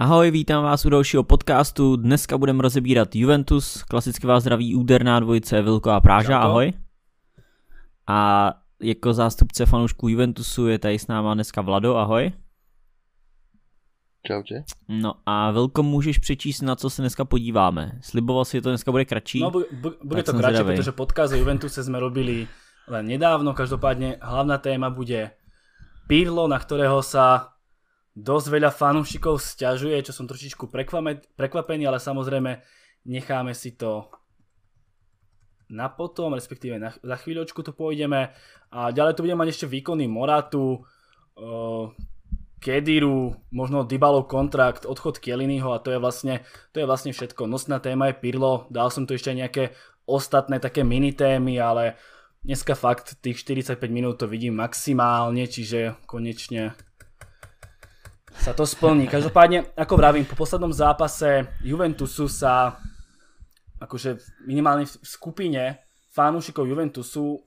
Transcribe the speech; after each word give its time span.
Ahoj, 0.00 0.30
vítám 0.30 0.64
vás 0.64 0.84
u 0.86 0.90
dalšího 0.90 1.22
podcastu. 1.22 1.96
Dneska 1.96 2.38
budeme 2.38 2.62
rozebírat 2.62 3.16
Juventus. 3.16 3.82
Klasicky 3.82 4.26
vás 4.26 4.42
zdraví 4.42 4.74
úderná 4.74 5.20
dvojice 5.20 5.62
Vilko 5.62 6.00
Práža. 6.00 6.28
Čauko. 6.28 6.44
Ahoj. 6.44 6.72
A 8.06 8.52
jako 8.82 9.12
zástupce 9.12 9.66
fanoušků 9.66 10.08
Juventusu 10.08 10.66
je 10.66 10.78
tady 10.78 10.98
s 10.98 11.06
náma 11.06 11.34
dneska 11.34 11.60
Vlado. 11.60 11.96
Ahoj. 11.96 12.32
Čaute. 14.26 14.64
No 14.88 15.14
a 15.26 15.50
Vilko, 15.50 15.82
můžeš 15.82 16.18
přečíst, 16.18 16.60
na 16.60 16.76
co 16.76 16.90
se 16.90 17.02
dneska 17.02 17.24
podíváme. 17.24 17.92
Sliboval 18.00 18.44
si, 18.44 18.56
že 18.56 18.60
to 18.60 18.68
dneska 18.68 18.90
bude 18.90 19.04
kratší. 19.04 19.40
No, 19.40 19.50
bu- 19.50 19.68
bu- 19.80 19.94
bude 20.04 20.22
to 20.22 20.32
kratší, 20.32 20.64
protože 20.64 20.92
podcast 20.92 21.32
o 21.32 21.36
Juventuse 21.36 21.84
sme 21.84 22.00
robili 22.00 22.48
len 22.88 23.04
nedávno. 23.06 23.52
Každopádne 23.52 24.16
hlavná 24.24 24.56
téma 24.58 24.88
bude 24.90 25.30
Pirlo, 26.08 26.48
na 26.48 26.56
ktorého 26.56 27.04
sa 27.04 27.52
dosť 28.16 28.46
veľa 28.50 28.70
fanúšikov 28.74 29.38
stiažuje, 29.38 30.02
čo 30.02 30.12
som 30.12 30.26
trošičku 30.26 30.68
prekvapený, 31.36 31.82
ale 31.86 32.02
samozrejme 32.02 32.58
necháme 33.06 33.54
si 33.54 33.78
to 33.78 34.10
na 35.70 35.86
potom, 35.86 36.34
respektíve 36.34 36.82
na, 36.82 36.90
za 36.90 37.16
chvíľočku 37.16 37.62
tu 37.62 37.70
pôjdeme. 37.70 38.34
A 38.74 38.90
ďalej 38.90 39.14
tu 39.14 39.22
budeme 39.22 39.46
mať 39.46 39.54
ešte 39.54 39.66
výkony 39.70 40.10
Moratu, 40.10 40.82
uh, 41.38 41.94
Kediru, 42.60 43.38
možno 43.54 43.86
Dybalov 43.88 44.28
kontrakt, 44.28 44.84
odchod 44.84 45.16
Kieliniho 45.16 45.72
a 45.72 45.80
to 45.80 45.94
je 45.94 45.98
vlastne, 46.02 46.44
to 46.76 46.82
je 46.82 46.86
vlastne 46.86 47.14
všetko. 47.14 47.48
Nosná 47.48 47.80
téma 47.80 48.12
je 48.12 48.20
Pirlo, 48.20 48.68
dal 48.68 48.92
som 48.92 49.08
tu 49.08 49.16
ešte 49.16 49.32
nejaké 49.32 49.72
ostatné 50.04 50.60
také 50.60 50.84
mini 50.84 51.14
ale 51.56 51.96
dneska 52.44 52.76
fakt 52.76 53.16
tých 53.24 53.40
45 53.40 53.80
minút 53.88 54.20
to 54.20 54.26
vidím 54.28 54.60
maximálne, 54.60 55.46
čiže 55.48 55.96
konečne 56.04 56.76
sa 58.40 58.56
to 58.56 58.64
splní. 58.64 59.04
Každopádne, 59.04 59.76
ako 59.76 59.94
vravím, 60.00 60.24
po 60.24 60.32
poslednom 60.32 60.72
zápase 60.72 61.44
Juventusu 61.60 62.24
sa 62.24 62.80
akože 63.76 64.16
minimálne 64.48 64.88
v 64.88 64.96
skupine 65.04 65.84
fanúšikov 66.08 66.64
Juventusu 66.64 67.44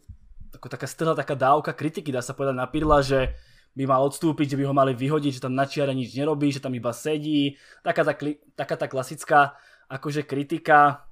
ako 0.54 0.70
taká 0.70 0.86
strhla 0.86 1.18
taká 1.18 1.34
dávka 1.34 1.74
kritiky, 1.74 2.14
dá 2.14 2.22
sa 2.22 2.38
povedať 2.38 2.56
na 2.56 2.70
Pirla, 2.70 3.02
že 3.02 3.34
by 3.74 3.90
mal 3.90 4.06
odstúpiť, 4.06 4.54
že 4.54 4.58
by 4.62 4.70
ho 4.70 4.74
mali 4.78 4.94
vyhodiť, 4.94 5.42
že 5.42 5.44
tam 5.50 5.58
na 5.58 5.66
čiare 5.66 5.98
nič 5.98 6.14
nerobí, 6.14 6.54
že 6.54 6.62
tam 6.62 6.78
iba 6.78 6.94
sedí. 6.94 7.58
Taká 7.82 8.06
tá, 8.06 8.14
taká 8.54 8.76
tá 8.78 8.86
klasická 8.86 9.58
akože 9.90 10.30
kritika. 10.30 11.10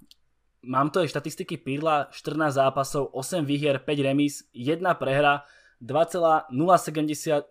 Mám 0.61 0.93
to 0.93 1.01
aj 1.01 1.09
štatistiky 1.09 1.57
Pirla, 1.57 2.13
14 2.13 2.53
zápasov, 2.53 3.09
8 3.17 3.41
výhier, 3.49 3.81
5 3.81 4.07
remis, 4.07 4.45
1 4.53 4.77
prehra, 5.01 5.41
2,07 5.81 7.49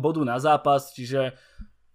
bodu 0.00 0.20
na 0.24 0.36
zápas, 0.40 0.90
čiže 0.96 1.36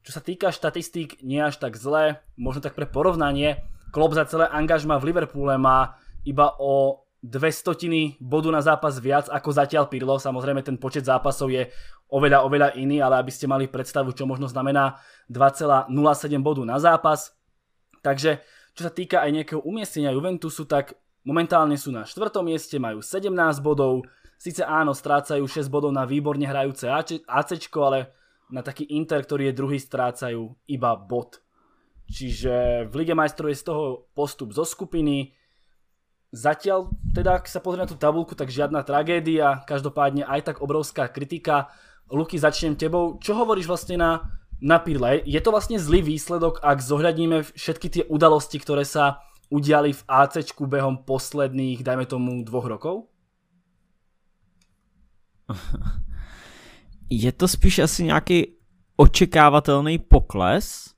čo 0.06 0.12
sa 0.16 0.22
týka 0.24 0.54
štatistík, 0.54 1.22
nie 1.26 1.42
až 1.42 1.58
tak 1.58 1.76
zle. 1.76 2.22
Možno 2.40 2.62
tak 2.64 2.78
pre 2.78 2.86
porovnanie, 2.88 3.66
Klopp 3.90 4.14
za 4.14 4.26
celé 4.30 4.46
angažma 4.46 5.02
v 5.02 5.10
Liverpoole 5.10 5.58
má 5.58 5.98
iba 6.22 6.54
o 6.62 7.06
dve 7.20 7.52
stotiny 7.52 8.16
bodu 8.22 8.48
na 8.48 8.64
zápas 8.64 8.96
viac 9.02 9.28
ako 9.28 9.50
zatiaľ 9.52 9.92
Pirlo. 9.92 10.22
Samozrejme 10.22 10.64
ten 10.64 10.80
počet 10.80 11.04
zápasov 11.04 11.52
je 11.52 11.68
oveľa, 12.08 12.46
oveľa 12.48 12.70
iný, 12.80 13.04
ale 13.04 13.20
aby 13.20 13.32
ste 13.34 13.50
mali 13.50 13.68
predstavu, 13.68 14.16
čo 14.16 14.24
možno 14.24 14.48
znamená 14.48 15.02
2,07 15.28 15.92
bodu 16.40 16.64
na 16.64 16.80
zápas. 16.80 17.36
Takže 18.00 18.40
čo 18.78 18.82
sa 18.88 18.92
týka 18.94 19.20
aj 19.26 19.32
nejakého 19.36 19.62
umiestnenia 19.66 20.16
Juventusu, 20.16 20.64
tak 20.64 20.96
momentálne 21.28 21.76
sú 21.76 21.92
na 21.92 22.08
4. 22.08 22.32
mieste, 22.46 22.80
majú 22.80 23.04
17 23.04 23.30
bodov, 23.60 24.08
Sice 24.40 24.64
áno, 24.64 24.96
strácajú 24.96 25.44
6 25.44 25.68
bodov 25.68 25.92
na 25.92 26.08
výborne 26.08 26.48
hrajúce 26.48 26.88
AC, 26.88 27.20
ale 27.76 28.16
na 28.48 28.64
taký 28.64 28.88
Inter, 28.96 29.20
ktorý 29.28 29.52
je 29.52 29.58
druhý, 29.60 29.76
strácajú 29.76 30.56
iba 30.64 30.96
bod. 30.96 31.44
Čiže 32.08 32.88
v 32.88 32.94
Lige 33.04 33.14
majstrov 33.20 33.52
je 33.52 33.60
z 33.60 33.68
toho 33.68 34.08
postup 34.16 34.56
zo 34.56 34.64
skupiny. 34.64 35.36
Zatiaľ, 36.32 36.88
teda 37.12 37.44
ak 37.44 37.52
sa 37.52 37.60
pozrie 37.60 37.84
na 37.84 37.92
tú 37.92 38.00
tabulku, 38.00 38.32
tak 38.32 38.48
žiadna 38.48 38.82
tragédia, 38.88 39.60
každopádne 39.68 40.24
aj 40.24 40.56
tak 40.56 40.58
obrovská 40.64 41.12
kritika. 41.12 41.68
Luky, 42.08 42.40
začnem 42.40 42.80
tebou. 42.80 43.20
Čo 43.20 43.36
hovoríš 43.38 43.68
vlastne 43.68 44.00
na, 44.00 44.40
na 44.64 44.80
Pirle? 44.80 45.20
Je 45.28 45.38
to 45.44 45.52
vlastne 45.52 45.76
zlý 45.76 46.00
výsledok, 46.02 46.64
ak 46.64 46.80
zohľadníme 46.80 47.44
všetky 47.44 47.88
tie 47.92 48.04
udalosti, 48.08 48.56
ktoré 48.56 48.88
sa 48.88 49.20
udiali 49.52 49.92
v 49.92 50.02
AC 50.08 50.48
behom 50.56 51.04
posledných, 51.04 51.84
dajme 51.84 52.08
tomu, 52.08 52.40
dvoch 52.48 52.72
rokov? 52.72 53.19
je 57.10 57.32
to 57.32 57.48
spíš 57.48 57.80
asi 57.80 58.04
nějaký 58.04 58.48
očekávatelný 58.96 59.98
pokles, 60.00 60.94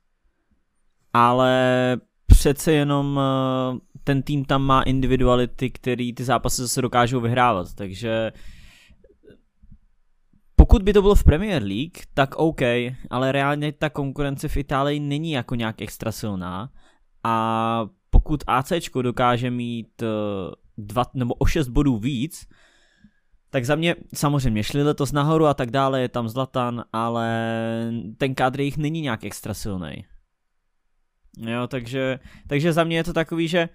ale 1.12 1.96
přece 2.26 2.72
jenom 2.72 3.20
eh, 3.20 3.78
ten 4.04 4.22
tým 4.22 4.44
tam 4.44 4.62
má 4.62 4.82
individuality, 4.82 5.70
který 5.70 6.14
ty 6.14 6.24
zápasy 6.24 6.62
zase 6.62 6.82
dokážou 6.82 7.20
vyhrávat, 7.20 7.74
takže 7.74 8.32
pokud 10.56 10.82
by 10.82 10.92
to 10.92 11.02
bylo 11.02 11.14
v 11.14 11.24
Premier 11.24 11.62
League, 11.62 11.98
tak 12.14 12.34
OK, 12.34 12.60
ale 13.10 13.32
reálně 13.32 13.72
ta 13.72 13.90
konkurence 13.90 14.48
v 14.48 14.56
Itálii 14.56 15.00
není 15.00 15.32
jako 15.32 15.54
nějak 15.54 15.82
extra 15.82 16.12
silná 16.12 16.70
a 17.24 17.86
pokud 18.10 18.44
AC 18.46 18.72
dokáže 19.02 19.50
mít 19.50 20.02
eh, 20.02 20.06
dva 20.78 21.04
nebo 21.14 21.34
o 21.34 21.46
6 21.46 21.68
bodů 21.68 21.98
víc, 21.98 22.46
tak 23.52 23.64
za 23.64 23.74
mě 23.74 23.96
samozřejmě 24.14 24.62
šli 24.62 24.82
letos 24.82 25.12
nahoru 25.12 25.46
a 25.46 25.54
tak 25.54 25.70
dále, 25.70 26.00
je 26.00 26.08
tam 26.08 26.28
Zlatan, 26.28 26.84
ale 26.92 27.28
ten 28.18 28.34
kádr 28.34 28.60
jich 28.60 28.76
není 28.76 29.00
nějak 29.00 29.24
extra 29.24 29.54
silný. 29.54 30.04
Jo, 31.38 31.66
takže, 31.66 32.18
takže 32.46 32.72
za 32.72 32.84
mě 32.84 32.96
je 32.96 33.04
to 33.04 33.12
takový, 33.12 33.48
že 33.48 33.68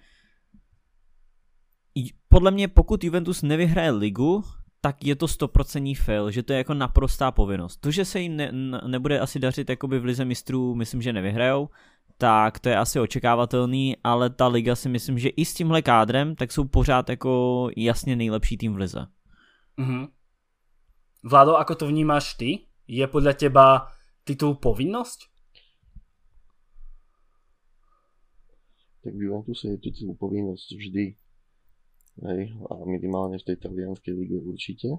podle 2.28 2.50
mě 2.50 2.68
pokud 2.68 3.04
Juventus 3.04 3.42
nevyhraje 3.42 3.90
ligu, 3.90 4.44
tak 4.80 5.04
je 5.04 5.16
to 5.16 5.26
100% 5.26 5.96
fail, 5.96 6.30
že 6.30 6.42
to 6.42 6.52
je 6.52 6.56
jako 6.56 6.74
naprostá 6.74 7.30
povinnost. 7.30 7.76
To, 7.76 7.90
že 7.90 8.04
se 8.04 8.20
jim 8.20 8.36
ne, 8.36 8.52
nebude 8.86 9.20
asi 9.20 9.38
dařit 9.38 9.70
jakoby 9.70 9.98
v 9.98 10.04
lize 10.04 10.24
mistrů, 10.24 10.74
myslím, 10.74 11.02
že 11.02 11.12
nevyhrajou, 11.12 11.68
tak 12.16 12.58
to 12.58 12.68
je 12.68 12.76
asi 12.76 13.00
očekávatelný, 13.00 13.96
ale 14.04 14.30
ta 14.30 14.46
liga 14.46 14.74
si 14.74 14.88
myslím, 14.88 15.18
že 15.18 15.28
i 15.28 15.44
s 15.44 15.54
tímhle 15.54 15.82
kádrem, 15.82 16.36
tak 16.36 16.52
jsou 16.52 16.64
pořád 16.64 17.10
jako 17.10 17.68
jasně 17.76 18.16
nejlepší 18.16 18.56
tým 18.56 18.74
v 18.74 18.76
lize. 18.76 19.06
Mm-hmm. 19.78 20.04
Vlado, 21.22 21.54
ako 21.54 21.72
to 21.78 21.84
vnímaš 21.86 22.34
ty? 22.34 22.66
Je 22.90 23.04
podľa 23.06 23.38
teba 23.38 23.66
titul 24.26 24.58
povinnosť? 24.58 25.30
Tak 29.06 29.12
v 29.14 29.22
Juventuse 29.30 29.70
je 29.72 29.78
titul 29.78 30.18
povinnosť 30.18 30.68
vždy. 30.74 31.06
Hej, 32.18 32.42
a 32.66 32.74
minimálne 32.82 33.38
v 33.38 33.46
tej 33.46 33.56
talianskej 33.62 34.10
lige 34.10 34.42
určite. 34.42 34.98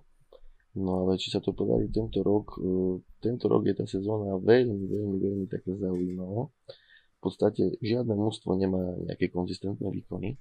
No 0.79 1.03
ale 1.03 1.19
či 1.19 1.33
sa 1.33 1.43
to 1.43 1.51
podarí 1.51 1.91
tento 1.91 2.23
rok, 2.23 2.55
e, 2.61 3.03
tento 3.19 3.51
rok 3.51 3.67
je 3.67 3.75
tá 3.75 3.83
sezóna 3.83 4.39
veľmi, 4.39 4.85
veľmi, 4.87 5.17
veľmi 5.19 5.45
také 5.51 5.75
zaujímavá. 5.75 6.47
V 6.47 7.19
podstate 7.19 7.75
žiadne 7.83 8.15
mústvo 8.15 8.55
nemá 8.55 8.79
nejaké 9.03 9.27
konzistentné 9.27 9.91
výkony. 9.91 10.39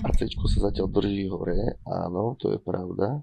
A 0.00 0.08
C 0.16 0.30
sa 0.30 0.58
zatiaľ 0.70 0.86
drží 0.88 1.28
hore, 1.28 1.76
áno, 1.84 2.38
to 2.40 2.54
je 2.54 2.58
pravda. 2.62 3.20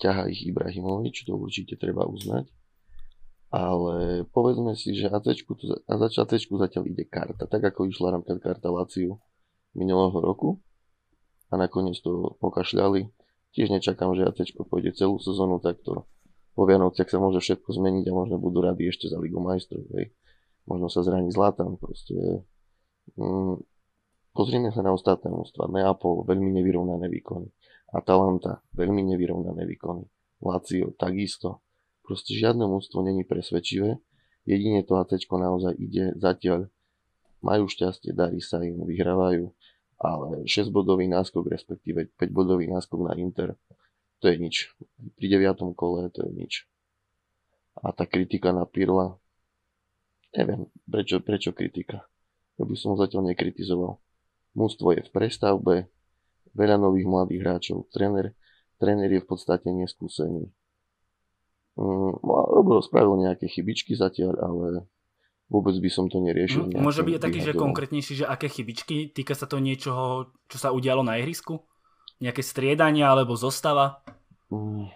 Ťaha 0.00 0.28
ich 0.32 0.44
Ibrahimovič, 0.48 1.24
to 1.24 1.36
určite 1.36 1.80
treba 1.80 2.04
uznať. 2.04 2.48
Ale 3.50 4.24
povedzme 4.30 4.78
si, 4.78 4.94
že 4.94 5.10
AC, 5.10 5.42
zatiaľ 5.42 6.84
ide 6.86 7.04
karta, 7.08 7.50
tak 7.50 7.62
ako 7.66 7.90
išla 7.90 8.20
napríklad 8.20 8.38
karta 8.38 8.70
Laciu 8.70 9.18
minulého 9.74 10.14
roku. 10.22 10.62
A 11.50 11.58
nakoniec 11.58 11.98
to 11.98 12.38
pokašľali. 12.38 13.10
Tiež 13.50 13.74
nečakám, 13.74 14.14
že 14.14 14.22
AC 14.22 14.54
pôjde 14.54 14.94
celú 14.94 15.18
sezónu 15.18 15.58
takto. 15.58 16.06
Po 16.54 16.62
Vianociach 16.62 17.10
sa 17.10 17.18
môže 17.18 17.42
všetko 17.42 17.74
zmeniť 17.74 18.04
a 18.10 18.14
možno 18.14 18.38
budú 18.38 18.62
radi 18.62 18.86
ešte 18.86 19.10
za 19.10 19.18
Ligu 19.18 19.42
majstrov. 19.42 19.82
Možno 20.70 20.86
sa 20.86 21.02
zraní 21.02 21.34
Zlatan, 21.34 21.74
proste. 21.74 22.46
Mm, 23.18 23.58
Pozrieme 24.30 24.70
sa 24.70 24.86
na 24.86 24.94
ostatné 24.94 25.26
mústva. 25.26 25.66
Neapol, 25.66 26.22
veľmi 26.22 26.54
nevyrovnané 26.54 27.10
výkony. 27.10 27.50
Atalanta, 27.90 28.62
veľmi 28.78 29.02
nevyrovnané 29.14 29.66
výkony. 29.66 30.06
Lazio, 30.38 30.94
takisto. 30.94 31.60
Proste 32.06 32.38
žiadne 32.38 32.64
mústvo 32.64 33.02
není 33.02 33.26
presvedčivé. 33.26 33.98
Jedine 34.46 34.86
to 34.86 34.96
AC 34.96 35.26
naozaj 35.26 35.74
ide 35.76 36.14
zatiaľ. 36.16 36.70
Majú 37.42 37.66
šťastie, 37.66 38.14
darí 38.14 38.38
sa 38.38 38.62
im, 38.62 38.86
vyhrávajú. 38.86 39.50
Ale 40.00 40.48
6-bodový 40.48 41.12
náskok, 41.12 41.50
respektíve 41.50 42.08
5-bodový 42.16 42.72
náskok 42.72 43.04
na 43.04 43.12
Inter, 43.20 43.58
to 44.20 44.32
je 44.32 44.36
nič. 44.40 44.72
Pri 45.16 45.26
9. 45.28 45.76
kole 45.76 46.08
to 46.08 46.24
je 46.24 46.32
nič. 46.32 46.52
A 47.80 47.92
tá 47.92 48.08
kritika 48.08 48.52
na 48.52 48.64
Pirla, 48.64 49.16
neviem, 50.36 50.68
prečo, 50.88 51.20
prečo 51.20 51.52
kritika. 51.52 52.08
Ja 52.56 52.64
by 52.64 52.76
som 52.76 52.96
zatiaľ 52.96 53.32
nekritizoval. 53.32 54.00
Mústvo 54.54 54.90
je 54.90 55.06
v 55.06 55.10
prestavbe, 55.14 55.86
veľa 56.58 56.76
nových 56.78 57.06
mladých 57.06 57.40
hráčov, 57.42 57.86
tréner, 57.94 58.34
tréner 58.82 59.10
je 59.10 59.20
v 59.22 59.28
podstate 59.28 59.70
neskúsený. 59.70 60.50
Um, 61.78 62.18
robil, 62.26 62.82
spravil 62.82 63.14
nejaké 63.22 63.46
chybičky 63.46 63.94
zatiaľ, 63.94 64.34
ale 64.42 64.66
vôbec 65.46 65.74
by 65.78 65.90
som 65.90 66.10
to 66.10 66.18
neriešil. 66.18 66.66
Mm, 66.66 66.82
môže 66.82 67.06
byť 67.06 67.22
taký, 67.22 67.40
že 67.42 67.54
konkrétnejší, 67.54 68.12
že 68.22 68.26
aké 68.26 68.50
chybičky? 68.50 69.14
Týka 69.14 69.38
sa 69.38 69.46
to 69.46 69.62
niečoho, 69.62 70.34
čo 70.50 70.56
sa 70.58 70.74
udialo 70.74 71.06
na 71.06 71.18
ihrisku? 71.22 71.62
Nejaké 72.20 72.42
striedania 72.44 73.08
alebo 73.08 73.38
zostava? 73.38 74.02
Mm, 74.50 74.90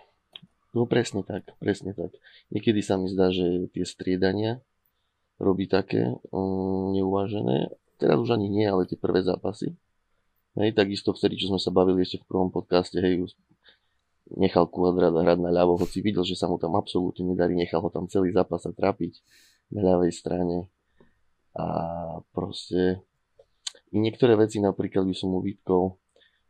no 0.75 0.81
presne 0.85 1.23
tak, 1.23 1.55
presne 1.62 1.95
tak. 1.95 2.11
Niekedy 2.50 2.83
sa 2.83 2.99
mi 2.99 3.07
zdá, 3.07 3.31
že 3.31 3.71
tie 3.71 3.87
striedania 3.87 4.61
robí 5.39 5.71
také 5.71 6.15
um, 6.35 6.95
neuvážené. 6.95 7.71
Teraz 7.99 8.19
už 8.19 8.35
ani 8.35 8.50
nie, 8.50 8.67
ale 8.67 8.88
tie 8.88 8.99
prvé 8.99 9.23
zápasy. 9.23 9.75
Hej, 10.55 10.75
takisto 10.79 11.11
vtedy, 11.11 11.35
čo 11.35 11.50
sme 11.50 11.58
sa 11.58 11.75
bavili 11.75 12.06
ešte 12.06 12.23
v 12.23 12.29
prvom 12.31 12.50
podcaste, 12.50 12.99
hej, 13.02 13.26
nechal 14.38 14.70
kvadrát 14.70 15.12
hrať 15.12 15.38
na 15.43 15.50
ľavo, 15.50 15.76
hoci 15.76 16.00
videl, 16.00 16.23
že 16.23 16.38
sa 16.38 16.46
mu 16.46 16.56
tam 16.56 16.79
absolútne 16.79 17.26
nedarí, 17.26 17.58
nechal 17.58 17.82
ho 17.82 17.91
tam 17.91 18.06
celý 18.06 18.31
zápas 18.32 18.62
sa 18.62 18.70
trápiť 18.70 19.20
na 19.75 19.82
ľavej 19.82 20.12
strane. 20.14 20.70
A 21.55 21.67
proste 22.35 23.02
i 23.94 23.99
niektoré 23.99 24.35
veci 24.35 24.58
napríklad 24.58 25.06
by 25.06 25.14
som 25.14 25.35
mu 25.35 25.43
vytkol, 25.43 25.99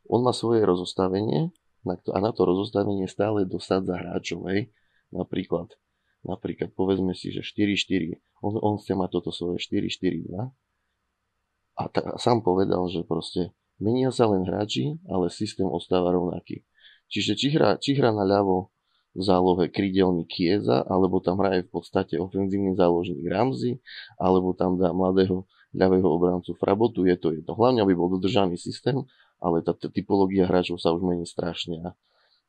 on 0.09 0.21
má 0.21 0.37
svoje 0.37 0.65
rozostavenie 0.65 1.53
a 1.85 2.19
na 2.21 2.31
to 2.33 2.43
rozostavenie 2.45 3.09
stále 3.09 3.45
dosadza 3.45 3.97
hráčov, 3.97 4.49
hej. 4.53 4.73
Napríklad, 5.13 5.73
napríklad 6.25 6.73
povedzme 6.73 7.13
si, 7.13 7.33
že 7.33 7.45
4-4, 7.45 8.21
on, 8.45 8.57
on 8.61 8.75
chce 8.81 8.97
mať 8.97 9.11
toto 9.21 9.31
svoje 9.33 9.61
4-4-2 9.61 10.29
a, 11.75 11.91
ta, 11.91 12.01
a 12.15 12.19
sám 12.19 12.43
povedal, 12.43 12.87
že 12.91 13.03
proste 13.03 13.51
menia 13.83 14.15
sa 14.15 14.31
len 14.31 14.47
hráči, 14.47 14.99
ale 15.11 15.31
systém 15.31 15.67
ostáva 15.67 16.15
rovnaký. 16.15 16.63
Čiže 17.11 17.33
či 17.37 17.47
hrá, 17.55 17.77
či 17.79 17.99
hrá 17.99 18.15
na 18.15 18.25
ľavo 18.27 18.75
v 19.15 19.23
zálohe 19.23 19.71
krydelný 19.71 20.27
Kieza, 20.27 20.83
alebo 20.91 21.23
tam 21.23 21.39
hraje 21.39 21.63
v 21.67 21.71
podstate 21.71 22.19
ofenzívny 22.19 22.75
záložník 22.75 23.23
Ramsey, 23.31 23.79
alebo 24.19 24.55
tam 24.59 24.75
dá 24.75 24.91
mladého 24.91 25.47
ľavého 25.75 26.07
obrancu 26.07 26.55
Frabotu, 26.59 27.07
je 27.07 27.15
to 27.19 27.35
jedno. 27.35 27.55
Hlavne, 27.55 27.83
aby 27.83 27.95
bol 27.95 28.11
dodržaný 28.11 28.59
systém, 28.59 29.03
ale 29.43 29.63
tá 29.63 29.75
typológia 29.75 30.47
hráčov 30.47 30.79
sa 30.79 30.95
už 30.95 31.03
mení 31.03 31.27
strašne 31.27 31.95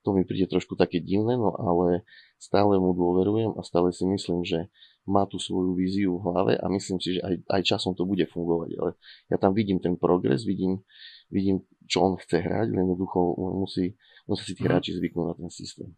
to 0.06 0.14
mi 0.14 0.22
príde 0.22 0.46
trošku 0.46 0.78
také 0.78 1.02
divné, 1.02 1.34
no 1.34 1.58
ale 1.58 2.06
stále 2.38 2.78
mu 2.78 2.94
dôverujem 2.94 3.58
a 3.58 3.62
stále 3.66 3.90
si 3.90 4.06
myslím, 4.06 4.46
že 4.46 4.70
má 5.10 5.26
tú 5.26 5.42
svoju 5.42 5.74
víziu 5.74 6.22
v 6.22 6.26
hlave 6.30 6.54
a 6.58 6.66
myslím 6.70 7.02
si, 7.02 7.18
že 7.18 7.22
aj, 7.26 7.36
aj 7.50 7.62
časom 7.66 7.98
to 7.98 8.06
bude 8.06 8.26
fungovať, 8.30 8.70
ale 8.78 8.92
ja 9.30 9.38
tam 9.42 9.58
vidím 9.58 9.82
ten 9.82 9.98
progres, 9.98 10.46
vidím, 10.46 10.86
vidím 11.34 11.66
čo 11.90 12.06
on 12.06 12.14
chce 12.18 12.42
hrať, 12.42 12.74
len 12.74 12.86
jednoducho 12.86 13.38
musí 13.58 13.98
musia 14.26 14.46
si 14.46 14.54
tí 14.58 14.66
mhm. 14.66 14.70
hráči 14.70 14.92
zvyknúť 14.98 15.26
na 15.26 15.36
ten 15.38 15.50
systém. 15.54 15.90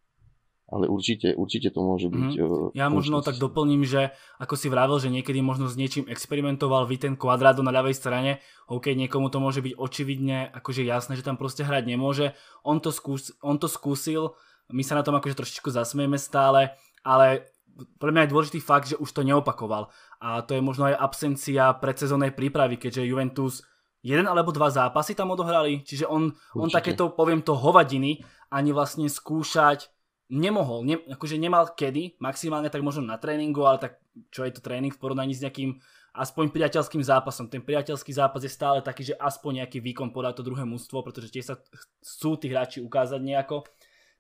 Ale 0.68 0.92
určite, 0.92 1.32
určite 1.32 1.72
to 1.72 1.80
môže 1.80 2.12
byť... 2.12 2.32
Mm-hmm. 2.36 2.76
Ja 2.76 2.92
možno 2.92 3.24
tak 3.24 3.40
doplním, 3.40 3.88
že 3.88 4.12
ako 4.36 4.60
si 4.60 4.68
vravel, 4.68 5.00
že 5.00 5.08
niekedy 5.08 5.40
možno 5.40 5.72
s 5.72 5.80
niečím 5.80 6.12
experimentoval 6.12 6.84
vy 6.84 7.00
ten 7.00 7.16
kvadrádo 7.16 7.64
na 7.64 7.72
ľavej 7.72 7.96
strane, 7.96 8.44
OK, 8.68 8.92
niekomu 8.92 9.32
to 9.32 9.40
môže 9.40 9.64
byť 9.64 9.80
očividne 9.80 10.52
akože 10.52 10.84
jasné, 10.84 11.16
že 11.16 11.24
tam 11.24 11.40
proste 11.40 11.64
hrať 11.64 11.88
nemôže. 11.88 12.36
On 12.68 12.84
to, 12.84 12.92
skús, 12.92 13.32
on 13.40 13.56
to 13.56 13.72
skúsil, 13.72 14.36
my 14.68 14.84
sa 14.84 15.00
na 15.00 15.08
tom 15.08 15.16
akože 15.16 15.40
trošičku 15.40 15.72
zasmieme 15.72 16.20
stále, 16.20 16.76
ale 17.00 17.48
pre 17.96 18.12
mňa 18.12 18.28
je 18.28 18.32
dôležitý 18.36 18.60
fakt, 18.60 18.92
že 18.92 19.00
už 19.00 19.08
to 19.16 19.24
neopakoval. 19.24 19.88
A 20.20 20.44
to 20.44 20.52
je 20.52 20.60
možno 20.60 20.92
aj 20.92 21.00
absencia 21.00 21.72
predsezónnej 21.80 22.36
prípravy, 22.36 22.76
keďže 22.76 23.08
Juventus 23.08 23.64
jeden 24.04 24.28
alebo 24.28 24.52
dva 24.52 24.68
zápasy 24.68 25.16
tam 25.16 25.32
odohrali, 25.32 25.88
čiže 25.88 26.12
on, 26.12 26.36
on 26.60 26.68
takéto, 26.68 27.16
poviem 27.16 27.40
to, 27.40 27.56
hovadiny 27.56 28.20
ani 28.52 28.76
vlastne 28.76 29.08
skúšať 29.08 29.92
nemohol, 30.28 30.84
ne, 30.84 30.96
akože 31.08 31.40
nemal 31.40 31.72
kedy, 31.72 32.20
maximálne 32.20 32.68
tak 32.68 32.84
možno 32.84 33.08
na 33.08 33.16
tréningu, 33.16 33.64
ale 33.64 33.80
tak 33.80 33.92
čo 34.32 34.44
je 34.44 34.52
to 34.52 34.62
tréning 34.64 34.92
v 34.92 35.00
porovnaní 35.00 35.32
s 35.32 35.44
nejakým 35.44 35.80
aspoň 36.18 36.50
priateľským 36.52 37.00
zápasom. 37.06 37.48
Ten 37.48 37.62
priateľský 37.62 38.12
zápas 38.12 38.42
je 38.44 38.52
stále 38.52 38.82
taký, 38.82 39.14
že 39.14 39.16
aspoň 39.16 39.64
nejaký 39.64 39.80
výkon 39.80 40.10
podá 40.10 40.34
to 40.34 40.42
druhé 40.42 40.66
mužstvo, 40.66 41.06
pretože 41.06 41.30
tiež 41.32 41.46
sa 41.46 41.56
chcú 42.02 42.36
tí 42.42 42.50
hráči 42.50 42.82
ukázať 42.82 43.22
nejako. 43.22 43.64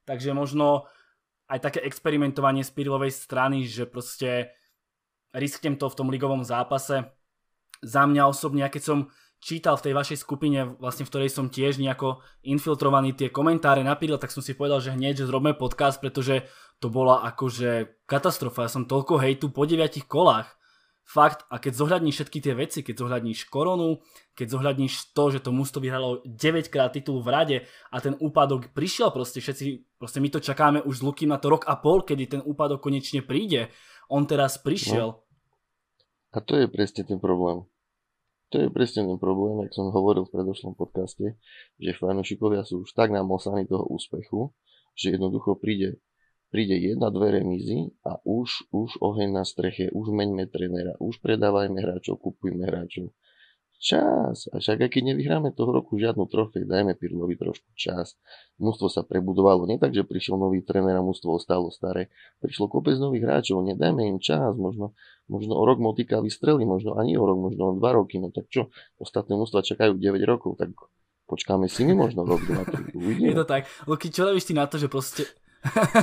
Takže 0.05 0.31
možno 0.31 0.87
aj 1.49 1.59
také 1.59 1.79
experimentovanie 1.83 2.61
z 2.61 2.71
Pirilovej 2.71 3.11
strany, 3.11 3.65
že 3.65 3.89
proste 3.89 4.53
risknem 5.33 5.75
to 5.75 5.89
v 5.89 5.97
tom 5.97 6.07
ligovom 6.13 6.45
zápase. 6.45 7.07
Za 7.81 8.03
mňa 8.05 8.29
osobne, 8.29 8.63
keď 8.69 8.83
som 8.83 8.99
čítal 9.47 9.79
v 9.79 9.87
tej 9.87 9.93
vašej 9.95 10.17
skupine, 10.19 10.75
vlastne 10.75 11.07
v 11.07 11.11
ktorej 11.15 11.31
som 11.31 11.47
tiež 11.47 11.79
nejako 11.79 12.19
infiltrovaný 12.43 13.15
tie 13.15 13.31
komentáre 13.31 13.79
napísal, 13.79 14.19
tak 14.19 14.35
som 14.35 14.43
si 14.43 14.51
povedal, 14.51 14.83
že 14.83 14.91
hneď, 14.91 15.23
že 15.23 15.29
zrobíme 15.31 15.55
podcast, 15.55 16.03
pretože 16.03 16.43
to 16.83 16.91
bola 16.91 17.23
akože 17.31 18.03
katastrofa. 18.03 18.67
Ja 18.67 18.75
som 18.75 18.83
toľko 18.83 19.23
hejtu 19.23 19.47
po 19.55 19.63
9 19.63 20.03
kolách. 20.03 20.51
Fakt, 21.07 21.47
a 21.47 21.63
keď 21.63 21.79
zohľadníš 21.79 22.19
všetky 22.19 22.39
tie 22.43 22.51
veci, 22.51 22.83
keď 22.83 23.07
zohľadníš 23.07 23.47
koronu, 23.47 24.03
keď 24.35 24.59
zohľadníš 24.59 25.15
to, 25.15 25.31
že 25.31 25.39
to 25.39 25.55
mústvo 25.55 25.79
vyhralo 25.79 26.19
9 26.27 26.67
krát 26.67 26.91
titul 26.91 27.23
v 27.23 27.31
rade 27.31 27.57
a 27.63 27.97
ten 28.03 28.19
úpadok 28.19 28.75
prišiel 28.75 29.15
proste, 29.15 29.39
všetci, 29.39 29.95
proste 29.95 30.19
my 30.19 30.27
to 30.27 30.43
čakáme 30.43 30.83
už 30.83 30.99
s 30.99 31.05
Lukým 31.07 31.31
na 31.31 31.39
to 31.39 31.47
rok 31.47 31.63
a 31.63 31.79
pol, 31.79 32.03
kedy 32.03 32.35
ten 32.35 32.41
úpadok 32.43 32.83
konečne 32.83 33.23
príde. 33.23 33.71
On 34.11 34.27
teraz 34.27 34.59
prišiel. 34.59 35.15
No. 35.15 35.23
A 36.35 36.43
to 36.43 36.59
je 36.59 36.67
presne 36.67 37.07
ten 37.07 37.23
problém 37.23 37.63
to 38.49 38.55
je 38.63 38.67
presne 38.71 39.07
ten 39.07 39.19
problém, 39.19 39.59
ak 39.67 39.75
som 39.75 39.91
hovoril 39.91 40.23
v 40.27 40.33
predošlom 40.39 40.73
podcaste, 40.79 41.35
že 41.77 41.91
fanúšikovia 41.99 42.63
sú 42.63 42.87
už 42.87 42.95
tak 42.95 43.11
namosaní 43.11 43.67
toho 43.67 43.83
úspechu, 43.87 44.55
že 44.95 45.13
jednoducho 45.13 45.59
príde, 45.59 45.99
príde 46.47 46.79
jedna, 46.79 47.11
dve 47.11 47.43
remízy 47.43 47.91
a 48.07 48.23
už, 48.23 48.71
už 48.71 49.03
oheň 49.03 49.29
na 49.35 49.43
streche, 49.43 49.91
už 49.91 50.15
meňme 50.15 50.47
trenera, 50.47 50.95
už 51.03 51.19
predávajme 51.19 51.77
hráčov, 51.77 52.23
kupujme 52.23 52.63
hráčov 52.63 53.11
čas. 53.77 54.49
A 54.49 54.57
však 54.57 54.85
aj 54.85 54.89
keď 54.89 55.13
nevyhráme 55.13 55.53
toho 55.53 55.69
roku 55.69 56.01
žiadnu 56.01 56.25
trofej, 56.25 56.65
dajme 56.65 56.97
Pirlovi 56.97 57.37
trošku 57.37 57.69
čas. 57.77 58.17
Mústvo 58.57 58.89
sa 58.89 59.05
prebudovalo. 59.05 59.69
Nie 59.69 59.77
tak, 59.77 59.93
že 59.93 60.01
prišiel 60.01 60.35
nový 60.35 60.65
tréner 60.65 60.97
a 60.97 61.05
mústvo 61.05 61.37
ostalo 61.37 61.69
staré. 61.69 62.09
Prišlo 62.41 62.67
kopec 62.67 62.97
nových 62.97 63.23
hráčov, 63.23 63.61
nedajme 63.61 64.09
im 64.09 64.17
čas. 64.17 64.57
Možno, 64.57 64.97
možno 65.29 65.53
o 65.55 65.63
rok 65.63 65.77
motika 65.77 66.19
vystreli, 66.19 66.65
možno 66.65 66.97
ani 66.97 67.15
o 67.15 67.23
rok, 67.23 67.37
možno 67.37 67.71
o 67.71 67.73
dva 67.77 67.93
roky. 67.93 68.17
No 68.17 68.33
tak 68.33 68.49
čo, 68.49 68.73
ostatné 68.97 69.37
mústva 69.37 69.61
čakajú 69.61 69.95
9 69.95 70.25
rokov, 70.25 70.57
tak 70.57 70.73
počkáme 71.29 71.69
si 71.69 71.85
my 71.85 71.93
možno 71.93 72.25
rok, 72.25 72.41
dva, 72.43 72.65
tri. 72.65 72.89
Je 73.21 73.37
to 73.37 73.45
tak. 73.45 73.69
Luky, 73.85 74.09
čo 74.09 74.25
ty 74.33 74.53
na 74.57 74.65
to, 74.65 74.81
že 74.81 74.89
proste... 74.89 75.29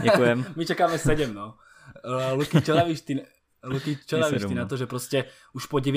Ďakujem. 0.05 0.39
my 0.59 0.63
čakáme 0.63 0.97
7, 1.01 1.33
no. 1.35 1.59
Uh, 2.05 2.39
Luky, 2.39 2.63
čo 2.63 2.77
ty... 3.03 3.25
Luky, 3.65 3.97
čo 4.05 4.21
ty 4.21 4.55
na 4.55 4.69
to, 4.69 4.77
že 4.77 4.85
proste 4.85 5.25
už 5.57 5.73
po 5.73 5.81
9 5.81 5.97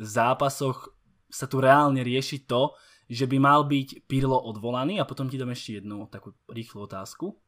zápasoch 0.00 0.96
sa 1.32 1.48
tu 1.48 1.64
reálne 1.64 2.04
rieši 2.04 2.44
to, 2.44 2.76
že 3.08 3.24
by 3.24 3.40
mal 3.40 3.64
byť 3.64 4.04
Pirlo 4.04 4.36
odvolaný? 4.36 5.00
A 5.00 5.08
potom 5.08 5.32
ti 5.32 5.40
dám 5.40 5.56
ešte 5.56 5.80
jednu 5.80 6.06
takú 6.12 6.36
rýchlu 6.52 6.84
otázku. 6.84 7.40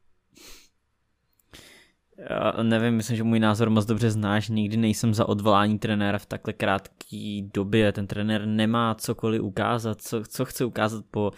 Já 2.17 2.63
nevím, 2.63 2.93
myslím, 2.95 3.17
že 3.17 3.23
můj 3.23 3.39
názor 3.39 3.69
moc 3.69 3.85
dobře 3.85 4.11
znáš, 4.11 4.49
nikdy 4.49 4.77
nejsem 4.77 5.13
za 5.13 5.29
odvolání 5.29 5.79
trenéra 5.79 6.17
v 6.17 6.25
takhle 6.25 6.53
krátké 6.53 7.41
době, 7.53 7.91
ten 7.91 8.07
trenér 8.07 8.45
nemá 8.45 8.95
cokoliv 8.95 9.41
ukázat, 9.41 10.01
co, 10.01 10.23
co 10.23 10.45
chce 10.45 10.65
ukázat 10.65 11.05
po 11.11 11.31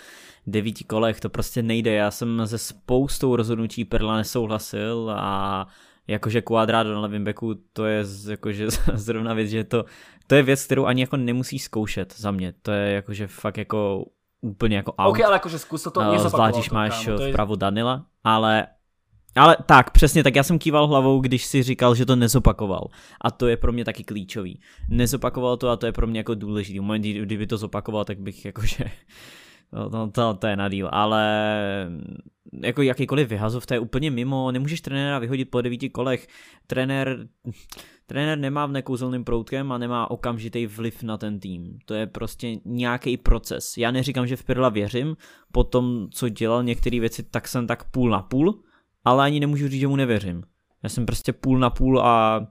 devíti 0.48 0.84
kolech, 0.84 1.20
to 1.20 1.30
prostě 1.30 1.64
nejde, 1.64 1.94
já 1.94 2.12
jsem 2.12 2.48
se 2.48 2.58
spoustou 2.58 3.36
rozhodnutí 3.36 3.86
Perla 3.86 4.18
nesouhlasil 4.18 5.12
a 5.18 5.68
jakože 6.08 6.42
Quadrado 6.42 6.94
na 6.94 7.00
levém 7.00 7.24
beku, 7.24 7.56
to 7.74 7.86
je 7.86 8.04
jakože 8.30 8.68
zrovna 8.94 9.34
věc, 9.34 9.50
že 9.50 9.64
to, 9.64 9.86
to 10.28 10.36
je 10.36 10.44
věc, 10.44 10.66
kterou 10.66 10.86
ani 10.86 11.02
jako 11.02 11.18
nemusí 11.18 11.60
zkoušet 11.60 12.14
za 12.18 12.32
mě, 12.32 12.54
to 12.62 12.72
je 12.72 12.94
jakože 12.94 13.28
fakt 13.28 13.58
jako 13.58 14.06
úplně 14.42 14.78
jako 14.78 14.94
out. 14.94 15.10
Ok, 15.10 15.22
ale 15.26 15.36
jakože 15.36 15.60
zkus 15.60 15.84
to 15.84 15.92
Zvlášť, 16.30 16.56
když 16.56 16.70
máš 16.70 17.06
kámo, 17.06 17.22
je... 17.22 17.30
vpravo 17.30 17.56
Danila, 17.56 18.06
ale 18.24 18.68
ale 19.38 19.58
tak, 19.66 19.92
přesně, 19.92 20.24
tak 20.24 20.36
já 20.36 20.44
jsem 20.44 20.60
kýval 20.60 20.88
hlavou, 20.88 21.20
když 21.20 21.46
si 21.46 21.64
říkal, 21.64 21.96
že 21.96 22.06
to 22.06 22.16
nezopakoval. 22.16 22.88
A 23.22 23.32
to 23.32 23.48
je 23.48 23.58
pro 23.58 23.72
mě 23.72 23.86
taky 23.86 24.04
klíčový. 24.04 24.62
Nezopakoval 24.90 25.58
to 25.58 25.70
a 25.70 25.78
to 25.78 25.86
je 25.86 25.92
pro 25.92 26.08
mě 26.08 26.20
jako 26.20 26.36
důležitý. 26.36 26.80
V 26.80 26.82
momentě, 26.82 27.14
kdyby 27.14 27.48
to 27.48 27.58
zopakoval, 27.58 28.06
tak 28.06 28.20
bych 28.20 28.46
jakože 28.46 28.84
to, 29.72 30.08
to, 30.12 30.34
to 30.34 30.48
je 30.48 30.56
na 30.56 30.70
díl, 30.70 30.90
ale 30.92 31.26
jako 32.64 32.82
jakýkoliv 32.82 33.30
vyhazov, 33.30 33.66
to 33.66 33.74
je 33.74 33.80
úplně 33.80 34.12
mimo, 34.12 34.52
nemůžeš 34.52 34.82
trenéra 34.82 35.20
vyhodit 35.20 35.52
po 35.52 35.62
devíti 35.62 35.90
kolech, 35.90 36.28
trenér, 36.68 37.28
trenér 38.06 38.38
nemá 38.38 38.66
v 38.66 38.72
nekouzelným 38.72 39.24
proutkem 39.24 39.72
a 39.72 39.78
nemá 39.78 40.12
okamžitý 40.12 40.68
vliv 40.68 41.04
na 41.04 41.18
ten 41.18 41.40
tým, 41.40 41.80
to 41.86 41.94
je 41.94 42.08
prostě 42.08 42.56
nějaký 42.66 43.18
proces, 43.18 43.78
já 43.78 43.92
neříkám, 43.92 44.28
že 44.28 44.36
v 44.36 44.44
Pirla 44.44 44.70
věřím, 44.70 45.18
po 45.52 45.64
tom, 45.64 46.08
co 46.12 46.30
dělal 46.30 46.64
některé 46.64 47.00
věci, 47.00 47.24
tak 47.24 47.48
jsem 47.48 47.68
tak 47.68 47.92
půl 47.92 48.10
na 48.10 48.22
půl, 48.22 48.64
ale 49.06 49.24
ani 49.24 49.40
nemůžu 49.40 49.68
říct, 49.68 49.80
že 49.80 49.88
mu 49.88 49.96
nevěřím, 49.96 50.44
já 50.84 50.90
jsem 50.90 51.06
prostě 51.06 51.34
půl 51.34 51.60
na 51.60 51.70
půl 51.70 52.02
a 52.02 52.48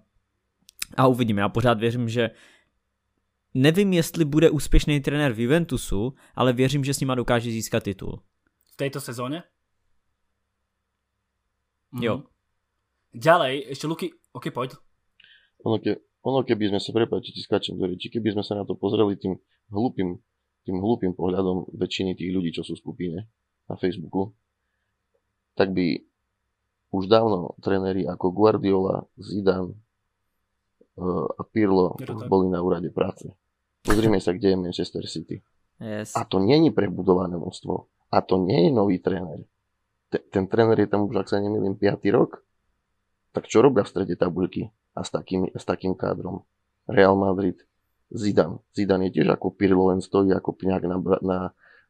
a 0.96 1.06
uvidíme, 1.06 1.40
já 1.40 1.48
pořád 1.48 1.80
věřím, 1.80 2.08
že 2.08 2.30
Nevím, 3.56 3.92
jestli 3.92 4.24
bude 4.24 4.50
úspěšný 4.50 5.00
trenér 5.00 5.32
v 5.32 5.40
Juventusu, 5.40 6.12
ale 6.34 6.52
věřím, 6.52 6.84
že 6.84 6.94
s 6.94 7.00
nima 7.00 7.14
dokáže 7.14 7.50
získat 7.50 7.82
titul. 7.82 8.20
V 8.72 8.76
této 8.76 9.00
sezóně? 9.00 9.42
Jo. 12.00 12.16
Mm-hmm. 12.16 12.36
ďalej, 13.16 13.72
ešte 13.72 13.86
Luky, 13.88 14.12
ok, 14.32 14.52
poď. 14.52 14.76
Ono, 15.64 15.80
ke, 15.80 15.96
ono 16.20 16.44
keby 16.44 16.68
sme 16.68 16.80
sa, 16.84 16.92
prepáčte, 16.92 17.32
ti 17.32 17.40
skáčem 17.40 17.80
do 17.80 17.88
reči, 17.88 18.12
keby 18.12 18.36
sme 18.36 18.44
sa 18.44 18.60
na 18.60 18.68
to 18.68 18.76
pozreli 18.76 19.16
tým 19.16 19.40
hlupým, 19.72 20.20
tým 20.68 20.76
hlupým 20.76 21.16
pohľadom 21.16 21.72
väčšiny 21.72 22.12
tých 22.12 22.30
ľudí, 22.36 22.52
čo 22.52 22.60
sú 22.60 22.76
v 22.76 22.82
skupine 22.84 23.18
na 23.72 23.74
Facebooku, 23.80 24.36
tak 25.56 25.72
by 25.72 26.04
už 26.92 27.08
dávno 27.08 27.56
tréneri 27.64 28.04
ako 28.04 28.36
Guardiola, 28.36 29.08
Zidane 29.16 29.72
uh, 31.00 31.24
a 31.32 31.42
Pirlo 31.48 31.96
boli 32.28 32.52
na 32.52 32.60
úrade 32.60 32.92
práce. 32.92 33.32
Pozrime 33.86 34.18
sa, 34.18 34.34
kde 34.34 34.52
je 34.52 34.58
Manchester 34.58 35.06
City. 35.06 35.38
Yes. 35.78 36.10
A 36.18 36.26
to 36.26 36.42
není 36.42 36.74
prebudované 36.74 37.38
mústvo. 37.38 37.86
A 38.10 38.18
to 38.18 38.42
nie 38.42 38.66
je 38.66 38.70
nový 38.74 38.98
tréner. 38.98 39.46
Ten 40.10 40.50
tréner 40.50 40.74
je 40.82 40.90
tam 40.90 41.06
už, 41.06 41.22
ak 41.22 41.30
sa 41.30 41.38
nemýlim, 41.38 41.78
5. 41.78 42.02
rok. 42.10 42.42
Tak 43.30 43.46
čo 43.46 43.62
robia 43.62 43.86
v 43.86 43.90
strede 43.94 44.14
tabuľky 44.18 44.74
a 44.96 45.06
s 45.06 45.14
takým, 45.14 45.54
s 45.54 45.62
takým 45.62 45.94
kádrom? 45.94 46.42
Real 46.90 47.14
Madrid, 47.14 47.62
Zidane. 48.10 48.58
Zidane 48.74 49.10
je 49.10 49.22
tiež 49.22 49.38
ako 49.38 49.54
Pirlo, 49.54 49.94
len 49.94 50.02
stojí 50.02 50.34
ako 50.34 50.54
pňak 50.56 50.82
na, 50.86 50.96
na, 50.98 51.38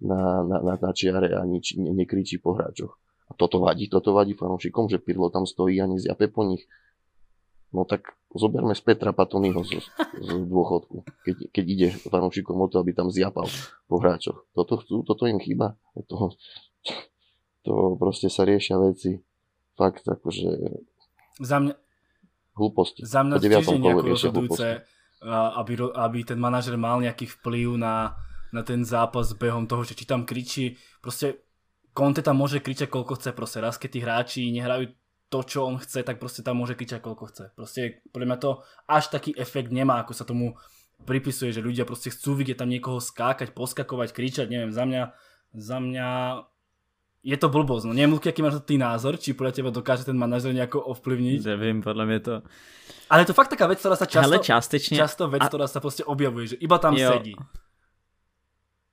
na, 0.01 0.19
na, 0.43 0.57
na, 0.61 0.73
na 0.77 0.91
čiare 0.93 1.33
a 1.33 1.45
nič, 1.49 1.81
ne, 1.81 1.93
nekričí 1.97 2.41
po 2.41 2.57
hráčoch. 2.57 2.97
A 3.29 3.33
toto 3.37 3.61
vadí, 3.63 3.89
toto 3.89 4.13
vadí 4.13 4.37
fanúšikom, 4.37 4.89
že 4.93 5.01
Pirlo 5.01 5.33
tam 5.33 5.49
stojí 5.49 5.81
a 5.81 5.87
nezjape 5.89 6.29
po 6.29 6.45
nich. 6.45 6.69
No 7.71 7.85
tak 7.85 8.17
zoberme 8.37 8.77
z 8.77 8.83
Petra 8.85 9.13
Patonyho 9.13 9.65
z, 9.65 9.85
z 10.21 10.29
dôchodku, 10.49 11.05
keď, 11.25 11.37
keď 11.51 11.65
ide 11.65 11.89
fanúšikom 12.09 12.57
o 12.57 12.69
to, 12.71 12.81
aby 12.81 12.93
tam 12.93 13.13
zjapal 13.13 13.49
po 13.91 13.97
hráčoch. 14.01 14.47
Toto 14.53 14.81
chcú, 14.81 15.03
toto 15.05 15.29
im 15.29 15.41
chýba. 15.41 15.77
To, 16.09 16.33
to 17.67 17.73
proste 18.01 18.31
sa 18.33 18.47
riešia 18.47 18.81
veci 18.81 19.21
fakt 19.77 20.09
akože 20.09 20.81
za 21.37 21.61
mňa, 21.61 21.75
hlúposti. 22.57 23.05
Za 23.05 23.21
mňa 23.21 23.37
tiež 23.37 23.77
nejako 23.77 24.07
rozhodujúce, 24.17 24.67
aby, 25.31 25.73
aby 25.93 26.19
ten 26.25 26.41
manažer 26.41 26.81
mal 26.81 26.97
nejaký 27.05 27.29
vplyv 27.41 27.77
na, 27.77 28.17
na 28.53 28.65
ten 28.65 28.81
zápas 28.89 29.37
behom 29.37 29.69
toho, 29.69 29.85
že 29.85 29.93
či 29.93 30.09
tam 30.09 30.25
kričí, 30.25 30.81
proste 31.05 31.45
Conte 31.97 32.21
tam 32.21 32.37
môže 32.37 32.61
kričať 32.61 32.93
koľko 32.93 33.17
chce, 33.17 33.33
proste 33.33 33.59
raz 33.61 33.81
keď 33.81 33.91
tí 33.93 34.01
hráči 34.05 34.41
nehrajú 34.53 34.93
to, 35.29 35.43
čo 35.43 35.67
on 35.67 35.77
chce, 35.83 36.07
tak 36.07 36.23
proste 36.23 36.47
tam 36.47 36.63
môže 36.63 36.79
kričať 36.79 37.03
koľko 37.03 37.25
chce. 37.35 37.45
Proste 37.59 38.07
podľa 38.15 38.27
mňa 38.31 38.39
to 38.39 38.51
až 38.87 39.05
taký 39.11 39.35
efekt 39.35 39.75
nemá, 39.75 40.03
ako 40.03 40.13
sa 40.15 40.23
tomu 40.23 40.55
pripisuje, 41.05 41.51
že 41.53 41.61
ľudia 41.61 41.85
proste 41.85 42.15
chcú 42.15 42.39
vidieť 42.39 42.63
tam 42.63 42.71
niekoho 42.71 43.03
skákať, 43.03 43.53
poskakovať, 43.53 44.15
kričať, 44.15 44.47
neviem, 44.49 44.73
za 44.73 44.87
mňa, 44.87 45.03
za 45.53 45.79
mňa 45.83 46.09
je 47.27 47.37
to 47.37 47.51
blbosť. 47.51 47.91
No 47.91 47.93
neviem, 47.93 48.15
aký 48.15 48.39
máš 48.39 48.63
ty 48.63 48.79
názor, 48.79 49.19
či 49.19 49.35
podľa 49.35 49.53
teba 49.59 49.71
dokáže 49.75 50.07
ten 50.07 50.15
manažer 50.15 50.55
nejako 50.55 50.79
ovplyvniť. 50.95 51.43
Neviem, 51.43 51.83
podľa 51.83 52.05
mňa 52.07 52.19
to... 52.23 52.35
Ale 53.11 53.27
je 53.27 53.29
to 53.29 53.35
fakt 53.35 53.51
taká 53.51 53.67
vec, 53.67 53.83
ktorá 53.83 53.99
sa 53.99 54.07
často... 54.07 54.31
Hele, 54.31 54.39
častečne... 54.39 54.95
Často 54.95 55.27
vec, 55.27 55.43
a... 55.43 55.51
ktorá 55.51 55.67
sa 55.67 55.83
proste 55.83 56.07
objavuje, 56.07 56.55
že 56.55 56.57
iba 56.63 56.79
tam 56.79 56.95
jo. 56.95 57.11
sedí. 57.11 57.35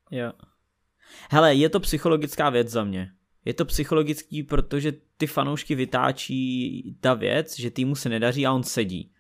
Jo. 0.10 0.34
Hele, 1.30 1.54
je 1.54 1.70
to 1.70 1.80
psychologická 1.80 2.50
věc 2.50 2.70
za 2.70 2.84
mě. 2.84 3.14
Je 3.46 3.54
to 3.54 3.66
psychologický, 3.66 4.44
protože 4.44 4.94
ty 5.18 5.28
fanoušky 5.28 5.76
vytáčí 5.76 6.96
ta 7.00 7.14
věc, 7.14 7.60
že 7.60 7.72
týmu 7.72 7.96
se 7.96 8.10
nedaří 8.10 8.46
a 8.46 8.54
on 8.54 8.64
sedí. 8.64 9.12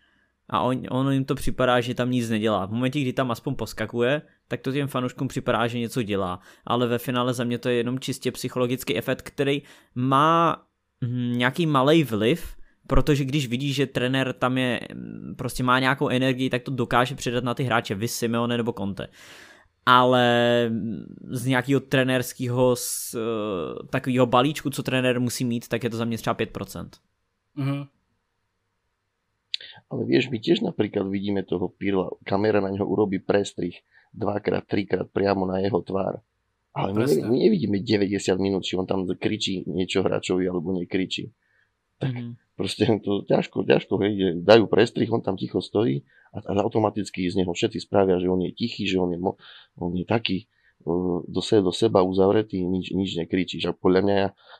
A 0.50 0.60
on, 0.60 0.82
on 0.89 1.12
jim 1.12 1.25
to 1.25 1.36
připadá, 1.36 1.82
že 1.82 1.96
tam 1.96 2.12
nic 2.12 2.30
nedělá. 2.30 2.65
V 2.65 2.72
momentě, 2.72 3.01
kdy 3.01 3.13
tam 3.13 3.32
aspoň 3.32 3.56
poskakuje, 3.56 4.22
tak 4.48 4.62
to 4.62 4.72
těm 4.72 4.88
fanouškům 4.88 5.27
připadá, 5.27 5.68
že 5.68 5.80
něco 5.80 6.03
dělá. 6.03 6.39
Ale 6.65 6.88
ve 6.88 6.98
finále 6.98 7.34
za 7.34 7.44
mě 7.44 7.58
to 7.58 7.70
je 7.70 7.75
jenom 7.75 8.00
čistě 8.00 8.32
psychologický 8.32 8.98
efekt, 8.98 9.22
který 9.22 9.62
má 9.96 10.62
hm, 11.03 11.34
nějaký 11.38 11.65
malý 11.65 12.03
vliv, 12.03 12.56
protože 12.88 13.25
když 13.25 13.48
vidí, 13.48 13.74
že 13.74 13.88
trenér 13.88 14.34
tam 14.34 14.58
je, 14.58 14.80
hm, 14.94 15.36
prostě 15.38 15.63
má 15.63 15.80
nějakou 15.80 16.10
energii, 16.10 16.50
tak 16.50 16.63
to 16.63 16.72
dokáže 16.72 17.15
předat 17.15 17.44
na 17.44 17.53
ty 17.53 17.63
hráče, 17.63 17.96
vy 17.96 18.08
Simeone 18.08 18.58
nebo 18.58 18.74
Conte 18.77 19.08
ale 19.86 20.25
z 21.32 21.46
nějakého 21.46 21.80
trenérského 21.80 22.75
z, 22.75 23.16
uh, 23.16 23.88
takového 23.88 24.25
balíčku, 24.25 24.70
co 24.70 24.84
trenér 24.84 25.20
musí 25.20 25.46
mít, 25.46 25.68
tak 25.68 25.84
je 25.84 25.90
to 25.90 25.98
za 25.98 26.06
mě 26.06 26.18
třeba 26.18 26.36
5%. 26.36 26.90
Mm-hmm. 27.58 27.88
Ale 29.90 30.06
vieš, 30.06 30.30
my 30.30 30.40
tiež 30.40 30.66
napríklad 30.66 31.08
vidíme 31.08 31.44
toho 31.44 31.70
Pirla, 31.70 32.10
kamera 32.25 32.62
na 32.62 32.70
neho 32.70 32.86
urobí 32.86 33.20
prestrih 33.20 33.78
dvakrát, 34.13 34.66
trikrát 34.66 35.08
priamo 35.10 35.46
na 35.46 35.60
jeho 35.60 35.82
tvár. 35.82 36.22
Ale 36.74 36.94
my, 36.94 37.06
my 37.30 37.38
nevidíme 37.38 37.78
90 37.86 38.42
minút, 38.42 38.66
či 38.66 38.74
on 38.74 38.90
tam 38.90 39.06
kričí 39.06 39.62
niečo 39.70 40.02
hráčovi 40.02 40.50
alebo 40.50 40.74
nekričí. 40.74 41.30
Tak 42.00 42.13
mm-hmm. 42.13 42.31
proste 42.59 42.83
to 43.01 43.25
ťažko, 43.25 43.65
ťažko, 43.65 43.93
hej, 44.05 44.13
dajú 44.45 44.69
prestrih, 44.69 45.09
on 45.09 45.25
tam 45.25 45.35
ticho 45.35 45.59
stojí 45.59 46.05
a, 46.33 46.41
a 46.41 46.51
automaticky 46.62 47.25
z 47.25 47.41
neho 47.41 47.53
všetci 47.53 47.83
spravia, 47.83 48.21
že 48.21 48.29
on 48.29 48.41
je 48.45 48.51
tichý, 48.53 48.85
že 48.85 48.97
on 49.01 49.13
je, 49.13 49.19
mo, 49.19 49.38
on 49.77 49.93
je 49.97 50.05
taký 50.05 50.50
do, 51.27 51.41
seba, 51.41 51.63
do 51.63 51.71
seba 51.71 52.00
uzavretý, 52.03 52.59
nič, 52.59 52.91
nič 52.91 53.15
nekričí. 53.15 53.59
Že 53.63 53.79
podľa 53.79 54.01
mňa, 54.03 54.17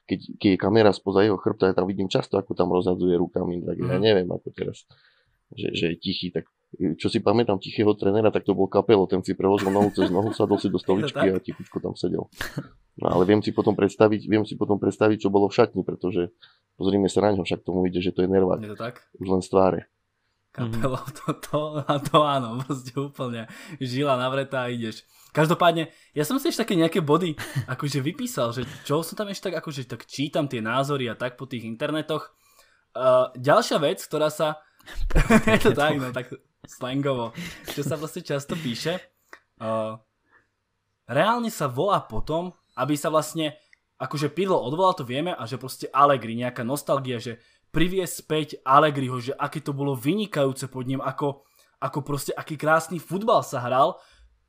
keď, 0.08 0.20
keď 0.40 0.50
je 0.56 0.60
kamera 0.60 0.92
spoza 0.96 1.28
jeho 1.28 1.36
chrbta, 1.36 1.72
ja 1.72 1.76
tam 1.76 1.88
vidím 1.88 2.08
často, 2.08 2.40
ako 2.40 2.56
tam 2.56 2.72
rozhadzuje 2.72 3.20
rukami, 3.20 3.60
tak 3.64 3.76
ja 3.76 4.00
mhm. 4.00 4.04
neviem, 4.04 4.30
ako 4.32 4.48
teraz, 4.56 4.88
že, 5.52 5.76
že 5.76 5.86
je 5.94 5.96
tichý, 6.00 6.32
tak 6.32 6.48
čo 6.98 7.08
si 7.10 7.22
pamätám 7.22 7.62
tichého 7.62 7.94
trénera, 7.94 8.34
tak 8.34 8.44
to 8.44 8.58
bol 8.58 8.66
kapelo, 8.66 9.06
ten 9.06 9.22
si 9.22 9.38
preložil 9.38 9.70
nohu 9.70 9.94
cez 9.94 10.10
nohu, 10.10 10.34
sadol 10.34 10.58
si 10.58 10.70
do 10.70 10.82
stoličky 10.82 11.30
a 11.30 11.38
tichučko 11.38 11.78
tam 11.78 11.94
sedel. 11.94 12.26
No 12.98 13.06
ale 13.10 13.24
viem 13.26 13.42
si 13.42 13.54
potom 13.54 13.74
predstaviť, 13.74 14.30
viem 14.30 14.46
si 14.46 14.54
potom 14.58 14.78
predstaviť, 14.78 15.26
čo 15.26 15.30
bolo 15.34 15.50
v 15.50 15.58
šatni, 15.58 15.82
pretože 15.82 16.34
pozrime 16.78 17.10
sa 17.10 17.26
na 17.26 17.34
ňo, 17.34 17.46
však 17.46 17.66
tomu 17.66 17.86
ide, 17.90 18.02
že 18.02 18.14
to 18.14 18.26
je 18.26 18.30
nervák. 18.30 18.62
Je 18.62 18.74
to 18.74 18.78
tak? 18.78 19.06
Už 19.18 19.28
len 19.30 19.42
z 19.42 19.50
tváre 19.50 19.82
kapelou, 20.54 21.02
mm. 21.02 21.14
to, 21.18 21.28
to, 21.42 21.60
a 21.82 21.98
to 21.98 22.18
áno, 22.22 22.62
proste 22.62 22.94
úplne 22.94 23.50
žila 23.82 24.16
navretá 24.22 24.70
a 24.70 24.72
ideš. 24.72 25.02
Každopádne, 25.34 25.90
ja 26.14 26.24
som 26.30 26.38
si 26.38 26.54
ešte 26.54 26.62
také 26.62 26.78
nejaké 26.78 27.02
body 27.02 27.34
akože 27.66 28.06
vypísal, 28.06 28.54
že 28.54 28.70
čo 28.86 29.02
som 29.02 29.18
tam 29.18 29.34
ešte 29.34 29.50
tak 29.50 29.66
akože 29.66 29.90
tak 29.90 30.06
čítam 30.06 30.46
tie 30.46 30.62
názory 30.62 31.10
a 31.10 31.18
tak 31.18 31.42
po 31.42 31.50
tých 31.50 31.66
internetoch. 31.66 32.38
Uh, 32.94 33.34
ďalšia 33.34 33.82
vec, 33.82 33.98
ktorá 34.06 34.30
sa 34.30 34.62
je 35.50 35.58
to 35.58 35.74
tak, 35.74 35.98
no 35.98 36.14
tak 36.14 36.30
slangovo, 36.64 37.36
čo 37.76 37.84
sa 37.84 38.00
vlastne 38.00 38.24
často 38.24 38.56
píše, 38.56 39.00
uh, 39.60 40.00
reálne 41.08 41.52
sa 41.52 41.68
volá 41.68 42.00
potom, 42.00 42.56
aby 42.80 42.96
sa 42.96 43.12
vlastne 43.12 43.60
akože 44.00 44.32
Pirlo 44.32 44.60
odvolal, 44.60 44.96
to 44.98 45.06
vieme, 45.08 45.32
a 45.32 45.44
že 45.48 45.60
proste 45.60 45.88
Allegri, 45.92 46.36
nejaká 46.36 46.64
nostalgia, 46.66 47.20
že 47.20 47.40
priviesť 47.72 48.14
späť 48.14 48.48
Allegriho, 48.64 49.18
že 49.20 49.34
aké 49.36 49.64
to 49.64 49.72
bolo 49.72 49.96
vynikajúce 49.96 50.68
pod 50.68 50.86
ním, 50.88 51.00
ako, 51.00 51.44
ako 51.80 52.00
proste 52.04 52.32
aký 52.36 52.60
krásny 52.60 53.00
futbal 53.00 53.42
sa 53.42 53.64
hral. 53.64 54.00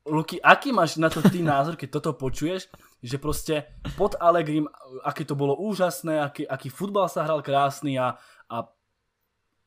Luky, 0.05 0.37
aký 0.37 0.69
máš 0.69 1.01
na 1.01 1.09
to 1.09 1.25
ty 1.25 1.41
názor, 1.41 1.73
keď 1.73 1.97
toto 1.97 2.13
počuješ, 2.13 2.69
že 3.01 3.17
proste 3.17 3.65
pod 3.97 4.13
Allegrim, 4.21 4.69
aké 5.01 5.25
to 5.25 5.33
bolo 5.33 5.57
úžasné, 5.57 6.21
aký, 6.21 6.45
aký 6.45 6.69
futbal 6.69 7.09
sa 7.09 7.25
hral 7.25 7.41
krásny 7.41 7.97
a, 7.97 8.13
a 8.45 8.69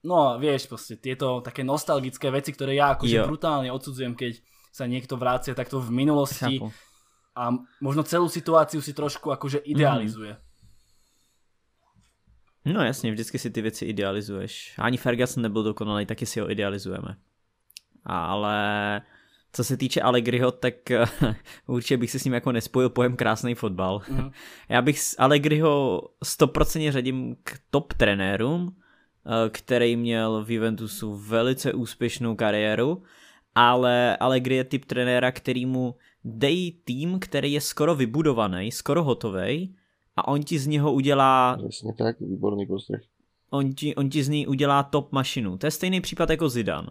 no 0.04 0.38
vieš, 0.38 0.68
proste 0.68 0.96
tieto 0.96 1.40
také 1.40 1.64
nostalgické 1.64 2.30
veci, 2.30 2.52
ktoré 2.52 2.74
ja 2.78 2.94
akože 2.94 3.16
jo. 3.16 3.26
brutálne 3.26 3.72
odsudzujem, 3.72 4.14
keď 4.14 4.38
sa 4.72 4.86
niekto 4.86 5.16
vrácia 5.18 5.56
takto 5.56 5.80
v 5.80 5.90
minulosti 5.90 6.60
Chápu. 6.60 6.70
a 7.34 7.50
možno 7.82 8.06
celú 8.06 8.30
situáciu 8.30 8.78
si 8.78 8.94
trošku 8.94 9.32
akože 9.32 9.64
idealizuje. 9.64 10.36
Mm. 10.36 10.48
No 12.72 12.84
jasně, 12.84 13.12
vždycky 13.12 13.38
si 13.38 13.50
ty 13.50 13.62
věci 13.62 13.84
idealizuješ. 13.84 14.74
Ani 14.78 14.96
Ferguson 14.96 15.42
nebyl 15.42 15.62
dokonalý, 15.62 16.06
taky 16.06 16.26
si 16.26 16.40
ho 16.40 16.50
idealizujeme. 16.50 17.16
Ale 18.04 19.02
co 19.52 19.64
se 19.64 19.76
týče 19.76 20.00
Allegriho, 20.00 20.50
tak 20.50 20.74
určitě 21.66 21.96
bych 21.96 22.10
se 22.10 22.18
s 22.18 22.24
ním 22.24 22.34
jako 22.34 22.52
nespojil 22.52 22.90
pojem 22.90 23.16
krásný 23.16 23.54
fotbal. 23.54 24.02
Mm. 24.08 24.30
Já 24.68 24.82
bych 24.82 25.00
Allegriho 25.18 26.02
100% 26.24 26.92
řadím 26.92 27.36
k 27.44 27.58
top 27.70 27.92
trenérům, 27.92 28.76
eh, 28.76 28.82
který 29.50 29.96
měl 29.96 30.44
v 30.44 30.50
Juventusu 30.50 31.14
velice 31.14 31.72
úspěšnou 31.72 32.36
kariéru, 32.36 33.02
ale 33.54 34.16
Allegri 34.16 34.54
je 34.54 34.64
typ 34.64 34.84
trenéra, 34.84 35.32
který 35.32 35.66
mu 35.66 35.94
dej 36.24 36.72
tým, 36.84 37.18
který 37.18 37.52
je 37.52 37.60
skoro 37.60 37.94
vybudovaný, 37.94 38.72
skoro 38.72 39.04
hotový 39.04 39.76
a 40.16 40.28
on 40.28 40.42
ti 40.42 40.58
z 40.58 40.66
něho 40.66 40.92
udělá... 40.92 41.58
Jasně 41.64 41.94
tak, 41.98 42.20
výborný 42.20 42.66
postreh. 42.66 43.00
On 43.50 43.72
ti, 43.72 43.94
on 43.94 44.10
ti 44.10 44.24
z 44.24 44.28
ní 44.28 44.46
udělá 44.46 44.82
top 44.82 45.12
mašinu. 45.12 45.58
To 45.58 45.66
je 45.66 45.70
stejný 45.70 46.00
případ 46.00 46.30
jako 46.30 46.48
Zidan. 46.48 46.86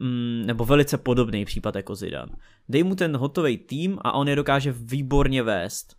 Mm, 0.00 0.42
nebo 0.46 0.64
velice 0.64 0.98
podobný 0.98 1.44
případ 1.44 1.74
jako 1.74 1.94
Zidan. 1.94 2.28
Dej 2.68 2.82
mu 2.82 2.94
ten 2.94 3.16
hotový 3.16 3.56
tým 3.56 3.98
a 4.00 4.12
on 4.12 4.28
je 4.28 4.36
dokáže 4.36 4.72
výborně 4.72 5.42
vést. 5.42 5.96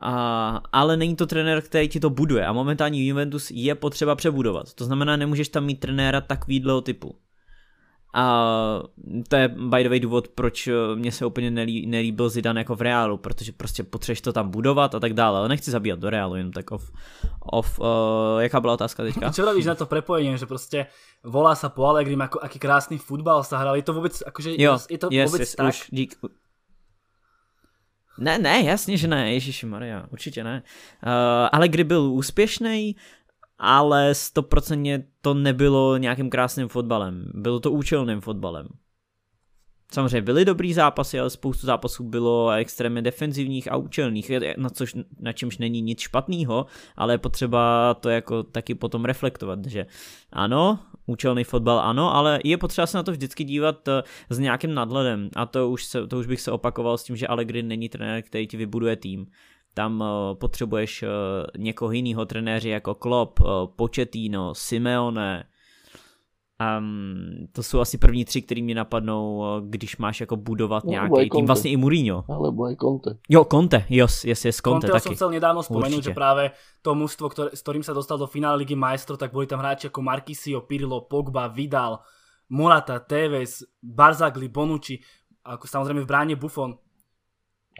A, 0.00 0.60
ale 0.72 0.96
není 0.96 1.16
to 1.16 1.26
trenér, 1.26 1.62
který 1.62 1.88
ti 1.88 2.00
to 2.00 2.10
buduje 2.10 2.46
a 2.46 2.52
momentální 2.52 3.06
Juventus 3.06 3.50
je 3.50 3.74
potřeba 3.74 4.14
přebudovat. 4.14 4.74
To 4.74 4.84
znamená, 4.84 5.16
nemůžeš 5.16 5.48
tam 5.48 5.64
mít 5.64 5.80
trenéra 5.80 6.20
takovýhleho 6.20 6.80
typu. 6.80 7.14
A 8.14 8.24
to 9.28 9.36
je 9.36 9.48
by 9.48 9.82
the 9.82 9.88
way 9.88 10.00
důvod, 10.00 10.28
proč 10.28 10.66
eh, 10.66 10.72
mě 10.94 11.12
se 11.12 11.26
úplně 11.26 11.50
nelí, 11.50 11.86
nelíbil 11.86 12.28
Zidan 12.28 12.58
jako 12.58 12.74
v 12.74 12.80
Reálu, 12.82 13.16
protože 13.16 13.52
prostě 13.52 13.82
potřebuješ 13.82 14.20
to 14.20 14.32
tam 14.32 14.50
budovat 14.50 14.94
a 14.94 15.00
tak 15.00 15.14
dále, 15.14 15.38
ale 15.38 15.48
nechci 15.48 15.70
zabíjat 15.70 15.98
do 15.98 16.10
Reálu, 16.10 16.36
jenom 16.36 16.52
tak 16.52 16.70
off. 16.70 16.92
off 17.40 17.78
uh, 17.78 17.86
jaká 18.38 18.60
byla 18.60 18.72
otázka 18.72 19.02
teďka? 19.02 19.32
Čo 19.34 19.44
robíš 19.44 19.66
na 19.66 19.74
to 19.74 19.86
prepojenie, 19.86 20.38
že 20.38 20.46
prostě 20.46 20.86
volá 21.24 21.54
sa 21.54 21.68
po 21.68 21.86
Allegrim, 21.86 22.20
ako 22.20 22.40
aký 22.42 22.58
krásny 22.58 22.98
futbal 22.98 23.44
sa 23.44 23.58
hral, 23.58 23.76
je 23.76 23.82
to 23.82 23.92
vůbec, 23.92 24.22
akože, 24.26 24.50
jo, 24.58 24.78
je 24.90 24.98
to 24.98 25.08
yes, 25.10 25.30
vůbec 25.30 25.40
yes, 25.40 25.54
tak? 25.54 25.68
Už, 25.68 25.86
dík, 25.90 26.16
ne, 28.18 28.38
ne, 28.38 28.62
jasně, 28.62 28.96
že 28.96 29.08
ne, 29.08 29.32
Ježíši 29.32 29.66
Maria, 29.66 30.06
určitě 30.10 30.44
ne. 30.44 30.62
Uh, 31.06 31.10
ale 31.52 31.68
kdy 31.68 31.84
byl 31.84 32.02
úspěšný, 32.02 32.96
ale 33.58 34.14
stoprocentně 34.14 35.04
to 35.20 35.34
nebylo 35.34 35.96
nějakým 35.96 36.30
krásným 36.30 36.68
fotbalem. 36.68 37.30
Bylo 37.34 37.60
to 37.60 37.70
účelným 37.70 38.20
fotbalem. 38.20 38.68
Samozřejmě 39.92 40.22
byly 40.22 40.44
dobrý 40.44 40.74
zápasy, 40.74 41.20
ale 41.20 41.30
spoustu 41.30 41.66
zápasů 41.66 42.04
bylo 42.04 42.50
extrémně 42.50 43.02
defenzivních 43.02 43.72
a 43.72 43.76
účelných, 43.76 44.30
na, 44.56 44.70
což, 44.70 44.96
na 45.20 45.32
čemž 45.32 45.58
není 45.58 45.82
nic 45.82 46.00
špatného, 46.00 46.66
ale 46.96 47.14
je 47.14 47.18
potřeba 47.18 47.94
to 47.94 48.08
jako 48.08 48.42
taky 48.42 48.74
potom 48.74 49.04
reflektovat, 49.04 49.66
že 49.66 49.86
ano, 50.32 50.78
účelný 51.10 51.44
fotbal 51.44 51.80
ano, 51.80 52.14
ale 52.14 52.40
je 52.44 52.56
potřeba 52.58 52.86
se 52.86 52.96
na 52.96 53.02
to 53.02 53.12
vždycky 53.12 53.44
dívat 53.44 53.88
eh, 53.88 54.02
s 54.30 54.38
nějakým 54.38 54.74
nadhledem 54.74 55.30
a 55.36 55.46
to 55.46 55.70
už, 55.70 55.84
se, 55.84 56.06
to 56.06 56.18
už 56.18 56.26
bych 56.26 56.40
se 56.40 56.50
opakoval 56.50 56.98
s 56.98 57.04
tím, 57.04 57.16
že 57.16 57.26
Allegri 57.26 57.62
není 57.62 57.88
trenér, 57.88 58.22
který 58.22 58.46
ti 58.46 58.56
vybuduje 58.56 58.96
tým. 58.96 59.26
Tam 59.74 60.00
uh, 60.00 60.06
potřebuješ 60.34 61.02
uh, 61.02 61.08
někoho 61.58 61.92
jiného 61.92 62.26
trenéři 62.26 62.68
jako 62.68 62.94
Klopp, 62.94 63.40
Pochettino, 63.76 64.54
Simeone. 64.54 65.44
Um, 66.60 67.48
to 67.52 67.62
jsou 67.62 67.80
asi 67.80 67.98
první 67.98 68.24
tři, 68.24 68.42
který 68.42 68.62
mi 68.62 68.74
napadnou, 68.74 69.38
uh, 69.38 69.68
když 69.68 69.96
máš 69.96 70.20
jako 70.20 70.36
budovat 70.36 70.84
no, 70.84 70.90
nějaký 70.90 71.30
tým, 71.30 71.46
vlastně 71.46 71.70
i 71.70 71.76
Mourinho. 71.76 72.24
Alebo 72.28 72.64
aj 72.64 72.76
Conte. 72.76 73.16
Jo, 73.28 73.44
Conte, 73.44 73.84
yes, 73.88 74.24
yes, 74.24 74.44
yes 74.44 74.56
Conte 74.56 74.86
Conte 74.86 74.92
taky. 74.92 75.08
som 75.08 75.14
chcel 75.14 75.30
nedávno 75.30 75.62
spomenúť, 75.62 76.02
že 76.02 76.12
práve 76.12 76.52
to 76.84 76.92
mužstvo, 76.94 77.28
ktoré, 77.32 77.48
s 77.56 77.64
ktorým 77.64 77.80
sa 77.80 77.96
dostal 77.96 78.20
do 78.20 78.28
finále 78.28 78.60
Ligy 78.60 78.76
majstrov, 78.76 79.16
tak 79.16 79.32
boli 79.32 79.48
tam 79.48 79.64
hráči 79.64 79.88
ako 79.88 80.04
Marquisio, 80.04 80.68
Pirlo, 80.68 81.08
Pogba, 81.08 81.48
Vidal, 81.48 82.04
Morata, 82.52 83.00
Tevez, 83.00 83.64
Barzagli, 83.80 84.52
Bonucci, 84.52 85.00
ako 85.48 85.64
samozrejme 85.64 86.04
v 86.04 86.08
bráne 86.08 86.34
Buffon, 86.36 86.76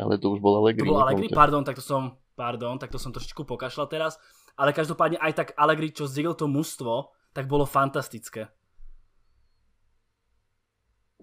ale 0.00 0.16
to 0.16 0.32
už 0.32 0.40
bol 0.40 0.56
Allegri. 0.56 0.88
To 0.88 0.96
bol 0.96 1.02
Allegri, 1.04 1.28
pardon, 1.28 1.60
tak 1.60 1.76
to 1.76 1.84
som, 1.84 2.16
pardon, 2.32 2.80
tak 2.80 2.88
to 2.88 2.96
som 2.96 3.12
trošičku 3.12 3.44
pokašľal 3.44 3.92
teraz. 3.92 4.16
Ale 4.56 4.72
každopádne 4.72 5.20
aj 5.20 5.32
tak 5.36 5.48
Allegri, 5.60 5.92
čo 5.92 6.08
zdielil 6.08 6.32
to 6.32 6.48
mužstvo, 6.48 7.12
tak 7.36 7.44
bolo 7.44 7.68
fantastické. 7.68 8.48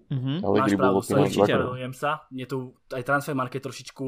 Mm-hmm. 0.08 0.36
Máš 0.40 0.72
pravdu, 0.74 1.00
sorry, 1.04 1.28
sa. 1.92 2.24
Mne 2.32 2.44
tu 2.48 2.76
aj 2.92 3.04
transfer 3.04 3.36
market 3.36 3.60
trošičku 3.64 4.06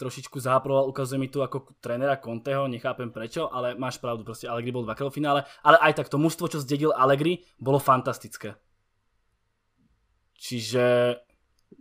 trošičku 0.00 0.40
záproval, 0.40 0.88
ukazuje 0.88 1.20
mi 1.20 1.28
tu 1.28 1.44
ako 1.44 1.76
trénera 1.76 2.16
Conteho, 2.16 2.64
nechápem 2.64 3.12
prečo, 3.12 3.52
ale 3.52 3.76
máš 3.76 4.00
pravdu, 4.00 4.24
proste 4.24 4.48
Allegri 4.48 4.72
bol 4.72 4.88
dvakrát 4.88 5.12
v 5.12 5.20
finále, 5.20 5.40
ale 5.60 5.76
aj 5.76 6.00
tak 6.00 6.08
to 6.08 6.16
mužstvo, 6.16 6.48
čo 6.48 6.64
zdedil 6.64 6.96
Allegri, 6.96 7.44
bolo 7.60 7.76
fantastické. 7.76 8.56
Čiže 10.40 11.20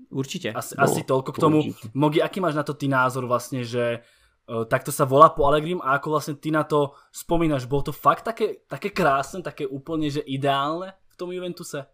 Určite. 0.10 0.54
Asi, 0.54 0.74
no, 0.74 0.86
asi 0.86 1.02
toľko 1.06 1.30
k 1.34 1.38
tomu. 1.38 1.58
Určite. 1.62 1.94
Mogi, 1.94 2.20
aký 2.22 2.42
máš 2.42 2.58
na 2.58 2.66
to 2.66 2.74
ty 2.74 2.90
názor 2.90 3.26
vlastne, 3.30 3.62
že 3.62 4.02
uh, 4.02 4.66
takto 4.66 4.90
sa 4.90 5.06
volá 5.06 5.34
po 5.34 5.46
Allegrim 5.46 5.82
a 5.82 5.98
ako 5.98 6.18
vlastne 6.18 6.36
ty 6.38 6.50
na 6.50 6.66
to 6.66 6.98
spomínaš? 7.14 7.70
Bolo 7.70 7.90
to 7.90 7.94
fakt 7.94 8.26
také, 8.26 8.66
také 8.66 8.90
krásne, 8.94 9.46
také 9.46 9.66
úplne, 9.70 10.10
že 10.10 10.26
ideálne 10.26 10.98
v 11.14 11.16
tom 11.18 11.30
Juventuse? 11.30 11.86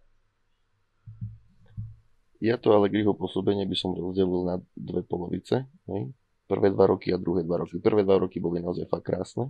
Ja 2.43 2.59
to 2.59 2.75
Allegriho 2.75 3.15
pôsobenie 3.15 3.63
by 3.63 3.75
som 3.77 3.95
rozdelil 3.95 4.43
na 4.43 4.55
dve 4.75 5.01
polovice. 5.07 5.67
Hej? 5.87 6.11
Prvé 6.45 6.69
dva 6.69 6.85
roky 6.91 7.09
a 7.09 7.17
druhé 7.17 7.41
dva 7.41 7.63
roky. 7.63 7.79
Prvé 7.79 8.03
dva 8.03 8.21
roky 8.21 8.43
boli 8.43 8.61
naozaj 8.61 8.85
fakt 8.91 9.07
krásne. 9.07 9.49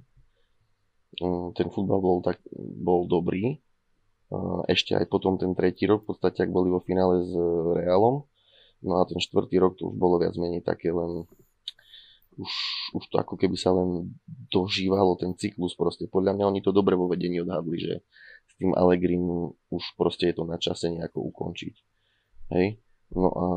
Mm, 1.19 1.55
ten 1.57 1.67
futbal 1.73 1.99
bol, 1.99 2.21
tak, 2.21 2.39
bol 2.55 3.09
dobrý. 3.09 3.59
Ešte 4.65 4.97
aj 4.97 5.05
potom 5.07 5.37
ten 5.37 5.53
tretí 5.53 5.85
rok, 5.85 6.03
v 6.03 6.13
podstate 6.13 6.43
ak 6.43 6.51
boli 6.51 6.67
vo 6.67 6.81
finále 6.81 7.23
s 7.23 7.31
Realom, 7.77 8.25
No 8.85 9.01
a 9.01 9.03
ten 9.09 9.17
štvrtý 9.17 9.57
rok 9.57 9.81
to 9.81 9.89
už 9.89 9.95
bolo 9.97 10.21
viac 10.21 10.37
menej 10.37 10.61
také 10.61 10.93
len 10.93 11.25
už, 12.35 12.51
už 12.93 13.03
to 13.09 13.15
ako 13.17 13.39
keby 13.39 13.57
sa 13.57 13.73
len 13.73 14.13
dožívalo 14.53 15.17
ten 15.17 15.33
cyklus 15.33 15.73
proste. 15.73 16.05
Podľa 16.05 16.37
mňa 16.37 16.45
oni 16.51 16.61
to 16.61 16.75
dobre 16.75 16.93
vo 16.93 17.09
vedení 17.09 17.41
odhadli, 17.41 17.81
že 17.81 17.93
s 18.45 18.53
tým 18.61 18.75
Allegrim 18.77 19.55
už 19.71 19.83
proste 19.97 20.29
je 20.29 20.35
to 20.37 20.43
na 20.43 20.59
čase 20.61 20.91
nejako 20.93 21.23
ukončiť. 21.33 21.94
Hej? 22.51 22.77
No 23.13 23.29
a 23.31 23.47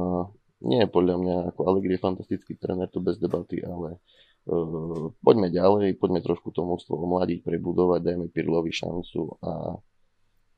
nie, 0.64 0.82
podľa 0.90 1.16
mňa 1.18 1.36
ako 1.54 1.60
Allegri 1.70 1.94
je 1.96 2.04
fantastický 2.04 2.58
tréner, 2.58 2.90
to 2.90 2.98
bez 2.98 3.18
debaty, 3.22 3.62
ale 3.62 4.02
uh, 4.50 5.14
poďme 5.22 5.54
ďalej, 5.54 5.98
poďme 5.98 6.20
trošku 6.22 6.50
to 6.50 6.66
mústvo 6.66 6.98
omladiť, 6.98 7.46
prebudovať, 7.46 8.00
dajme 8.02 8.26
Pirlovi 8.34 8.74
šancu 8.74 9.38
a 9.38 9.78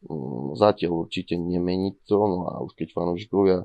um, 0.08 0.56
zatiaľ 0.56 1.04
určite 1.04 1.36
nemeniť 1.36 1.94
to, 2.08 2.16
no 2.16 2.38
a 2.48 2.64
už 2.64 2.72
keď 2.80 2.96
fanúšikovia 2.96 3.58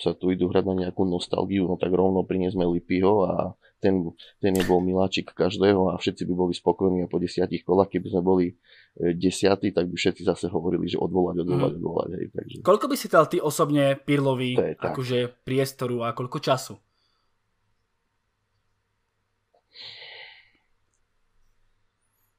sa 0.00 0.16
tu 0.16 0.32
idú 0.32 0.48
hrať 0.48 0.64
na 0.64 0.74
nejakú 0.88 1.04
nostalgiu, 1.04 1.68
no 1.68 1.76
tak 1.76 1.92
rovno 1.92 2.24
priniesme 2.24 2.64
Lipyho 2.64 3.28
a 3.28 3.34
ten, 3.80 4.12
ten 4.38 4.52
je 4.52 4.64
bol 4.68 4.84
miláčik 4.84 5.32
každého 5.32 5.90
a 5.90 5.98
všetci 5.98 6.28
by 6.28 6.34
boli 6.36 6.52
spokojní 6.52 7.02
a 7.04 7.10
po 7.10 7.16
desiatich 7.16 7.64
kolách, 7.64 7.88
keby 7.88 8.12
sme 8.12 8.22
boli 8.22 8.46
e, 8.52 9.16
desiatí, 9.16 9.72
tak 9.72 9.88
by 9.88 9.96
všetci 9.96 10.22
zase 10.22 10.52
hovorili, 10.52 10.84
že 10.86 11.00
odvolať, 11.00 11.42
odvolať, 11.42 11.72
mm. 11.72 11.78
odvolať. 11.80 12.08
Hej, 12.14 12.26
takže... 12.36 12.56
Koľko 12.60 12.86
by 12.92 12.96
si 13.00 13.06
dal 13.08 13.26
ty 13.26 13.40
osobne 13.40 13.96
Pirlovi 13.96 14.54
akože 14.76 15.42
priestoru 15.42 16.04
a 16.04 16.12
koľko 16.12 16.38
času? 16.38 16.74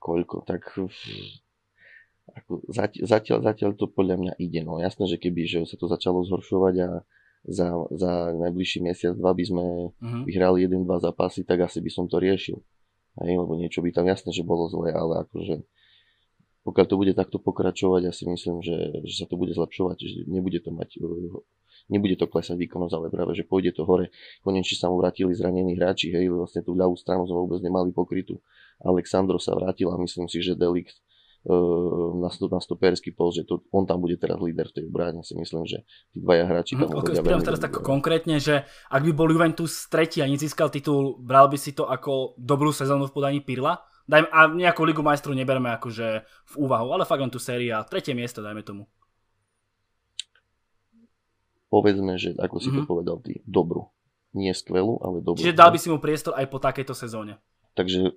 Koľko? 0.01 0.45
Tak 0.45 0.61
ako 2.31 2.63
zatiaľ, 2.71 3.03
zatiaľ, 3.05 3.39
zatiaľ 3.43 3.71
to 3.75 3.85
podľa 3.91 4.15
mňa 4.17 4.33
ide. 4.39 4.61
No 4.63 4.79
jasné, 4.79 5.09
že 5.09 5.19
keby 5.19 5.45
že 5.47 5.59
sa 5.67 5.75
to 5.75 5.91
začalo 5.91 6.23
zhoršovať 6.23 6.75
a 6.79 6.89
za, 7.45 7.73
za 7.89 8.11
najbližší 8.37 8.85
mesiac, 8.85 9.17
dva 9.17 9.33
by 9.33 9.43
sme 9.43 9.65
uh-huh. 9.89 10.23
vyhrali 10.29 10.65
jeden, 10.65 10.85
dva 10.85 11.01
zápasy, 11.01 11.41
tak 11.41 11.65
asi 11.65 11.81
by 11.81 11.89
som 11.89 12.05
to 12.05 12.21
riešil. 12.21 12.61
Hej, 13.19 13.33
lebo 13.43 13.59
niečo 13.59 13.83
by 13.83 13.91
tam 13.91 14.07
jasné, 14.07 14.31
že 14.31 14.45
bolo 14.45 14.71
zlé, 14.71 14.95
ale 14.95 15.27
akože 15.27 15.65
pokiaľ 16.61 16.85
to 16.85 16.95
bude 16.95 17.13
takto 17.17 17.41
pokračovať, 17.41 18.01
ja 18.05 18.13
si 18.13 18.29
myslím, 18.29 18.61
že, 18.61 19.01
že 19.01 19.13
sa 19.17 19.25
to 19.25 19.33
bude 19.33 19.49
zlepšovať, 19.57 19.97
že 19.97 20.29
nebude 20.29 20.61
to 20.61 20.69
mať 20.69 21.01
nebude 21.89 22.15
to 22.15 22.29
klesať 22.29 22.55
výkonnosť, 22.55 22.93
ale 22.95 23.07
práve, 23.11 23.35
že 23.35 23.43
pôjde 23.43 23.75
to 23.75 23.83
hore. 23.83 24.13
Konečne 24.45 24.77
sa 24.79 24.87
mu 24.87 25.01
vrátili 25.01 25.35
zranení 25.35 25.75
hráči, 25.75 26.13
hej, 26.13 26.31
vlastne 26.31 26.63
tú 26.63 26.71
ľavú 26.71 26.95
stranu 26.95 27.27
sme 27.27 27.35
vôbec 27.35 27.59
nemali 27.59 27.91
pokrytú. 27.91 28.39
Alexandro 28.79 29.41
sa 29.41 29.57
vrátil 29.57 29.89
a 29.89 29.99
myslím 29.99 30.31
si, 30.31 30.39
že 30.39 30.55
Delikt 30.55 31.01
na, 31.41 32.29
na 32.29 32.59
stoperský 32.61 33.17
post, 33.17 33.41
že 33.41 33.43
to, 33.49 33.65
on 33.73 33.89
tam 33.89 33.97
bude 33.97 34.13
teraz 34.21 34.37
líder 34.37 34.69
v 34.69 34.75
tej 34.77 34.85
bráne. 34.93 35.25
Si 35.25 35.33
myslím, 35.33 35.65
že 35.65 35.81
tí 36.13 36.21
dvaja 36.21 36.45
hráči 36.45 36.77
tam 36.77 36.93
mm, 36.93 37.01
okay, 37.01 37.17
teraz 37.17 37.61
tak 37.61 37.81
konkrétne, 37.81 38.37
že 38.37 38.69
ak 38.93 39.01
by 39.01 39.11
bol 39.11 39.25
Juventus 39.33 39.89
tretí 39.89 40.21
a 40.21 40.29
nezískal 40.29 40.69
titul, 40.69 41.17
bral 41.17 41.49
by 41.49 41.57
si 41.57 41.73
to 41.73 41.89
ako 41.89 42.37
dobrú 42.37 42.69
sezónu 42.69 43.09
v 43.09 43.15
podaní 43.15 43.39
Pirla? 43.41 43.81
Dajme, 44.05 44.27
a 44.29 44.39
nejakú 44.53 44.85
ligu 44.85 45.01
majstrov 45.01 45.33
nebereme 45.33 45.73
akože 45.77 46.07
v 46.25 46.53
úvahu, 46.61 46.93
ale 46.93 47.09
fakt 47.09 47.21
len 47.21 47.33
tú 47.33 47.41
séria, 47.41 47.81
tretie 47.85 48.13
miesto 48.13 48.45
dajme 48.45 48.61
tomu. 48.61 48.85
Povedzme, 51.71 52.19
že 52.19 52.35
ako 52.35 52.55
si 52.59 52.69
mm-hmm. 52.69 52.77
to 52.77 52.83
mhm. 52.85 52.89
povedal 52.89 53.17
ty, 53.23 53.41
dobrú. 53.47 53.89
Nie 54.31 54.55
skvelú, 54.55 54.99
ale 55.03 55.23
dobrú. 55.25 55.41
Čiže 55.41 55.57
dal 55.57 55.73
by 55.73 55.79
si 55.79 55.87
mu 55.91 55.97
priestor 55.99 56.35
aj 56.37 56.47
po 56.47 56.59
takejto 56.59 56.95
sezóne. 56.95 57.39
Takže 57.75 58.15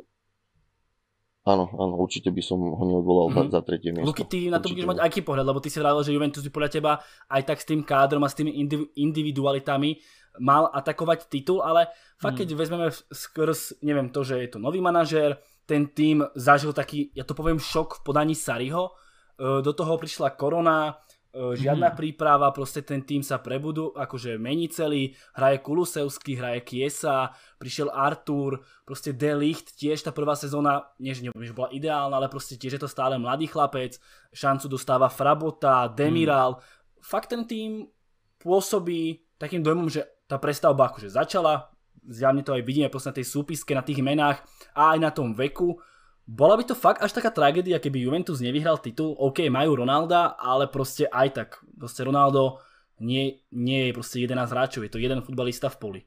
Áno, 1.44 1.68
áno, 1.76 2.00
určite 2.00 2.32
by 2.32 2.40
som 2.40 2.56
ho 2.56 2.84
neodvolal 2.88 3.28
mm-hmm. 3.28 3.52
za, 3.52 3.60
za 3.60 3.66
tretie 3.68 3.92
miesto. 3.92 4.08
Luky, 4.08 4.24
ty 4.24 4.48
na 4.48 4.64
to 4.64 4.72
budeš 4.72 4.88
mať 4.88 5.00
aký 5.04 5.20
pohľad, 5.20 5.44
lebo 5.44 5.60
ty 5.60 5.68
si 5.68 5.76
vravil, 5.76 6.00
že 6.00 6.16
Juventus 6.16 6.40
by 6.40 6.48
podľa 6.48 6.70
teba 6.72 6.92
aj 7.28 7.42
tak 7.44 7.58
s 7.60 7.68
tým 7.68 7.84
kádrom 7.84 8.24
a 8.24 8.32
s 8.32 8.38
tými 8.40 8.56
individualitami 8.96 10.00
mal 10.40 10.72
atakovať 10.72 11.28
titul, 11.28 11.60
ale 11.60 11.92
fakt, 12.16 12.40
mm. 12.40 12.40
keď 12.40 12.48
vezmeme 12.56 12.88
skrz, 12.90 13.84
neviem, 13.84 14.08
to, 14.08 14.24
že 14.24 14.40
je 14.40 14.48
to 14.56 14.58
nový 14.58 14.80
manažér, 14.80 15.36
ten 15.68 15.92
tým 15.92 16.24
zažil 16.32 16.72
taký, 16.72 17.12
ja 17.12 17.28
to 17.28 17.36
poviem, 17.36 17.60
šok 17.60 18.00
v 18.00 18.04
podaní 18.08 18.34
Sariho, 18.34 18.90
e, 19.36 19.60
do 19.60 19.72
toho 19.76 20.00
prišla 20.00 20.34
korona, 20.34 20.96
žiadna 21.34 21.90
mm. 21.90 21.96
príprava, 21.98 22.54
proste 22.54 22.86
ten 22.86 23.02
tým 23.02 23.26
sa 23.26 23.42
prebudú, 23.42 23.90
akože 23.90 24.38
mení 24.38 24.70
celý, 24.70 25.10
hraje 25.34 25.58
Kulusevský, 25.58 26.38
hraje 26.38 26.62
Kiesa, 26.62 27.34
prišiel 27.58 27.90
Artur, 27.90 28.62
proste 28.86 29.10
Delicht, 29.10 29.74
tiež 29.74 30.06
tá 30.06 30.14
prvá 30.14 30.38
sezóna, 30.38 30.94
nie 31.02 31.10
že 31.14 31.56
bola 31.56 31.74
ideálna, 31.74 32.22
ale 32.22 32.30
proste 32.30 32.54
tiež 32.54 32.78
je 32.78 32.82
to 32.86 32.90
stále 32.90 33.18
mladý 33.18 33.50
chlapec, 33.50 33.98
šancu 34.30 34.70
dostáva 34.70 35.10
Frabota, 35.10 35.90
Demiral, 35.90 36.56
mm. 36.56 36.60
fakt 37.02 37.34
ten 37.34 37.42
tým 37.42 37.90
pôsobí 38.38 39.26
takým 39.34 39.66
dojmom, 39.66 39.90
že 39.90 40.06
tá 40.30 40.38
prestavba 40.38 40.88
akože 40.88 41.10
začala, 41.10 41.74
zjavne 42.06 42.46
to 42.46 42.54
aj 42.54 42.62
vidíme 42.62 42.86
proste 42.92 43.10
na 43.10 43.18
tej 43.18 43.26
súpiske, 43.26 43.74
na 43.74 43.82
tých 43.82 44.04
menách 44.04 44.44
a 44.76 44.94
aj 44.94 44.98
na 45.02 45.10
tom 45.10 45.34
veku, 45.34 45.80
bola 46.26 46.56
by 46.56 46.64
to 46.64 46.74
fakt 46.74 47.02
až 47.02 47.12
taká 47.12 47.30
tragédia, 47.30 47.78
keby 47.78 48.00
Juventus 48.00 48.40
nevyhral 48.40 48.78
titul. 48.78 49.12
OK, 49.18 49.44
majú 49.52 49.76
Ronalda, 49.76 50.26
ale 50.40 50.66
proste 50.66 51.04
aj 51.04 51.28
tak. 51.30 51.48
Proste 51.78 52.04
Ronaldo 52.04 52.58
nie, 53.00 53.42
je 53.52 53.92
proste 53.92 54.20
11 54.20 54.50
hráčov, 54.50 54.84
je 54.84 54.92
to 54.92 54.98
jeden 54.98 55.20
futbalista 55.20 55.68
v 55.68 55.76
poli. 55.76 56.00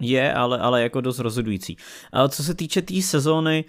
Je, 0.00 0.34
ale, 0.34 0.58
ale 0.58 0.82
jako 0.82 1.00
dost 1.00 1.18
rozhodující. 1.18 1.76
Co 2.28 2.42
se 2.42 2.54
týče 2.54 2.82
té 2.82 2.86
tý 2.86 3.02
sezóny, 3.02 3.64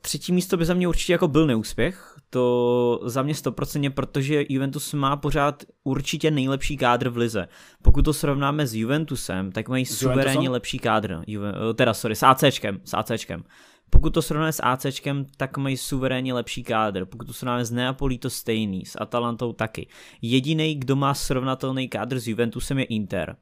třetí 0.00 0.32
místo 0.32 0.56
by 0.56 0.64
za 0.64 0.74
mě 0.74 0.88
určitě 0.88 1.12
jako 1.12 1.28
byl 1.28 1.46
neúspěch, 1.46 2.11
to 2.32 3.00
za 3.04 3.22
mě 3.22 3.34
stoprocentně, 3.34 3.90
protože 3.90 4.44
Juventus 4.48 4.94
má 4.94 5.16
pořád 5.16 5.64
určitě 5.84 6.30
nejlepší 6.30 6.76
kádr 6.76 7.08
v 7.08 7.16
lize. 7.16 7.48
Pokud 7.82 8.04
to 8.04 8.12
srovnáme 8.12 8.66
s 8.66 8.74
Juventusem, 8.74 9.52
tak 9.52 9.68
mají 9.68 9.86
suverénně 9.86 10.50
lepší 10.50 10.78
kádr. 10.78 11.22
Juve, 11.26 11.54
teda 11.74 11.94
sorry, 11.94 12.16
s 12.16 12.22
ACčkem, 12.22 12.80
s 12.84 12.94
ACčkem. 12.94 13.44
Pokud 13.90 14.10
to 14.10 14.22
srovnáme 14.22 14.52
s 14.52 14.62
ACčkem, 14.62 15.26
tak 15.36 15.56
mají 15.58 15.76
suverénně 15.76 16.34
lepší 16.34 16.64
kádr. 16.64 17.04
Pokud 17.04 17.26
to 17.26 17.32
srovnáme 17.32 17.64
s 17.64 17.70
Neapolí, 17.70 18.18
to 18.18 18.30
stejný, 18.30 18.84
s 18.84 19.00
Atalantou 19.00 19.52
taky. 19.52 19.88
Jediný, 20.22 20.74
kdo 20.74 20.96
má 20.96 21.14
srovnatelný 21.14 21.88
kádr 21.88 22.20
s 22.20 22.28
Juventusem 22.28 22.78
je 22.78 22.84
Inter. 22.84 23.36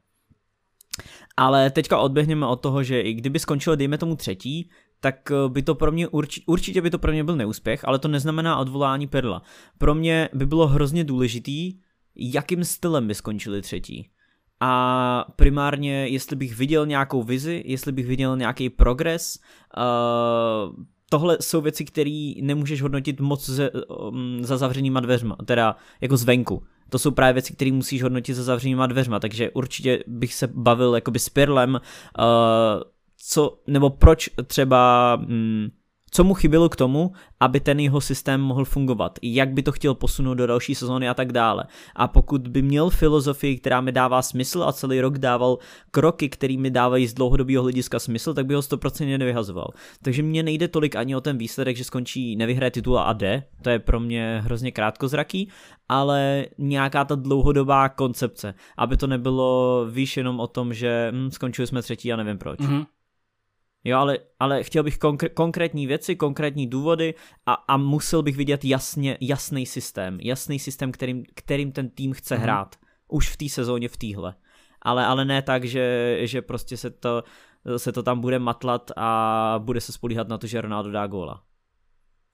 Ale 1.37 1.69
teďka 1.69 1.99
odběhneme 1.99 2.45
od 2.45 2.55
toho, 2.55 2.83
že 2.83 3.01
i 3.01 3.13
kdyby 3.13 3.39
skončil, 3.39 3.75
dejme 3.75 3.97
tomu 3.97 4.15
třetí, 4.15 4.69
tak 5.01 5.31
eh, 5.31 5.49
by 5.49 5.61
to 5.61 5.75
pro 5.75 5.91
mě 5.91 6.07
určitě, 6.07 6.45
určitě 6.47 6.81
by 6.81 6.89
to 6.89 6.99
pro 6.99 7.11
mě 7.11 7.23
byl 7.23 7.35
neúspěch, 7.35 7.87
ale 7.87 7.99
to 7.99 8.07
neznamená 8.07 8.57
odvolání 8.57 9.07
Perla. 9.07 9.41
Pro 9.77 9.95
mě 9.95 10.29
by 10.33 10.45
bylo 10.45 10.67
hrozně 10.67 11.03
důležitý, 11.03 11.73
jakým 12.15 12.63
stylem 12.63 13.07
by 13.07 13.15
skončili 13.15 13.61
třetí. 13.61 14.09
A 14.59 15.25
primárně, 15.35 16.07
jestli 16.07 16.35
bych 16.35 16.57
viděl 16.57 16.85
nějakou 16.85 17.23
vizi, 17.23 17.63
jestli 17.65 17.91
bych 17.91 18.05
viděl 18.05 18.37
nějaký 18.37 18.69
progres, 18.69 19.39
uh, 19.77 20.83
tohle 21.09 21.37
jsou 21.41 21.61
věci, 21.61 21.85
které 21.85 22.33
nemůžeš 22.41 22.81
hodnotit 22.81 23.19
moc 23.19 23.49
ze, 23.49 23.71
um, 23.71 24.39
za 24.41 24.57
zavřenýma 24.57 24.99
dveřma, 24.99 25.37
teda 25.45 25.75
jako 26.01 26.17
zvenku. 26.17 26.63
To 26.89 26.99
jsou 26.99 27.11
právě 27.11 27.33
věci, 27.33 27.53
které 27.53 27.71
musíš 27.71 28.03
hodnotit 28.03 28.33
za 28.33 28.43
zavřenýma 28.43 28.87
dveřma, 28.87 29.19
takže 29.19 29.51
určitě 29.51 30.03
bych 30.07 30.33
se 30.33 30.47
bavil 30.47 30.95
jakoby 30.95 31.19
s 31.19 31.29
Pirlem, 31.29 31.73
uh, 31.73 32.81
co, 33.23 33.57
nebo 33.67 33.89
proč 33.89 34.29
třeba, 34.47 35.15
mm, 35.15 35.69
co 36.13 36.23
mu 36.23 36.33
chybělo 36.33 36.69
k 36.69 36.75
tomu, 36.75 37.11
aby 37.39 37.59
ten 37.59 37.79
jeho 37.79 38.01
systém 38.01 38.41
mohl 38.41 38.65
fungovat, 38.65 39.19
jak 39.21 39.49
by 39.53 39.63
to 39.63 39.71
chtěl 39.71 39.93
posunout 39.93 40.33
do 40.33 40.47
další 40.47 40.75
sezóny 40.75 41.09
a 41.09 41.13
tak 41.13 41.31
dále. 41.31 41.63
A 41.95 42.07
pokud 42.07 42.47
by 42.47 42.61
měl 42.61 42.89
filozofii, 42.89 43.57
která 43.57 43.81
mi 43.81 43.91
dává 43.91 44.21
smysl 44.21 44.63
a 44.63 44.73
celý 44.73 45.01
rok 45.01 45.17
dával 45.17 45.57
kroky, 45.91 46.29
které 46.29 46.57
mi 46.57 46.71
dávají 46.71 47.07
z 47.07 47.13
dlouhodobého 47.13 47.63
hlediska 47.63 47.99
smysl, 47.99 48.33
tak 48.33 48.45
by 48.45 48.53
ho 48.53 48.61
100% 48.61 49.17
nevyhazoval. 49.17 49.71
Takže 50.01 50.23
mně 50.23 50.43
nejde 50.43 50.67
tolik 50.67 50.95
ani 50.95 51.15
o 51.15 51.21
ten 51.21 51.37
výsledek, 51.37 51.77
že 51.77 51.83
skončí, 51.83 52.35
nevyhraje 52.35 52.71
titul 52.71 52.99
a 52.99 53.13
jde, 53.13 53.43
to 53.61 53.69
je 53.69 53.79
pro 53.79 53.99
mě 53.99 54.41
hrozně 54.43 54.71
krátkozraký, 54.71 55.49
ale 55.89 56.45
nějaká 56.57 57.05
ta 57.05 57.15
dlouhodobá 57.15 57.89
koncepce, 57.89 58.53
aby 58.77 58.97
to 58.97 59.07
nebylo 59.07 59.85
víš 59.91 60.17
jenom 60.17 60.39
o 60.39 60.47
tom, 60.47 60.73
že 60.73 61.11
hm, 61.11 61.31
skončili 61.31 61.67
jsme 61.67 61.81
třetí 61.81 62.13
a 62.13 62.15
nevím 62.15 62.37
proč. 62.37 62.59
Mm-hmm. 62.59 62.85
Jo, 63.83 63.97
ale, 63.97 64.19
ale 64.39 64.63
chtěl 64.63 64.83
bych 64.83 64.97
konkr- 64.97 65.29
konkrétní 65.33 65.87
věci, 65.87 66.15
konkrétní 66.15 66.67
důvody 66.67 67.13
a, 67.45 67.53
a 67.53 67.77
musel 67.77 68.23
bych 68.23 68.37
vidět 68.37 68.65
jasně, 68.65 69.17
jasný 69.21 69.65
systém. 69.65 70.19
Jasný 70.21 70.59
systém, 70.59 70.91
kterým, 70.91 71.23
kterým 71.33 71.71
ten 71.71 71.89
tým 71.89 72.13
chce 72.13 72.35
mm-hmm. 72.35 72.41
hrát. 72.41 72.75
Už 73.07 73.29
v 73.29 73.37
té 73.37 73.49
sezóně, 73.49 73.89
v 73.89 73.97
téhle. 73.97 74.35
Ale, 74.81 75.05
ale 75.05 75.25
ne 75.25 75.41
tak, 75.41 75.65
že, 75.65 76.17
že 76.21 76.41
prostě 76.41 76.77
se 76.77 76.89
to, 76.89 77.23
se 77.77 77.91
to 77.91 78.03
tam 78.03 78.19
bude 78.19 78.39
matlat 78.39 78.91
a 78.97 79.55
bude 79.63 79.81
se 79.81 79.91
spolíhat 79.91 80.27
na 80.27 80.37
to, 80.37 80.47
že 80.47 80.61
Ronaldo 80.61 80.91
dá 80.91 81.07
góla. 81.07 81.43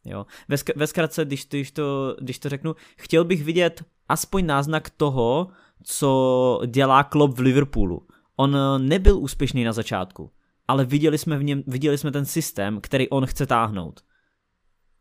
Jo. 0.05 0.25
Ve, 0.47 0.55
sk- 0.55 0.73
ve 0.75 0.87
zkratce, 0.87 1.25
když, 1.25 1.45
když, 1.45 1.71
to, 1.71 2.15
když 2.21 2.39
to 2.39 2.49
řeknu, 2.49 2.75
chtěl 2.97 3.25
bych 3.25 3.43
vidět 3.43 3.83
aspoň 4.09 4.45
náznak 4.45 4.89
toho, 4.89 5.47
co 5.83 6.61
dělá 6.67 7.03
Klopp 7.03 7.37
v 7.37 7.39
Liverpoolu. 7.39 8.07
On 8.35 8.57
nebyl 8.77 9.17
úspěšný 9.17 9.63
na 9.63 9.73
začátku 9.73 10.31
ale 10.67 10.85
viděli 10.85 11.17
jsme, 11.17 11.37
v 11.37 11.43
něm, 11.43 11.63
viděli 11.67 11.97
jsme 11.97 12.11
ten 12.11 12.25
systém, 12.25 12.81
který 12.81 13.09
on 13.09 13.25
chce 13.25 13.45
táhnout. 13.45 13.99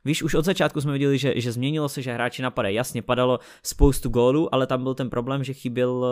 Víš, 0.04 0.22
už 0.22 0.34
od 0.34 0.44
začátku 0.44 0.80
jsme 0.80 0.92
viděli, 0.92 1.18
že, 1.18 1.40
že 1.40 1.52
změnilo 1.52 1.88
se, 1.88 2.02
že 2.02 2.12
hráči 2.12 2.42
napadají. 2.42 2.76
Jasně, 2.76 3.02
padalo 3.02 3.38
spoustu 3.62 4.08
gólů, 4.08 4.54
ale 4.54 4.66
tam 4.66 4.82
byl 4.82 4.94
ten 4.94 5.10
problém, 5.10 5.44
že 5.44 5.52
chyběl, 5.52 6.06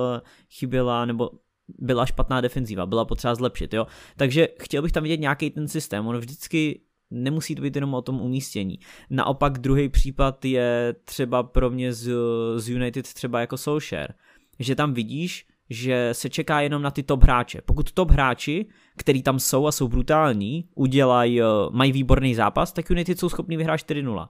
chyběla, 0.51 1.05
nebo 1.05 1.31
byla 1.79 2.07
špatná 2.07 2.41
defenzíva, 2.41 2.87
byla 2.87 3.05
potřeba 3.05 3.35
zlepšit, 3.35 3.75
jo. 3.75 3.87
Takže 4.17 4.49
chtěl 4.61 4.83
bych 4.83 4.93
tam 4.93 5.03
vidět 5.03 5.21
nějaký 5.21 5.51
ten 5.51 5.69
systém, 5.69 6.07
on 6.07 6.19
vždycky 6.19 6.81
nemusí 7.11 7.55
to 7.55 7.63
být 7.63 7.75
jenom 7.75 7.95
o 7.95 8.03
tom 8.03 8.21
umístění. 8.21 8.79
Naopak 9.11 9.59
druhý 9.59 9.89
případ 9.89 10.45
je 10.45 10.95
třeba 11.05 11.43
pro 11.43 11.71
mě 11.71 11.93
z, 11.93 12.13
z 12.57 12.69
United 12.69 13.13
třeba 13.13 13.41
jako 13.41 13.57
Solskjaer, 13.57 14.15
že 14.59 14.75
tam 14.75 14.95
vidíš, 14.95 15.47
že 15.71 16.09
se 16.13 16.31
čeká 16.31 16.61
jenom 16.61 16.83
na 16.83 16.91
ty 16.91 17.03
top 17.03 17.23
hráče. 17.23 17.61
Pokud 17.67 17.93
top 17.93 18.11
hráči, 18.11 18.67
který 18.97 19.23
tam 19.23 19.39
jsou 19.39 19.67
a 19.67 19.73
jsou 19.73 19.89
brutální, 19.89 20.69
udělají, 20.75 21.43
eh, 21.43 21.45
mají 21.71 21.93
výborný 21.93 22.35
zápas, 22.35 22.73
tak 22.73 22.91
United 22.91 23.19
jsou 23.19 23.29
schopni 23.29 23.57
vyhrát 23.57 23.81
4-0. 23.81 24.29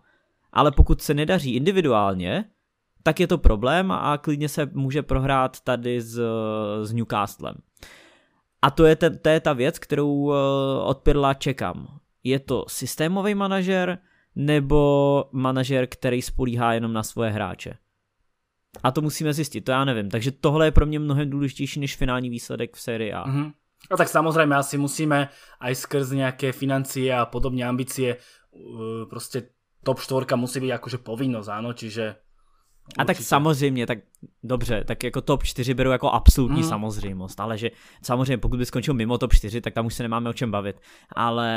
Ale 0.52 0.72
pokud 0.72 1.02
se 1.02 1.14
nedaří 1.14 1.54
individuálně, 1.54 2.44
tak 3.02 3.20
je 3.20 3.26
to 3.26 3.38
problém 3.38 3.92
a 3.92 4.18
klidně 4.18 4.48
se 4.48 4.70
může 4.72 5.02
prohrát 5.02 5.60
tady 5.60 6.00
s, 6.00 6.20
s 6.82 6.92
Newcastlem. 6.92 7.54
A 8.62 8.70
to 8.70 8.84
je, 8.84 8.96
te, 8.96 9.10
to 9.10 9.28
je 9.28 9.40
ta 9.40 9.52
věc, 9.52 9.78
kterou 9.78 10.32
eh, 10.32 10.36
od 10.82 10.98
Pirla 10.98 11.34
čekám. 11.34 11.98
Je 12.24 12.38
to 12.38 12.64
systémový 12.68 13.34
manažer 13.34 13.98
nebo 14.36 15.24
manažer, 15.32 15.86
který 15.86 16.22
spolíhá 16.22 16.72
jenom 16.72 16.92
na 16.92 17.02
svoje 17.02 17.30
hráče? 17.30 17.74
A 18.82 18.90
to 18.90 19.00
musíme 19.00 19.32
zjistit, 19.32 19.60
to 19.60 19.72
já 19.72 19.84
nevím. 19.84 20.10
Takže 20.10 20.30
tohle 20.30 20.66
je 20.66 20.70
pro 20.70 20.86
mě 20.86 20.98
mnohem 20.98 21.30
důležitější 21.30 21.80
než 21.80 21.96
finální 21.96 22.30
výsledek 22.30 22.76
v 22.76 22.80
sérii 22.80 23.12
A. 23.12 23.24
A 23.90 23.96
tak 24.00 24.08
samozrejme 24.08 24.56
asi 24.56 24.80
musíme 24.80 25.28
aj 25.60 25.72
skrz 25.76 26.16
nejaké 26.16 26.56
financie 26.56 27.12
a 27.12 27.28
podobne 27.28 27.68
ambície 27.68 28.16
uh, 28.16 29.04
proste 29.12 29.52
top 29.84 30.00
4 30.00 30.40
musí 30.40 30.56
byť 30.64 30.72
akože 30.72 30.98
povinnosť, 31.04 31.48
áno, 31.52 31.76
čiže 31.76 32.23
Určitě. 32.84 33.02
A 33.02 33.04
tak 33.04 33.16
samozřejmě, 33.16 33.86
tak 33.86 33.98
dobře, 34.42 34.84
tak 34.84 35.04
jako 35.04 35.20
top 35.20 35.42
4 35.42 35.74
beru 35.74 35.90
jako 35.90 36.10
absolutní 36.10 36.62
mm. 36.62 36.68
samozřejmost, 36.68 37.40
ale 37.40 37.58
že 37.58 37.70
samozřejmě 38.02 38.38
pokud 38.38 38.56
by 38.56 38.66
skončil 38.66 38.94
mimo 38.94 39.18
top 39.18 39.32
4, 39.32 39.60
tak 39.60 39.74
tam 39.74 39.86
už 39.86 39.94
se 39.94 40.02
nemáme 40.02 40.30
o 40.30 40.32
čem 40.32 40.50
bavit, 40.50 40.76
ale, 41.12 41.52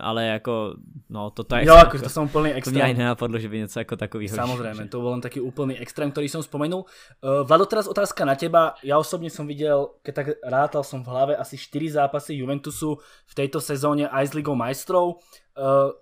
ale 0.00 0.26
jako, 0.26 0.74
no 1.08 1.30
toto 1.30 1.56
je... 1.56 1.66
Jo, 1.66 1.76
jako, 1.76 1.98
to 1.98 2.08
som 2.08 2.26
úplný 2.26 2.52
extrém. 2.52 2.72
To 2.72 2.76
mě 2.76 2.82
ani 2.82 2.94
nenapadlo, 2.94 3.38
že 3.38 3.48
by 3.48 3.58
něco 3.58 3.78
jako 3.78 3.96
takový. 3.96 4.28
Samozrejme, 4.28 4.88
to 4.88 5.00
bol 5.00 5.10
len 5.10 5.20
taký 5.20 5.40
úplný 5.40 5.78
extrém, 5.78 6.10
ktorý 6.10 6.28
som 6.28 6.42
spomenul. 6.42 6.84
Uh, 7.22 7.46
Vlado, 7.46 7.66
teraz 7.66 7.86
otázka 7.86 8.24
na 8.26 8.34
teba. 8.34 8.74
Ja 8.82 8.98
osobne 8.98 9.30
som 9.30 9.46
videl, 9.46 9.94
keď 10.02 10.12
tak 10.14 10.26
rátal 10.42 10.82
som 10.82 11.06
v 11.06 11.10
hlave 11.14 11.32
asi 11.38 11.54
4 11.56 12.02
zápasy 12.02 12.42
Juventusu 12.42 12.98
v 13.30 13.34
tejto 13.34 13.62
sezóne 13.62 14.10
aj 14.10 14.24
s 14.26 14.32
Ligou 14.34 14.58
majstrov. 14.58 15.22
Uh, 15.56 15.94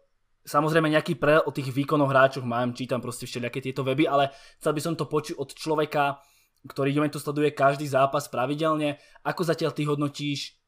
Samozrejme 0.45 0.93
nejaký 0.93 1.17
pre 1.17 1.41
o 1.41 1.49
tých 1.49 1.73
výkonoch 1.73 2.13
hráčoch 2.13 2.45
mám, 2.45 2.77
čítam 2.77 3.01
proste 3.01 3.25
všelijaké 3.25 3.65
tieto 3.65 3.81
weby, 3.81 4.05
ale 4.05 4.29
chcel 4.61 4.77
by 4.77 4.81
som 4.85 4.95
to 4.95 5.09
počuť 5.09 5.41
od 5.41 5.51
človeka, 5.57 6.21
ktorý 6.69 6.93
Juventus 6.93 7.25
sleduje 7.25 7.57
každý 7.57 7.89
zápas 7.89 8.29
pravidelne. 8.29 9.01
Ako 9.25 9.41
zatiaľ 9.41 9.73
ty 9.73 9.89
hodnotíš 9.89 10.61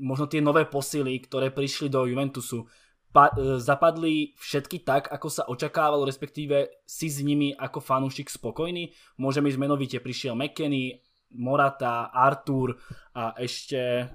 možno 0.00 0.32
tie 0.32 0.40
nové 0.40 0.64
posily, 0.64 1.20
ktoré 1.20 1.52
prišli 1.52 1.92
do 1.92 2.08
Juventusu? 2.08 2.64
E, 2.64 3.60
zapadli 3.60 4.32
všetky 4.36 4.84
tak, 4.84 5.12
ako 5.12 5.28
sa 5.28 5.42
očakávalo, 5.48 6.08
respektíve 6.08 6.84
si 6.88 7.08
s 7.12 7.20
nimi 7.20 7.52
ako 7.52 7.84
fanúšik 7.84 8.32
spokojný? 8.32 8.92
Môžem 9.20 9.44
ísť 9.48 9.60
menovite, 9.60 9.98
prišiel 10.00 10.36
McKenny, 10.36 11.04
Morata, 11.36 12.08
Artur 12.08 12.80
a 13.12 13.36
ešte... 13.36 14.08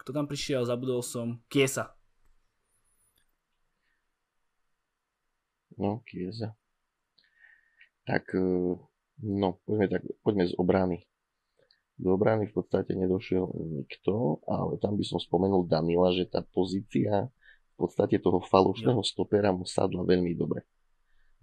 Kto 0.00 0.10
tam 0.16 0.24
prišiel? 0.24 0.64
Zabudol 0.64 1.04
som. 1.04 1.44
Kiesa. 1.46 1.99
No, 5.80 6.04
Kieza. 6.04 6.52
Tak, 8.04 8.36
e, 8.36 8.76
no, 9.24 9.48
poďme, 9.64 9.86
tak, 9.88 10.02
poďme 10.20 10.44
z 10.46 10.54
obrany. 10.60 10.98
Do 12.00 12.16
obrany 12.16 12.48
v 12.48 12.54
podstate 12.56 12.96
nedošiel 12.96 13.44
nikto, 13.80 14.40
ale 14.48 14.80
tam 14.80 14.96
by 14.96 15.04
som 15.04 15.20
spomenul 15.20 15.68
Danila, 15.68 16.12
že 16.12 16.24
tá 16.28 16.40
pozícia 16.40 17.28
v 17.28 17.74
podstate 17.76 18.20
toho 18.20 18.40
falošného 18.40 19.00
stopera 19.04 19.52
mu 19.52 19.68
sadla 19.68 20.04
veľmi 20.04 20.32
dobre. 20.36 20.64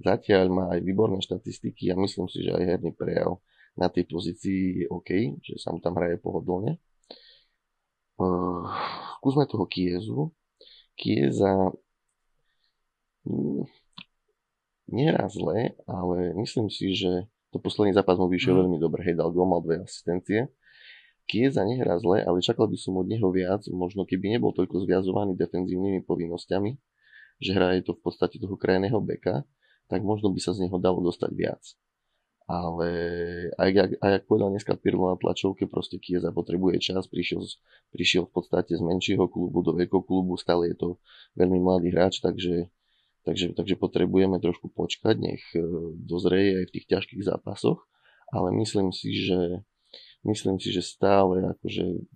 Zatiaľ 0.02 0.46
má 0.54 0.66
aj 0.74 0.82
výborné 0.86 1.22
štatistiky 1.22 1.90
a 1.90 1.98
myslím 1.98 2.30
si, 2.30 2.46
že 2.46 2.54
aj 2.54 2.64
herný 2.74 2.94
prejav 2.94 3.42
na 3.78 3.90
tej 3.90 4.10
pozícii 4.10 4.82
je 4.82 4.86
OK, 4.90 5.10
že 5.42 5.62
sa 5.62 5.74
mu 5.74 5.82
tam 5.82 5.98
hraje 5.98 6.18
pohodlne. 6.22 6.82
Uh, 8.18 8.66
skúsme 9.22 9.46
toho 9.46 9.70
Kiezu. 9.70 10.34
Kieza 10.98 11.70
raz 15.14 15.36
zle, 15.36 15.76
ale 15.86 16.32
myslím 16.40 16.72
si, 16.72 16.96
že 16.96 17.28
to 17.52 17.60
posledný 17.60 17.92
zápas 17.92 18.16
mu 18.16 18.32
vyšiel 18.32 18.56
mm. 18.56 18.60
veľmi 18.64 18.78
dobre, 18.80 19.02
hej, 19.04 19.20
dal 19.20 19.32
gol, 19.36 19.48
mal 19.48 19.60
dve 19.60 19.84
asistencie 19.84 20.52
Kieza 21.28 21.68
nehrá 21.68 22.00
zle, 22.00 22.24
ale 22.24 22.40
čakal 22.40 22.72
by 22.72 22.80
som 22.80 22.96
od 22.96 23.12
neho 23.12 23.28
viac, 23.36 23.68
možno 23.68 24.08
keby 24.08 24.40
nebol 24.40 24.56
toľko 24.56 24.88
zviazovaný 24.88 25.36
defenzívnymi 25.36 26.08
povinnosťami, 26.08 26.72
že 27.44 27.52
hraje 27.52 27.84
to 27.84 28.00
v 28.00 28.02
podstate 28.02 28.40
toho 28.40 28.56
krajného 28.56 28.96
beka, 29.04 29.44
tak 29.92 30.08
možno 30.08 30.32
by 30.32 30.40
sa 30.40 30.56
z 30.56 30.66
neho 30.66 30.80
dalo 30.80 31.04
dostať 31.04 31.32
viac. 31.36 31.60
Ale 32.48 32.88
aj, 33.60 33.70
aj, 33.76 33.90
aj 34.00 34.12
ak 34.16 34.24
povedal 34.24 34.56
dneska 34.56 34.80
Pirlo 34.80 35.12
na 35.12 35.20
tlačovke, 35.20 35.68
proste 35.68 36.00
Kieza 36.00 36.32
potrebuje 36.32 36.80
čas, 36.80 37.04
prišiel, 37.12 37.44
prišiel 37.92 38.24
v 38.24 38.32
podstate 38.32 38.80
z 38.80 38.80
menšieho 38.80 39.28
klubu 39.28 39.68
do 39.68 39.76
veľkého 39.76 40.00
klubu, 40.08 40.40
stále 40.40 40.72
je 40.72 40.80
to 40.80 40.88
veľmi 41.36 41.60
mladý 41.60 41.92
hráč, 41.92 42.24
takže, 42.24 42.72
takže, 43.28 43.52
takže 43.52 43.76
potrebujeme 43.76 44.40
trošku 44.40 44.72
počkať, 44.72 45.20
nech 45.20 45.44
e, 45.52 45.60
dozreje 46.00 46.64
aj 46.64 46.66
v 46.72 46.74
tých 46.80 46.88
ťažkých 46.88 47.28
zápasoch, 47.28 47.84
ale 48.32 48.56
myslím 48.56 48.96
si, 48.96 49.12
že 49.12 49.68
myslím 50.24 50.64
si, 50.64 50.72
že 50.72 50.80
stále 50.80 51.44
akože 51.44 52.08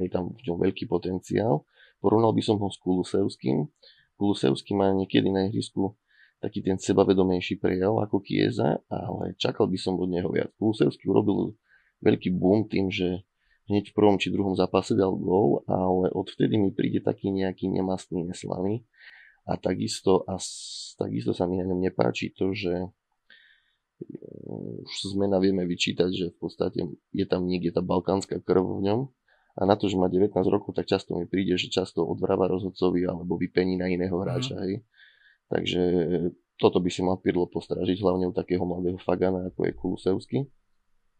je 0.00 0.08
tam 0.08 0.32
v 0.32 0.40
ňom 0.48 0.56
veľký 0.64 0.88
potenciál. 0.88 1.68
Porovnal 2.00 2.32
by 2.32 2.42
som 2.44 2.56
ho 2.56 2.68
s 2.72 2.80
Kulusevským. 2.80 3.68
Kulusevský 4.16 4.72
má 4.72 4.92
niekedy 4.96 5.28
na 5.28 5.48
ihrisku 5.48 5.96
taký 6.40 6.60
ten 6.60 6.76
sebavedomejší 6.76 7.56
prejav 7.56 7.96
ako 8.04 8.20
Kieza, 8.20 8.80
ale 8.92 9.32
čakal 9.40 9.68
by 9.68 9.78
som 9.80 9.96
od 9.96 10.08
neho 10.12 10.28
viac. 10.28 10.52
Kulusevský 10.60 11.08
urobil 11.08 11.56
veľký 12.04 12.36
boom 12.36 12.68
tým, 12.68 12.92
že 12.92 13.24
hneď 13.72 13.92
v 13.92 13.96
prvom 13.96 14.20
či 14.20 14.28
druhom 14.28 14.52
zápase 14.52 14.92
dal 14.92 15.16
gól, 15.16 15.64
ale 15.64 16.12
odvtedy 16.12 16.60
mi 16.60 16.68
príde 16.68 17.00
taký 17.00 17.32
nejaký 17.32 17.72
nemastný, 17.72 18.28
neslaný. 18.28 18.84
A 19.44 19.60
takisto, 19.60 20.24
a 20.24 20.40
takisto 20.96 21.36
sa 21.36 21.44
mi 21.44 21.60
na 21.60 21.68
ňom 21.68 21.80
nepáči 21.80 22.32
to, 22.32 22.56
že 22.56 22.88
už 24.84 25.14
zmena 25.14 25.38
vieme 25.38 25.64
vyčítať, 25.64 26.10
že 26.10 26.26
v 26.34 26.36
podstate 26.36 26.80
je 27.14 27.24
tam 27.28 27.46
niekde 27.46 27.72
tá 27.72 27.80
balkánska 27.80 28.40
krv 28.42 28.80
v 28.80 28.84
ňom. 28.90 29.00
A 29.54 29.70
na 29.70 29.78
to, 29.78 29.86
že 29.86 29.94
má 29.94 30.10
19 30.10 30.34
rokov, 30.50 30.74
tak 30.74 30.90
často 30.90 31.14
mi 31.14 31.30
príde, 31.30 31.54
že 31.54 31.70
často 31.70 32.02
odvráva 32.02 32.50
rozhodcovi 32.50 33.06
alebo 33.06 33.38
vypení 33.38 33.78
na 33.78 33.86
iného 33.86 34.18
hráča. 34.18 34.58
Mm. 34.58 34.62
Hej. 34.66 34.74
Takže 35.46 35.82
toto 36.58 36.82
by 36.82 36.90
si 36.90 37.06
mal 37.06 37.22
Pirlo 37.22 37.46
postražiť, 37.46 38.02
hlavne 38.02 38.26
u 38.30 38.34
takého 38.34 38.66
mladého 38.66 38.98
Fagana, 38.98 39.46
ako 39.46 39.60
je 39.70 39.72
Kulusevský. 39.78 40.38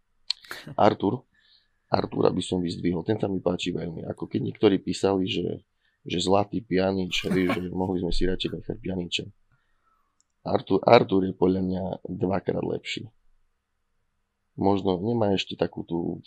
Artur, 0.75 1.23
Artura 1.95 2.35
by 2.35 2.43
som 2.43 2.59
vyzdvihol, 2.59 3.07
ten 3.07 3.23
sa 3.23 3.31
mi 3.31 3.39
páči 3.39 3.71
veľmi. 3.71 4.03
Ako 4.11 4.27
keď 4.27 4.51
niektorí 4.51 4.83
písali, 4.83 5.31
že, 5.31 5.63
že 6.05 6.21
zlatý 6.21 6.61
pianič, 6.61 7.25
že 7.25 7.73
mohli 7.73 8.05
sme 8.05 8.13
si 8.13 8.29
radšej 8.29 8.61
nechať 8.61 8.77
pianiče. 8.81 9.25
Artur, 10.45 10.85
Artur 10.85 11.25
je 11.25 11.33
podľa 11.33 11.61
mňa 11.65 11.83
dvakrát 12.05 12.61
lepší. 12.61 13.09
Možno 14.55 15.01
nemá 15.01 15.33
ešte 15.33 15.57
takú 15.57 15.83
tú 15.89 16.21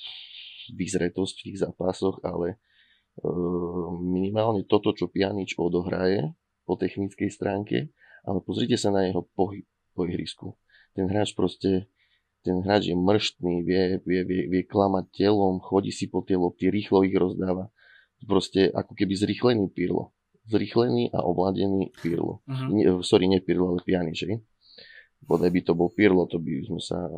vyzretosť 0.73 1.33
v 1.37 1.43
tých 1.47 1.57
zápasoch, 1.63 2.19
ale 2.25 2.57
e, 3.21 3.27
minimálne 4.03 4.65
toto, 4.67 4.91
čo 4.91 5.07
Pianič 5.07 5.55
odohraje, 5.55 6.35
po 6.67 6.75
technickej 6.75 7.31
stránke, 7.31 7.95
ale 8.27 8.43
pozrite 8.43 8.75
sa 8.75 8.91
na 8.91 9.07
jeho 9.07 9.23
pohyb 9.37 9.63
po 9.95 10.03
ihrisku. 10.03 10.59
Ten 10.91 11.07
hráč 11.07 11.31
proste, 11.31 11.87
ten 12.43 12.59
hráč 12.59 12.91
je 12.91 12.95
mrštný, 12.99 13.63
vie, 13.63 14.03
vie, 14.03 14.21
vie, 14.27 14.41
vie 14.51 14.63
klamať 14.67 15.07
telom, 15.15 15.63
chodí 15.63 15.95
si 15.95 16.11
po 16.11 16.19
tie 16.27 16.35
lopty, 16.35 16.67
rýchlo 16.67 17.07
ich 17.07 17.15
rozdáva. 17.15 17.71
Proste 18.25 18.73
ako 18.73 18.97
keby 18.97 19.13
zrychlený 19.13 19.69
Pirlo. 19.69 20.15
Zrychlený 20.47 21.11
a 21.11 21.21
ovládený 21.21 21.91
Pirlo. 21.99 22.41
Uh-huh. 22.47 22.69
Nie, 22.71 22.89
sorry, 23.03 23.27
nie 23.29 23.43
Pirlo, 23.43 23.75
ale 23.75 23.83
Pianič, 23.83 24.25
Bodaj 25.17 25.49
by 25.49 25.61
to 25.65 25.73
bol 25.73 25.89
Pirlo, 25.89 26.29
to 26.29 26.37
by 26.37 26.61
sme 26.61 26.79
sa 26.79 27.09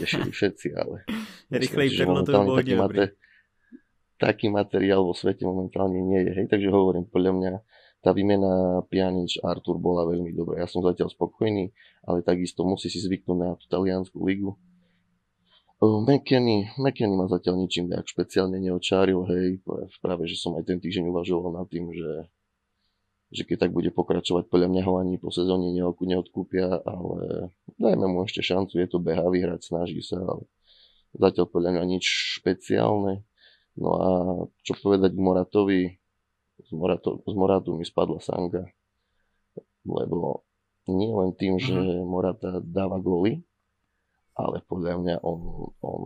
tešili 0.00 0.32
všetci, 0.32 0.68
ale... 0.74 1.04
Rýchlej 1.52 1.88
Pirlo 1.92 2.24
to 2.24 2.32
bol 2.32 2.56
taký, 2.56 2.74
mate, 2.74 3.04
taký 4.16 4.46
materiál 4.48 5.04
vo 5.04 5.12
svete 5.12 5.44
momentálne 5.44 6.00
nie 6.00 6.24
je, 6.24 6.32
hej, 6.40 6.46
takže 6.48 6.72
hovorím, 6.72 7.04
podľa 7.06 7.32
mňa 7.36 7.52
tá 8.04 8.12
výmena 8.12 8.84
Pjanič 8.88 9.40
Artur 9.40 9.80
bola 9.80 10.04
veľmi 10.04 10.36
dobrá. 10.36 10.60
Ja 10.60 10.68
som 10.68 10.84
zatiaľ 10.84 11.08
spokojný, 11.08 11.72
ale 12.04 12.20
takisto 12.20 12.60
musí 12.60 12.92
si 12.92 13.00
zvyknúť 13.00 13.38
na 13.40 13.56
tú 13.56 13.64
taliansku 13.72 14.20
ligu. 14.20 14.60
McKenny, 15.82 16.70
McKenny 16.78 17.14
ma 17.18 17.26
zatiaľ 17.26 17.58
ničím 17.58 17.90
tak 17.90 18.06
špeciálne 18.06 18.56
neočáril, 18.62 19.26
hej, 19.26 19.58
práve, 19.98 20.30
že 20.30 20.38
som 20.38 20.54
aj 20.54 20.70
ten 20.70 20.78
týždeň 20.78 21.10
uvažoval 21.10 21.50
nad 21.50 21.66
tým, 21.66 21.90
že, 21.90 22.30
že 23.34 23.42
keď 23.42 23.66
tak 23.66 23.72
bude 23.74 23.90
pokračovať, 23.90 24.46
podľa 24.48 24.68
mňa 24.70 24.82
ho 24.86 24.92
ani 25.02 25.18
po 25.18 25.34
sezóne 25.34 25.74
neodkúpia, 25.74 26.78
ale 26.86 27.50
dajme 27.76 28.06
mu 28.06 28.22
ešte 28.22 28.40
šancu, 28.40 28.80
je 28.80 28.88
to 28.88 29.02
behavý 29.02 29.42
hrať, 29.42 29.66
snaží 29.66 29.98
sa, 30.00 30.22
ale 30.22 30.46
zatiaľ 31.18 31.46
podľa 31.50 31.70
mňa 31.74 31.82
nič 31.98 32.04
špeciálne. 32.40 33.26
No 33.74 33.90
a 33.98 34.10
čo 34.62 34.78
povedať 34.78 35.18
Moratovi, 35.18 35.98
z, 36.62 36.70
Morato, 36.70 37.18
z 37.26 37.34
Moratu 37.34 37.74
mi 37.74 37.82
spadla 37.82 38.22
sanga, 38.22 38.70
lebo 39.82 40.46
nie 40.86 41.10
len 41.10 41.34
tým, 41.34 41.58
že 41.58 41.74
mhm. 41.74 42.06
Morata 42.06 42.62
dáva 42.62 43.02
góly, 43.02 43.42
ale 44.34 44.62
podľa 44.66 44.94
mňa 45.00 45.16
on, 45.22 45.40
on, 45.82 46.02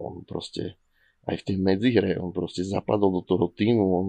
on 0.00 0.14
proste 0.24 0.80
aj 1.28 1.38
v 1.38 1.46
tej 1.46 1.56
medzihre, 1.60 2.18
on 2.18 2.34
proste 2.34 2.66
zapadol 2.66 3.20
do 3.20 3.22
toho 3.22 3.46
týmu, 3.52 3.84
on 3.84 4.08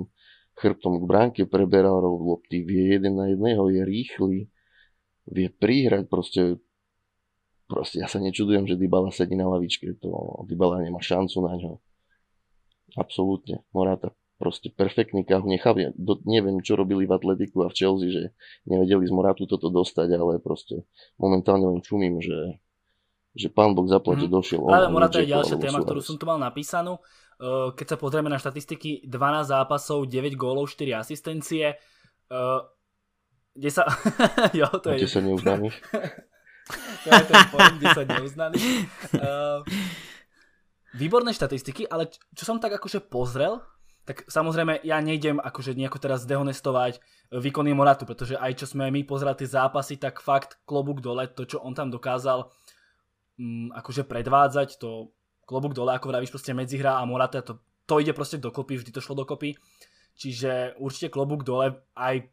chrbtom 0.57 1.01
k 1.01 1.05
bránke 1.05 1.41
preberal 1.45 2.01
lopty, 2.01 2.65
vie 2.65 2.97
jeden 2.97 3.19
na 3.19 3.29
jedného, 3.29 3.69
je 3.69 3.81
rýchly, 3.85 4.37
vie 5.29 5.47
prihrať, 5.49 6.09
proste, 6.09 6.57
proste 7.69 8.01
ja 8.01 8.07
sa 8.09 8.17
nečudujem, 8.17 8.65
že 8.65 8.79
Dybala 8.79 9.13
sedí 9.13 9.37
na 9.37 9.49
lavičke, 9.49 9.97
to 10.01 10.09
Dybala 10.49 10.81
nemá 10.81 11.01
šancu 11.01 11.37
na 11.45 11.53
ňo. 11.57 11.71
Absolútne. 12.93 13.65
Morata 13.73 14.13
proste 14.37 14.67
perfektný 14.73 15.23
káhu. 15.23 15.47
Nechávam, 15.47 15.95
neviem, 16.27 16.59
čo 16.59 16.75
robili 16.75 17.07
v 17.07 17.15
Atletiku 17.15 17.63
a 17.63 17.71
v 17.71 17.77
Chelsea, 17.79 18.11
že 18.11 18.23
nevedeli 18.67 19.07
z 19.07 19.13
Moratu 19.15 19.47
toto 19.47 19.71
dostať, 19.71 20.11
ale 20.19 20.43
proste 20.43 20.83
momentálne 21.15 21.71
len 21.71 21.79
čumím, 21.79 22.19
že, 22.19 22.59
že 23.33 23.49
pán 23.49 23.73
Boh 23.73 23.89
zaplate 23.89 24.29
mm. 24.29 24.33
došiel. 24.33 24.61
Ale 24.69 24.93
Morata 24.93 25.17
je 25.17 25.33
ďalšia 25.33 25.57
téma, 25.57 25.81
ktorú 25.81 26.01
som 26.05 26.15
tu 26.21 26.25
mal 26.29 26.37
napísanú. 26.37 27.01
Keď 27.73 27.87
sa 27.89 27.97
pozrieme 27.97 28.29
na 28.29 28.37
štatistiky, 28.37 29.09
12 29.09 29.49
zápasov, 29.49 30.05
9 30.05 30.37
gólov, 30.37 30.69
4 30.69 31.01
asistencie. 31.01 31.75
Kde 33.53 33.69
sa... 33.73 33.89
jo, 34.57 34.69
to 34.77 34.93
je... 34.93 35.09
10 35.09 35.33
neuznaných. 35.33 35.77
to 37.03 37.07
je 37.09 37.23
ten 37.25 37.41
point, 37.49 37.75
10 37.81 38.05
neuznaných. 38.21 38.65
Výborné 40.93 41.33
štatistiky, 41.33 41.89
ale 41.89 42.13
čo 42.37 42.45
som 42.45 42.61
tak 42.61 42.77
akože 42.77 43.01
pozrel, 43.09 43.65
tak 44.05 44.29
samozrejme 44.29 44.85
ja 44.85 45.01
nejdem 45.01 45.41
akože 45.41 45.73
nejako 45.73 45.97
teraz 45.97 46.29
dehonestovať 46.29 47.01
výkony 47.33 47.73
Moratu, 47.73 48.05
pretože 48.05 48.37
aj 48.37 48.61
čo 48.61 48.65
sme 48.69 48.93
my 48.93 49.01
pozerali 49.07 49.41
tie 49.41 49.49
zápasy, 49.49 49.97
tak 49.97 50.21
fakt 50.21 50.61
klobúk 50.69 51.01
dole, 51.01 51.25
to 51.33 51.49
čo 51.49 51.63
on 51.65 51.73
tam 51.73 51.89
dokázal 51.89 52.45
um, 53.39 53.69
akože 53.73 54.03
predvádzať, 54.05 54.77
to 54.77 55.13
klobúk 55.43 55.75
dole, 55.75 55.91
ako 55.93 56.09
vravíš, 56.09 56.31
proste 56.31 56.55
medzihra 56.55 56.99
a 56.99 57.07
Morata, 57.07 57.43
to, 57.43 57.59
to 57.83 57.99
ide 57.99 58.15
proste 58.15 58.39
dokopy, 58.39 58.79
vždy 58.79 58.91
to 58.95 59.03
šlo 59.03 59.15
dokopy. 59.15 59.55
Čiže 60.13 60.77
určite 60.77 61.09
klobúk 61.09 61.41
dole, 61.41 61.83
aj 61.97 62.29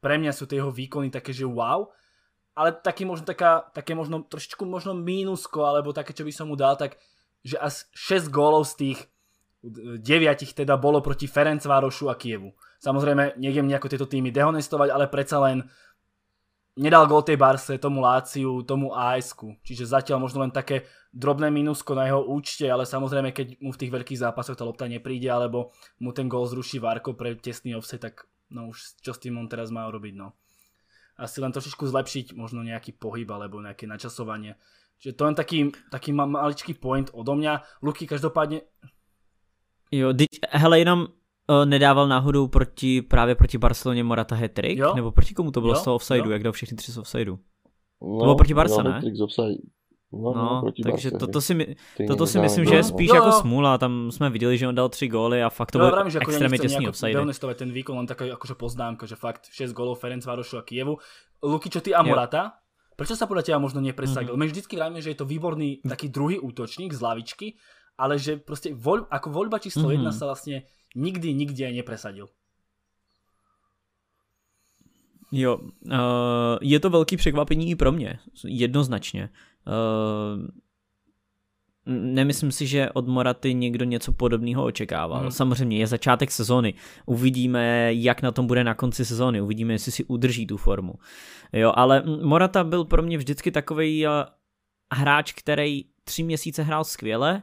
pre 0.00 0.16
mňa 0.16 0.32
sú 0.32 0.48
tie 0.48 0.58
jeho 0.58 0.72
výkony 0.72 1.12
také, 1.12 1.34
že 1.34 1.44
wow, 1.44 1.92
ale 2.58 2.74
taký 2.74 3.06
možno 3.06 3.22
taká, 3.28 3.70
také 3.70 3.94
možno 3.94 4.26
trošičku 4.26 4.66
možno 4.66 4.96
mínusko, 4.96 5.62
alebo 5.62 5.94
také, 5.94 6.10
čo 6.10 6.26
by 6.26 6.32
som 6.34 6.50
mu 6.50 6.58
dal, 6.58 6.74
tak 6.74 6.98
že 7.46 7.54
až 7.54 7.86
6 7.94 8.34
gólov 8.34 8.66
z 8.66 8.74
tých 8.74 8.98
deviatich 10.02 10.54
teda 10.54 10.78
bolo 10.78 10.98
proti 11.02 11.30
Ferencvárošu 11.30 12.10
a 12.10 12.18
Kievu. 12.18 12.54
Samozrejme, 12.78 13.38
nejdem 13.38 13.66
nejako 13.66 13.90
tieto 13.90 14.06
týmy 14.06 14.30
dehonestovať, 14.30 14.88
ale 14.90 15.10
predsa 15.10 15.42
len 15.42 15.66
nedal 16.78 17.10
gol 17.10 17.26
tej 17.26 17.34
Barse, 17.34 17.76
tomu 17.82 17.98
Láciu, 18.00 18.62
tomu 18.62 18.94
as 18.94 19.34
Čiže 19.66 19.84
zatiaľ 19.84 20.22
možno 20.22 20.46
len 20.46 20.54
také 20.54 20.86
drobné 21.10 21.50
minusko 21.50 21.98
na 21.98 22.06
jeho 22.06 22.22
účte, 22.22 22.70
ale 22.70 22.86
samozrejme, 22.86 23.34
keď 23.34 23.58
mu 23.58 23.74
v 23.74 23.80
tých 23.82 23.92
veľkých 23.92 24.22
zápasoch 24.22 24.54
tá 24.54 24.62
lopta 24.62 24.86
nepríde, 24.86 25.26
alebo 25.26 25.74
mu 25.98 26.14
ten 26.14 26.30
gol 26.30 26.46
zruší 26.46 26.78
Varko 26.78 27.18
pre 27.18 27.34
tesný 27.34 27.74
offset, 27.74 27.98
tak 27.98 28.30
no 28.54 28.70
už 28.70 29.02
čo 29.02 29.12
s 29.12 29.18
tým 29.18 29.36
on 29.36 29.50
teraz 29.50 29.74
má 29.74 29.84
urobiť, 29.90 30.14
no. 30.14 30.38
Asi 31.18 31.42
len 31.42 31.50
trošičku 31.50 31.82
zlepšiť 31.82 32.38
možno 32.38 32.62
nejaký 32.62 32.94
pohyb 32.94 33.26
alebo 33.26 33.58
nejaké 33.58 33.90
načasovanie. 33.90 34.54
Čiže 35.02 35.18
to 35.18 35.22
len 35.26 35.34
taký, 35.34 35.74
taký 35.90 36.14
maličký 36.14 36.78
point 36.78 37.10
odo 37.10 37.34
mňa. 37.34 37.82
Luky, 37.82 38.06
každopádne, 38.06 38.62
Jo, 39.88 40.12
hele, 40.52 40.78
jenom 40.78 41.08
nedával 41.64 42.08
náhodou 42.08 42.48
proti, 42.48 43.02
právě 43.02 43.34
proti 43.34 43.58
Barceloně 43.58 44.04
Morata 44.04 44.34
Hetrik? 44.34 44.80
Nebo 44.94 45.12
proti 45.12 45.34
komu 45.34 45.50
to 45.50 45.60
bylo 45.60 45.72
jo? 45.72 45.80
z 45.80 45.84
toho 45.84 45.96
offsideu, 45.96 46.30
jak 46.30 46.42
dal 46.42 46.52
všechny 46.52 46.76
tři 46.76 46.92
z 46.92 46.98
offsideu? 46.98 47.38
No, 48.02 48.18
to 48.18 48.24
bylo 48.24 48.36
proti 48.36 48.54
Barca, 48.54 48.82
ne? 48.82 49.00
No, 50.12 50.32
no, 50.32 50.62
no 50.64 50.72
takže 50.82 51.10
Barce, 51.10 51.10
toto 51.10 51.40
si, 51.40 51.54
my, 51.54 51.76
toto 52.08 52.26
si 52.26 52.40
myslím, 52.40 52.64
že 52.64 52.74
je 52.74 52.84
spíš 52.84 53.08
jo, 53.08 53.14
jako 53.14 53.32
smůla. 53.32 53.78
Tam 53.78 54.12
jsme 54.12 54.30
viděli, 54.30 54.58
že 54.58 54.68
on 54.68 54.74
dal 54.74 54.88
tři 54.88 55.08
góly 55.08 55.42
a 55.42 55.50
fakt 55.50 55.70
to 55.70 55.78
bylo 55.78 55.90
no, 55.90 56.04
extrémně 56.20 56.58
těsný 56.58 56.88
offside. 56.88 57.20
Ten 57.54 57.72
výkon, 57.72 57.96
len 57.96 58.06
taká 58.06 58.24
akože 58.32 58.54
poznámka, 58.54 59.06
že 59.06 59.16
fakt 59.16 59.48
6 59.52 59.72
gólov 59.72 60.00
Ferenc 60.00 60.24
Várošu 60.24 60.58
a 60.58 60.62
Kievu. 60.62 60.96
Luky, 61.42 61.68
čo 61.70 61.80
ty 61.80 61.94
a 61.94 62.02
Morata? 62.02 62.56
Prečo 62.98 63.14
sa 63.14 63.30
podľa 63.30 63.46
teba 63.46 63.62
možno 63.62 63.78
nepresadil? 63.78 64.34
Mm-hmm. 64.34 64.42
My 64.42 64.50
vždycky 64.50 64.74
vravíme, 64.74 64.98
že 64.98 65.14
je 65.14 65.18
to 65.22 65.26
výborný 65.28 65.86
taký 65.86 66.10
druhý 66.10 66.42
útočník 66.42 66.90
z 66.90 66.98
lavičky, 66.98 67.54
ale 67.94 68.18
že 68.18 68.42
proste 68.42 68.74
voľ, 68.74 69.06
ako 69.06 69.30
voľba 69.30 69.62
číslo 69.62 69.94
mm-hmm. 69.94 70.08
1 70.08 70.18
sa 70.18 70.26
vlastne 70.26 70.66
nikdy, 70.94 71.34
nikde 71.34 71.72
nepresadil. 71.72 72.28
Jo, 75.32 75.56
uh, 75.56 75.92
je 76.60 76.80
to 76.80 76.90
velký 76.90 77.16
překvapení 77.16 77.70
i 77.70 77.76
pro 77.76 77.92
mě, 77.92 78.18
jednoznačně. 78.44 79.30
Uh, 79.66 80.46
nemyslím 81.86 82.52
si, 82.52 82.66
že 82.66 82.90
od 82.90 83.08
Moraty 83.08 83.54
někdo 83.54 83.84
něco 83.84 84.12
podobného 84.12 84.64
očekával. 84.64 85.20
Hmm. 85.20 85.30
Samozřejmě 85.30 85.78
je 85.78 85.86
začátek 85.86 86.30
sezóny. 86.30 86.74
Uvidíme, 87.06 87.94
jak 87.94 88.22
na 88.22 88.32
tom 88.32 88.46
bude 88.46 88.64
na 88.64 88.74
konci 88.74 89.04
sezóny. 89.04 89.40
Uvidíme, 89.40 89.74
jestli 89.74 89.92
si 89.92 90.04
udrží 90.04 90.46
tu 90.46 90.56
formu. 90.56 90.94
Jo, 91.52 91.72
ale 91.74 92.02
Morata 92.22 92.64
byl 92.64 92.84
pro 92.84 93.02
mě 93.02 93.18
vždycky 93.18 93.50
takový 93.50 94.06
uh, 94.06 94.12
hráč, 94.94 95.32
který 95.32 95.84
tři 96.04 96.22
měsíce 96.22 96.62
hrál 96.62 96.84
skvěle, 96.84 97.42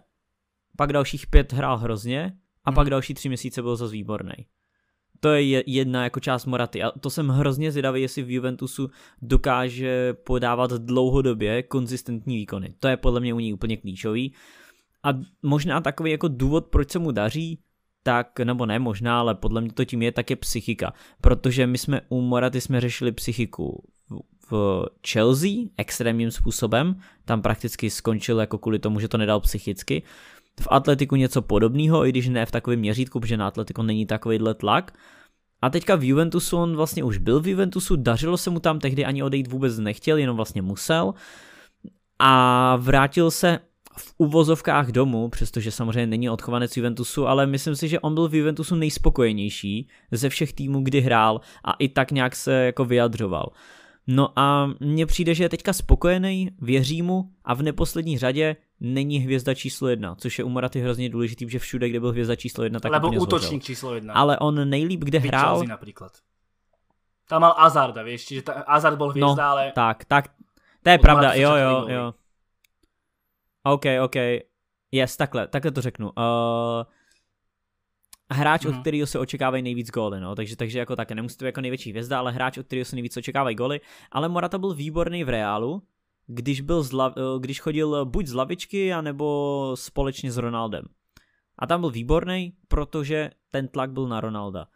pak 0.78 0.94
dalších 0.94 1.28
pět 1.28 1.54
hrál 1.54 1.78
hrozně 1.78 2.38
a 2.66 2.72
pak 2.72 2.90
další 2.90 3.14
tři 3.14 3.28
měsíce 3.30 3.62
byl 3.62 3.76
zase 3.76 3.92
výborný. 3.92 4.34
To 5.20 5.30
je 5.30 5.64
jedna 5.68 6.04
jako 6.04 6.20
část 6.20 6.46
Moraty 6.46 6.84
a 6.84 6.92
to 7.00 7.10
jsem 7.10 7.30
hrozně 7.30 7.72
zvědavý, 7.72 8.02
jestli 8.02 8.24
v 8.24 8.32
Juventusu 8.32 8.90
dokáže 9.22 10.14
podávat 10.14 10.72
dlouhodobě 10.72 11.64
konzistentní 11.64 12.36
výkony. 12.36 12.74
To 12.80 12.88
je 12.88 12.98
podle 12.98 13.20
mě 13.20 13.34
u 13.34 13.40
ní 13.40 13.54
úplně 13.54 13.78
klíčový. 13.78 14.34
A 15.04 15.10
možná 15.44 15.82
takový 15.82 16.12
jako 16.12 16.28
důvod, 16.28 16.66
proč 16.66 16.92
se 16.92 17.00
mu 17.00 17.12
daří, 17.12 17.60
tak, 18.04 18.40
nebo 18.40 18.66
ne 18.66 18.80
možná, 18.80 19.20
ale 19.20 19.36
podle 19.36 19.62
mě 19.62 19.74
to 19.74 19.86
tím 19.86 20.02
je, 20.02 20.12
tak 20.12 20.30
je 20.30 20.36
psychika. 20.36 20.94
Protože 21.22 21.68
my 21.68 21.78
jsme 21.78 22.02
u 22.10 22.22
Moraty 22.22 22.62
jsme 22.62 22.82
řešili 22.82 23.12
psychiku 23.12 23.84
v 24.52 24.86
Chelsea 25.08 25.52
extrémním 25.78 26.32
způsobem, 26.32 27.00
tam 27.26 27.42
prakticky 27.42 27.90
skončil 27.90 28.40
jako 28.40 28.58
kvůli 28.58 28.80
tomu, 28.80 29.00
že 29.00 29.08
to 29.08 29.18
nedal 29.18 29.40
psychicky 29.40 30.04
v 30.62 30.68
atletiku 30.72 31.16
něco 31.16 31.42
podobného, 31.42 32.06
i 32.06 32.10
když 32.10 32.28
ne 32.30 32.46
v 32.46 32.52
takovém 32.52 32.80
měřítku, 32.80 33.20
protože 33.20 33.38
na 33.38 33.48
atletiku 33.48 33.82
není 33.82 34.06
takovýhle 34.06 34.54
tlak. 34.54 34.98
A 35.62 35.70
teďka 35.70 35.96
v 35.96 36.04
Juventusu, 36.04 36.58
on 36.58 36.76
vlastně 36.76 37.04
už 37.04 37.18
byl 37.18 37.40
v 37.40 37.48
Juventusu, 37.48 37.96
dařilo 37.96 38.38
se 38.38 38.50
mu 38.50 38.60
tam 38.60 38.80
tehdy 38.80 39.06
ani 39.06 39.24
odejít 39.24 39.48
vůbec 39.48 39.78
nechtěl, 39.78 40.18
jenom 40.18 40.36
vlastně 40.36 40.62
musel. 40.62 41.14
A 42.20 42.76
vrátil 42.76 43.32
se 43.32 43.60
v 43.98 44.14
uvozovkách 44.18 44.92
domů, 44.92 45.30
přestože 45.30 45.72
samozřejmě 45.72 46.08
není 46.08 46.30
odchovanec 46.30 46.78
Juventusu, 46.78 47.28
ale 47.28 47.48
myslím 47.48 47.76
si, 47.76 47.88
že 47.88 48.00
on 48.00 48.14
byl 48.14 48.28
v 48.28 48.36
Juventusu 48.36 48.76
nejspokojenější 48.76 49.88
ze 50.12 50.30
všech 50.30 50.54
týmů, 50.54 50.82
kdy 50.82 51.02
hrál 51.02 51.42
a 51.64 51.74
i 51.74 51.90
tak 51.90 52.12
nějak 52.12 52.36
se 52.36 52.54
jako 52.54 52.86
vyjadřoval. 52.86 53.46
No 54.08 54.40
a 54.40 54.70
mně 54.80 55.06
přijde, 55.06 55.36
že 55.36 55.44
je 55.44 55.50
teďka 55.50 55.74
spokojený, 55.74 56.50
věří 56.62 57.02
mu 57.02 57.32
a 57.46 57.54
v 57.54 57.62
neposlední 57.62 58.18
řadě 58.18 58.56
není 58.80 59.20
hvězda 59.20 59.54
číslo 59.54 59.88
jedna, 59.88 60.16
což 60.16 60.40
je 60.40 60.46
u 60.46 60.50
Moraty 60.50 60.82
hrozně 60.82 61.10
důležitý, 61.10 61.50
že 61.50 61.60
všude, 61.60 61.90
kde 61.90 62.00
byl 62.00 62.12
hvězda 62.12 62.36
číslo 62.36 62.64
jedna, 62.64 62.80
tak 62.80 62.92
Lebo 62.92 63.10
útočník 63.10 63.64
číslo 63.64 63.96
jedna. 63.96 64.14
Ale 64.14 64.40
on 64.40 64.70
nejlíp, 64.70 65.04
kde 65.04 65.20
Big 65.20 65.32
hrál... 65.32 65.64
Napríklad. 65.64 66.12
Tam 67.26 67.42
mal 67.42 67.58
Azarda, 67.58 68.06
vieš, 68.06 68.30
čiže 68.30 68.42
ta, 68.46 68.54
Azard 68.70 69.02
bol 69.02 69.10
hviezda, 69.10 69.34
no, 69.34 69.50
ale... 69.58 69.74
tak, 69.74 70.06
tak, 70.06 70.30
to 70.86 70.90
je 70.94 70.98
pravda, 71.02 71.34
jo, 71.34 71.56
jo, 71.58 71.88
jo. 71.90 72.14
OK, 73.66 73.86
OK, 74.06 74.16
yes, 74.92 75.18
takhle, 75.18 75.48
takhle 75.48 75.72
to 75.72 75.82
řeknu. 75.82 76.14
Uh, 76.14 76.86
hráč, 78.32 78.64
mm. 78.64 78.70
od 78.70 78.74
mhm. 78.74 78.82
kterého 78.82 79.08
se 79.08 79.20
očekávají 79.20 79.64
nejvíc 79.64 79.92
góly, 79.92 80.20
no, 80.20 80.36
takže, 80.36 80.56
takže 80.56 80.80
jako 80.80 80.96
také 80.96 81.16
nemusí 81.16 81.38
to 81.38 81.46
jako 81.46 81.62
největší 81.62 81.90
hvězda, 81.90 82.20
ale 82.20 82.32
hráč, 82.32 82.58
od 82.58 82.66
kterého 82.66 82.86
se 82.86 82.96
nejvíc 82.96 83.18
očekávají 83.18 83.56
góly, 83.56 83.82
ale 84.12 84.30
Morata 84.30 84.58
byl 84.58 84.74
výborný 84.74 85.24
v 85.24 85.30
Reálu, 85.30 85.82
když, 86.28 86.62
byl 86.62 86.84
zla, 86.84 87.14
eh, 87.18 87.22
když 87.40 87.60
chodil 87.60 88.06
buď 88.06 88.28
z 88.28 88.34
lavičky, 88.34 88.94
anebo 88.94 89.72
společně 89.76 90.32
s 90.32 90.38
Ronaldem. 90.38 90.86
A 91.60 91.68
tam 91.68 91.80
byl 91.80 91.90
výborný, 91.90 92.54
protože 92.68 93.32
ten 93.52 93.68
tlak 93.68 93.92
byl 93.92 94.08
na 94.08 94.22
Ronalda. 94.22 94.68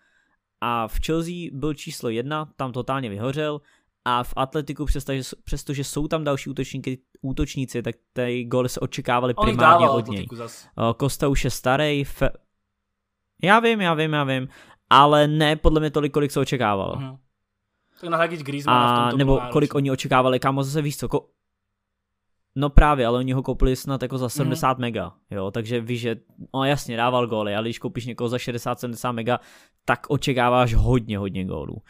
A 0.62 0.88
v 0.88 1.00
Chelsea 1.06 1.34
byl 1.52 1.74
číslo 1.74 2.10
jedna, 2.10 2.50
tam 2.56 2.72
totálně 2.72 3.10
vyhořel, 3.10 3.62
a 4.06 4.24
v 4.24 4.34
Atletiku, 4.36 4.86
přestože, 4.86 5.22
přestože 5.44 5.84
jsou 5.84 6.08
tam 6.08 6.24
další 6.24 6.50
útočníky, 6.50 7.00
útočníci, 7.22 7.82
tak 7.82 7.96
ty 8.14 8.44
góly 8.44 8.70
se 8.70 8.80
očekávali 8.80 9.34
primárně 9.34 9.90
od 9.90 10.08
něj. 10.08 10.28
Kosta 10.98 11.28
už 11.28 11.44
je 11.44 11.52
starý, 11.52 12.04
fe... 12.04 12.30
já 13.44 13.60
vím, 13.60 13.82
já 13.82 13.94
vím, 13.94 14.14
já 14.14 14.24
vím, 14.24 14.48
ale 14.90 15.28
ne 15.28 15.56
podle 15.56 15.80
mě 15.80 15.92
tolik, 15.92 16.14
kolik 16.14 16.32
se 16.32 16.40
očekávalo. 16.40 16.96
Uh-huh. 16.96 17.18
Tak 18.02 18.10
nahradit 18.10 18.42
Griezmana 18.42 18.88
a, 18.88 18.94
v 18.94 19.02
tomto 19.02 19.18
nebo 19.18 19.42
kolik 19.52 19.76
oni 19.76 19.92
očekávali, 19.92 20.40
kámo 20.40 20.64
zase 20.64 20.82
víš 20.82 20.98
co, 20.98 21.08
ko- 21.08 21.26
No 22.56 22.70
právě, 22.70 23.06
ale 23.06 23.18
oni 23.18 23.32
ho 23.32 23.44
koupili 23.44 23.76
snad 23.76 24.02
jako 24.02 24.18
za 24.18 24.30
70 24.30 24.78
mm. 24.78 24.82
mega, 24.82 25.14
jo, 25.32 25.52
takže 25.52 25.82
víš, 25.82 26.02
že 26.02 26.16
on 26.52 26.68
jasně 26.68 26.98
dával 26.98 27.28
góly, 27.28 27.56
ale 27.56 27.68
když 27.68 27.80
koupíš 27.80 28.06
někoho 28.06 28.30
za 28.30 28.38
60-70 28.38 29.14
mega, 29.14 29.40
tak 29.86 30.10
očekáváš 30.10 30.74
hodně, 30.74 31.18
hodně 31.18 31.46
gólů. 31.46 31.82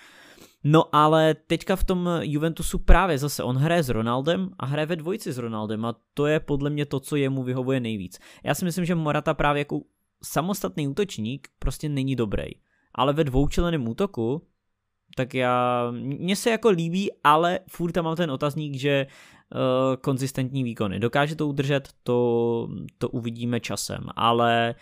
No 0.64 0.96
ale 0.96 1.34
teďka 1.34 1.76
v 1.76 1.84
tom 1.84 2.10
Juventusu 2.22 2.80
právě 2.80 3.18
zase 3.18 3.44
on 3.44 3.56
hraje 3.56 3.84
s 3.84 3.90
Ronaldem 3.90 4.50
a 4.60 4.66
hraje 4.66 4.86
ve 4.86 4.96
dvojici 4.96 5.34
s 5.34 5.38
Ronaldem 5.38 5.86
a 5.86 5.96
to 6.14 6.28
je 6.28 6.40
podle 6.40 6.70
mě 6.70 6.86
to, 6.86 7.00
co 7.00 7.16
jemu 7.16 7.44
vyhovuje 7.44 7.80
nejvíc. 7.80 8.20
Já 8.44 8.56
si 8.56 8.66
myslím, 8.66 8.86
že 8.86 8.96
Morata 8.96 9.34
právě 9.34 9.60
jako 9.60 9.82
samostatný 10.23 10.88
útočník 10.88 11.47
prostě 11.60 11.89
není 11.89 12.15
dobrý. 12.15 12.45
Ale 12.95 13.13
ve 13.13 13.23
dvoučleném 13.23 13.88
útoku 13.88 14.41
tak 15.15 15.34
já, 15.34 15.88
mně 15.91 16.36
se 16.36 16.49
jako 16.49 16.69
líbí, 16.69 17.10
ale 17.23 17.60
furt 17.69 17.91
tam 17.91 18.05
mám 18.05 18.15
ten 18.15 18.32
otazník, 18.32 18.75
že 18.75 19.08
uh, 19.08 19.95
konzistentní 19.95 20.63
výkony. 20.63 20.99
Dokáže 20.99 21.36
to 21.36 21.47
udržet, 21.47 21.89
to, 22.03 22.67
to 22.97 23.10
uvidíme 23.10 23.60
časem, 23.60 24.03
ale 24.15 24.75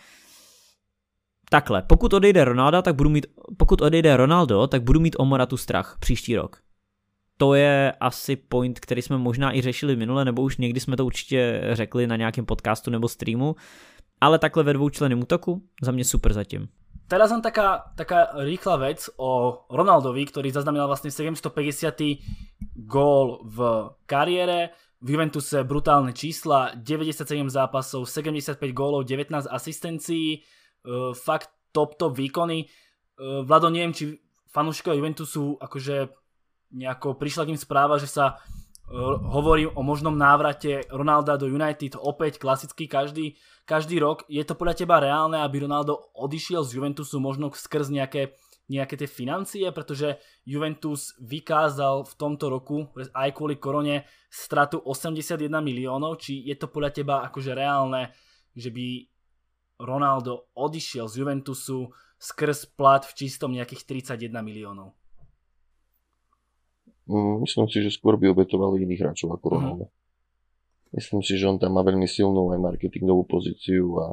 takhle, 1.50 1.82
pokud 1.82 2.13
odejde 2.13 2.45
Ronaldo, 2.45 2.82
tak 2.82 2.95
budu 2.95 3.10
mít, 3.10 3.26
pokud 3.58 3.82
odejde 3.82 4.17
Ronaldo, 4.17 4.67
tak 4.67 4.84
budu 4.84 5.00
mít 5.00 5.15
o 5.19 5.26
Moratu 5.26 5.58
strach 5.58 5.97
příští 6.00 6.36
rok. 6.36 6.62
To 7.38 7.54
je 7.54 7.93
asi 8.00 8.36
point, 8.36 8.80
který 8.80 9.02
jsme 9.02 9.17
možná 9.17 9.56
i 9.56 9.62
řešili 9.62 9.95
minule, 9.95 10.26
nebo 10.26 10.41
už 10.41 10.58
někdy 10.58 10.80
jsme 10.80 10.97
to 10.97 11.06
určitě 11.06 11.62
řekli 11.71 12.08
na 12.08 12.15
nějakém 12.15 12.45
podcastu 12.45 12.91
nebo 12.91 13.08
streamu, 13.08 13.56
ale 14.22 14.40
takhle 14.40 14.64
ve 14.64 14.74
dvoučleném 14.74 15.22
útoku, 15.22 15.62
za 15.82 15.92
mě 15.92 16.06
super 16.06 16.34
zatím. 16.34 16.68
Teraz 17.08 17.32
len 17.32 17.42
taká, 17.42 17.96
taká 17.96 18.36
rýchla 18.44 18.76
vec 18.76 19.10
o 19.16 19.64
Ronaldovi, 19.72 20.28
ktorý 20.28 20.52
zaznamenal 20.52 20.92
vlastne 20.92 21.08
750. 21.08 21.40
gól 22.76 23.40
v 23.48 23.58
kariére. 24.04 24.76
V 25.00 25.16
Juventuse 25.16 25.64
brutálne 25.64 26.12
čísla, 26.12 26.76
97 26.76 27.48
zápasov, 27.48 28.10
75 28.10 28.60
gólov, 28.74 29.08
19 29.08 29.48
asistencií, 29.48 30.42
uh, 30.42 31.14
fakt 31.16 31.54
top 31.72 31.96
top 31.96 32.18
výkony. 32.18 32.68
Uh, 33.16 33.46
Vlado, 33.48 33.70
neviem, 33.72 33.96
či 33.96 34.20
fanúšikovia 34.52 35.00
Juventusu 35.00 35.56
akože 35.64 36.12
nejako 36.76 37.16
prišla 37.16 37.48
k 37.48 37.52
ním 37.56 37.62
správa, 37.62 38.02
že 38.02 38.12
sa 38.12 38.42
hovorím 38.88 39.76
o 39.76 39.84
možnom 39.84 40.15
návrate 40.15 40.88
Ronalda 40.88 41.36
do 41.36 41.52
United, 41.52 42.00
opäť 42.00 42.39
klasický 42.39 42.88
každý, 42.88 43.36
každý 43.67 44.00
rok. 44.00 44.23
Je 44.32 44.39
to 44.47 44.56
podľa 44.56 44.76
teba 44.80 45.04
reálne, 45.04 45.43
aby 45.43 45.67
Ronaldo 45.67 46.12
odišiel 46.15 46.63
z 46.63 46.80
Juventusu 46.80 47.19
možno 47.19 47.52
skrz 47.52 47.91
nejaké, 47.91 48.39
nejaké 48.71 48.95
tie 48.95 49.10
financie, 49.12 49.67
pretože 49.76 50.19
Juventus 50.47 51.15
vykázal 51.19 52.08
v 52.08 52.13
tomto 52.15 52.47
roku 52.47 52.88
aj 53.12 53.30
kvôli 53.36 53.60
korone 53.60 54.08
stratu 54.32 54.80
81 54.80 55.52
miliónov, 55.60 56.23
či 56.23 56.47
je 56.47 56.56
to 56.56 56.71
podľa 56.71 56.91
teba 56.95 57.15
akože 57.28 57.52
reálne, 57.52 58.15
že 58.56 58.71
by 58.71 59.04
Ronaldo 59.84 60.50
odišiel 60.58 61.06
z 61.06 61.21
Juventusu 61.21 61.93
skrz 62.17 62.73
plat 62.73 63.06
v 63.06 63.13
čistom 63.13 63.54
nejakých 63.54 63.86
31 63.86 64.41
miliónov? 64.41 64.97
Mm, 67.08 67.48
myslím 67.48 67.65
si, 67.72 67.80
že 67.80 67.89
skôr 67.96 68.20
by 68.20 68.32
obetovali 68.32 68.84
iných 68.84 69.02
hráčov 69.02 69.32
ako. 69.39 69.46
Ronaldo. 69.56 69.86
Mm. 69.88 69.96
Myslím 70.96 71.22
si, 71.24 71.36
že 71.36 71.48
on 71.48 71.60
tam 71.60 71.76
má 71.76 71.84
veľmi 71.84 72.08
silnú 72.08 72.52
aj 72.56 72.60
marketingovú 72.63 73.28
pozíciu 73.28 73.96
a 74.00 74.06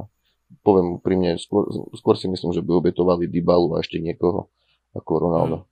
poviem 0.63 0.99
úprimne, 0.99 1.39
skôr, 1.39 1.67
skôr 1.95 2.19
si 2.19 2.27
myslím, 2.27 2.51
že 2.55 2.63
by 2.63 2.83
obetovali 2.83 3.31
Dybalu 3.31 3.79
a 3.79 3.83
ešte 3.83 3.99
niekoho 4.03 4.51
ako 4.95 5.11
Ronaldo. 5.19 5.57
Mm. 5.63 5.67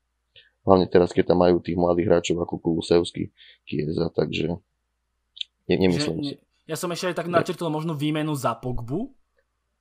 Hlavne 0.63 0.87
teraz, 0.87 1.11
keď 1.11 1.35
tam 1.35 1.43
majú 1.43 1.59
tých 1.59 1.75
mladých 1.75 2.07
hráčov 2.07 2.47
ako 2.47 2.63
Kulusevský, 2.63 3.35
Kieza, 3.67 4.15
takže 4.15 4.63
ne, 5.67 5.75
nemyslím 5.75 6.19
že, 6.23 6.27
si. 6.27 6.35
Ja 6.71 6.79
som 6.79 6.95
ešte 6.95 7.11
aj 7.11 7.17
tak 7.19 7.29
načrtol 7.31 7.67
možno 7.67 7.99
výmenu 7.99 8.31
za 8.39 8.55
Pogbu, 8.55 9.11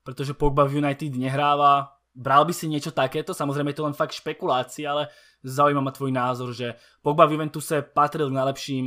pretože 0.01 0.33
Pogba 0.33 0.65
v 0.65 0.81
United 0.81 1.13
nehráva 1.13 2.00
Bral 2.11 2.43
by 2.43 2.51
si 2.51 2.67
niečo 2.67 2.91
takéto? 2.91 3.31
Samozrejme 3.31 3.71
je 3.71 3.77
to 3.79 3.87
len 3.87 3.95
fakt 3.95 4.15
špekulácia, 4.15 4.91
ale 4.91 5.07
zaujíma 5.47 5.79
ma 5.79 5.95
tvoj 5.95 6.11
názor, 6.11 6.51
že 6.51 6.75
Pogba 6.99 7.23
v 7.23 7.39
Juventuse 7.39 7.81
patril 7.81 8.27
k 8.27 8.37
najlepším, 8.37 8.85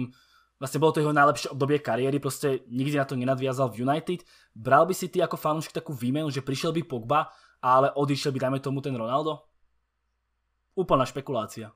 vlastne 0.61 0.79
bolo 0.81 0.93
to 0.93 1.01
jeho 1.01 1.17
najlepšie 1.17 1.49
obdobie 1.51 1.81
kariéry, 1.81 2.21
proste 2.21 2.69
nikdy 2.69 3.01
na 3.01 3.09
to 3.09 3.17
nenadviazal 3.17 3.73
v 3.73 3.89
United. 3.89 4.23
Bral 4.53 4.85
by 4.85 4.93
si 4.93 5.09
ty 5.09 5.25
ako 5.25 5.41
fanúšik 5.41 5.73
takú 5.73 5.97
výmenu, 5.97 6.29
že 6.29 6.45
prišiel 6.45 6.77
by 6.77 6.85
Pogba, 6.85 7.33
ale 7.65 7.89
odišiel 7.97 8.31
by 8.37 8.39
dajme 8.45 8.59
tomu 8.61 8.85
ten 8.85 8.93
Ronaldo? 8.93 9.41
Úplná 10.77 11.09
špekulácia. 11.09 11.73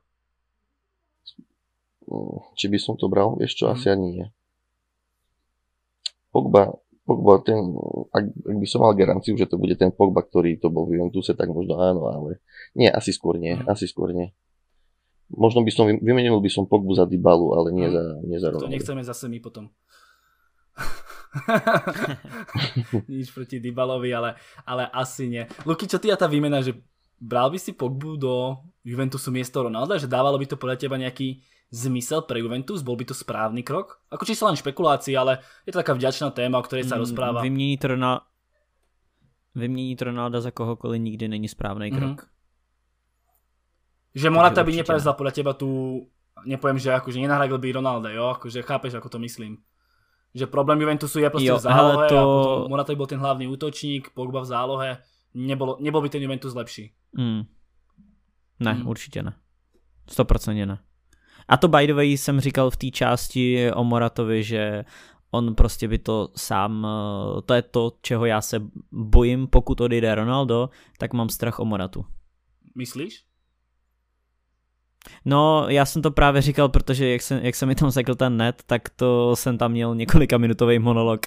Či 2.57 2.67
by 2.69 2.79
som 2.81 2.97
to 2.97 3.09
bral? 3.09 3.37
Ešte 3.41 3.65
mm. 3.65 3.71
asi 3.73 3.87
ani 3.93 4.07
nie. 4.13 4.27
Pogba 6.29 6.77
Pogba, 7.09 7.41
ten, 7.41 7.57
ak, 8.13 8.25
ak 8.29 8.57
by 8.61 8.67
som 8.69 8.85
mal 8.85 8.93
garanciu, 8.93 9.33
že 9.33 9.49
to 9.49 9.57
bude 9.57 9.73
ten 9.81 9.89
Pogba, 9.89 10.21
ktorý 10.21 10.61
to 10.61 10.69
bol 10.69 10.85
v 10.85 11.01
Juventuse, 11.01 11.33
tak 11.33 11.49
možno 11.49 11.81
áno, 11.81 12.05
ale 12.13 12.45
nie, 12.77 12.85
asi 12.85 13.17
skôr 13.17 13.41
nie, 13.41 13.57
mm. 13.57 13.65
asi 13.65 13.89
skôr 13.89 14.13
nie. 14.13 14.37
Možno 15.33 15.65
by 15.65 15.73
som, 15.73 15.89
vymenil 15.89 16.37
by 16.45 16.53
som 16.53 16.69
Pogbu 16.69 16.93
za 16.93 17.09
Dybalu, 17.09 17.57
ale 17.57 17.73
nie 17.73 17.89
mm. 17.89 17.93
za, 17.97 18.03
nie 18.29 18.37
za 18.37 18.49
Ronaldo. 18.53 18.69
To 18.69 18.77
nechceme 18.77 19.01
zase 19.01 19.25
my 19.33 19.41
potom. 19.41 19.73
Nič 23.09 23.33
proti 23.33 23.57
Dybalovi, 23.57 24.13
ale, 24.13 24.37
ale 24.69 24.85
asi 24.93 25.33
nie. 25.33 25.49
Luky, 25.65 25.89
čo 25.89 25.97
ty 25.97 26.13
a 26.13 26.17
tá 26.21 26.29
výmena, 26.29 26.61
že 26.61 26.77
bral 27.17 27.49
by 27.49 27.57
si 27.57 27.73
Pogbu 27.73 28.21
do 28.21 28.61
Juventusu 28.85 29.33
miesto 29.33 29.65
Ronalda, 29.65 29.97
že 29.97 30.13
dávalo 30.13 30.37
by 30.37 30.45
to 30.45 30.61
podľa 30.61 30.77
teba 30.77 31.01
nejaký 31.01 31.41
zmysel 31.71 32.23
pre 32.25 32.41
Juventus? 32.41 32.83
Bol 32.83 32.97
by 32.97 33.05
to 33.05 33.15
správny 33.15 33.63
krok? 33.63 34.01
Ako 34.09 34.25
či 34.25 34.35
len 34.41 34.57
špekulácie, 34.57 35.13
ale 35.17 35.45
je 35.69 35.73
to 35.73 35.81
taká 35.85 35.93
vďačná 35.93 36.33
téma, 36.33 36.59
o 36.59 36.65
ktorej 36.65 36.89
sa 36.89 36.97
mm, 36.97 37.03
rozpráva. 37.05 37.41
Vyměnit, 37.45 37.85
Rona... 37.85 38.21
Vyměnit 39.55 40.03
Ronalda 40.03 40.41
za 40.41 40.51
kohokoliv 40.51 41.01
nikdy 41.01 41.29
není 41.29 41.49
správný 41.49 41.91
krok. 41.91 42.23
Mm-hmm. 42.23 42.37
Že 44.15 44.31
Morata 44.31 44.65
by 44.65 44.73
neprevzal 44.73 45.15
podľa 45.15 45.33
teba 45.37 45.53
tu, 45.55 45.69
nepoviem, 46.43 46.81
že 46.81 46.91
akože 46.91 47.21
nenahradil 47.21 47.59
by 47.61 47.77
Ronalda, 47.77 48.11
jo? 48.11 48.35
Akože 48.35 48.65
chápeš, 48.65 48.99
ako 48.99 49.09
to 49.09 49.19
myslím. 49.19 49.63
Že 50.35 50.47
problém 50.47 50.81
Juventusu 50.81 51.21
je 51.21 51.31
proste 51.31 51.53
jo, 51.53 51.59
v 51.59 51.63
zálohe 51.63 52.09
to... 52.09 52.17
a 52.19 52.23
potom 52.25 52.71
Morata 52.73 52.93
by 52.93 52.99
bol 52.99 53.07
ten 53.07 53.21
hlavný 53.21 53.47
útočník, 53.47 54.11
Pogba 54.17 54.41
v 54.41 54.49
zálohe, 54.49 54.91
nebolo, 55.35 55.77
nebol 55.81 56.01
by 56.03 56.09
ten 56.09 56.23
Juventus 56.23 56.55
lepší. 56.55 56.93
Mm. 57.15 57.47
Ne, 58.61 58.75
mm. 58.75 58.89
určitě 58.89 59.23
ne. 59.23 59.33
100% 60.09 60.67
ne. 60.67 60.79
A 61.49 61.57
to 61.57 61.69
by 61.69 61.87
the 61.87 61.95
way 61.95 62.17
jsem 62.17 62.41
říkal 62.41 62.71
v 62.71 62.77
té 62.77 62.91
části 62.91 63.73
o 63.73 63.85
Moratovi, 63.85 64.43
že 64.43 64.85
on 65.31 65.55
prostě 65.55 65.89
by 65.89 65.99
to 65.99 66.29
sám, 66.37 66.87
eh, 66.87 67.43
to 67.43 67.55
je 67.55 67.63
to, 67.63 67.93
čeho 68.03 68.27
já 68.27 68.41
se 68.41 68.63
bojím, 68.93 69.47
pokud 69.47 69.81
odejde 69.81 70.15
Ronaldo, 70.15 70.71
tak 70.99 71.13
mám 71.13 71.29
strach 71.29 71.59
o 71.59 71.65
Moratu. 71.65 72.05
Myslíš? 72.77 73.25
No, 75.25 75.67
já 75.69 75.85
jsem 75.85 76.03
to 76.03 76.11
právě 76.11 76.43
říkal, 76.43 76.69
protože 76.69 77.09
jak 77.09 77.23
se, 77.23 77.41
jak 77.43 77.55
se 77.55 77.67
mi 77.67 77.75
tam 77.75 77.93
sekl 77.93 78.15
ten 78.15 78.37
net, 78.37 78.63
tak 78.67 78.89
to 78.89 79.37
jsem 79.37 79.59
tam 79.59 79.73
měl 79.73 79.95
několika 79.95 80.39
minutový 80.39 80.79
monolog 80.79 81.21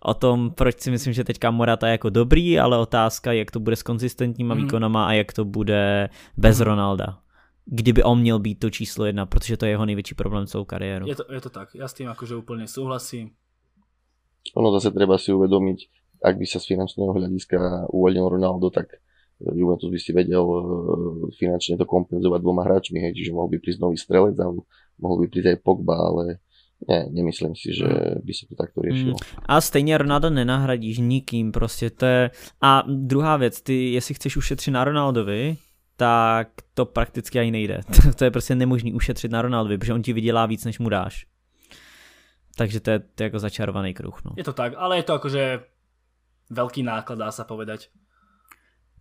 o 0.00 0.14
tom, 0.14 0.50
proč 0.50 0.80
si 0.80 0.90
myslím, 0.90 1.12
že 1.12 1.24
teďka 1.24 1.50
Morata 1.50 1.86
je 1.86 1.90
jako 1.90 2.10
dobrý, 2.10 2.58
ale 2.58 2.78
otázka, 2.78 3.32
jak 3.32 3.50
to 3.50 3.60
bude 3.60 3.76
s 3.76 3.82
konzistentníma 3.82 4.54
mm. 4.54 4.62
výkonama 4.62 5.06
a 5.06 5.12
jak 5.12 5.32
to 5.32 5.44
bude 5.44 6.08
bez 6.36 6.58
mm. 6.58 6.64
Ronalda 6.64 7.18
kdyby 7.70 8.02
on 8.02 8.20
měl 8.20 8.38
být 8.38 8.58
to 8.58 8.70
číslo 8.70 9.04
jedna, 9.04 9.26
protože 9.26 9.56
to 9.56 9.64
je 9.64 9.70
jeho 9.70 9.86
největší 9.86 10.14
problém 10.14 10.46
celou 10.46 10.64
kariéru. 10.64 11.06
Je 11.06 11.14
to, 11.14 11.24
je 11.32 11.40
to 11.40 11.50
tak, 11.50 11.68
ja 11.74 11.88
s 11.88 11.92
tým 11.92 12.08
akože 12.08 12.32
úplne 12.40 12.64
súhlasím. 12.64 13.36
Ono 14.56 14.72
zase 14.72 14.88
treba 14.96 15.20
si 15.20 15.28
uvedomiť, 15.28 15.78
ak 16.24 16.34
by 16.40 16.46
sa 16.48 16.56
z 16.56 16.72
finančného 16.72 17.12
hľadiska 17.12 17.92
uvoľnil 17.92 18.26
Ronaldo, 18.32 18.72
tak 18.72 18.96
Juventus 19.38 19.92
by 19.92 20.00
si 20.00 20.16
vedel 20.16 20.40
e, 20.40 20.60
finančne 21.36 21.76
to 21.76 21.84
kompenzovať 21.84 22.40
dvoma 22.40 22.64
hráčmi, 22.64 23.04
hej, 23.04 23.12
čiže 23.12 23.36
mohol 23.36 23.52
by 23.52 23.58
prísť 23.60 23.80
nový 23.84 24.00
strelec 24.00 24.34
a 24.40 24.48
mohol 24.98 25.16
by 25.20 25.26
prísť 25.28 25.48
aj 25.52 25.58
Pogba, 25.60 25.94
ale 25.94 26.40
ne, 26.88 27.12
nemyslím 27.12 27.52
si, 27.52 27.76
že 27.76 27.86
by 28.24 28.32
sa 28.32 28.44
to 28.48 28.54
takto 28.56 28.80
riešilo. 28.80 29.20
Mm. 29.20 29.44
A 29.46 29.60
stejně 29.60 29.98
Ronaldo 29.98 30.30
nenahradíš 30.30 30.98
nikým, 30.98 31.52
prostě 31.52 31.90
to 31.90 32.06
je... 32.06 32.30
A 32.60 32.82
druhá 32.88 33.36
věc, 33.36 33.62
ty, 33.62 33.92
jestli 33.92 34.14
chceš 34.14 34.36
ušetřit 34.36 34.70
na 34.70 34.84
Ronaldovi, 34.84 35.56
tak 35.98 36.48
to 36.74 36.86
prakticky 36.86 37.38
ani 37.38 37.50
nejde. 37.50 37.80
to 38.16 38.24
je 38.24 38.30
prostě 38.30 38.54
nemožný 38.54 38.94
ušetřit 38.94 39.32
na 39.32 39.42
Ronaldovi, 39.42 39.78
protože 39.78 39.92
on 39.92 40.02
ti 40.02 40.12
vydělá 40.12 40.46
víc, 40.46 40.64
než 40.64 40.78
mu 40.78 40.88
dáš. 40.88 41.26
Takže 42.56 42.80
to 42.80 42.90
je, 42.90 42.98
to 42.98 43.22
je 43.22 43.24
jako 43.24 43.38
začarovaný 43.38 43.94
kruh. 43.94 44.24
No. 44.24 44.30
Je 44.36 44.44
to 44.44 44.52
tak, 44.52 44.72
ale 44.76 44.96
je 44.96 45.02
to 45.02 45.14
akože 45.14 45.42
veľký 46.50 46.82
náklad, 46.82 47.18
dá 47.18 47.30
sa 47.34 47.42
povedať. 47.42 47.90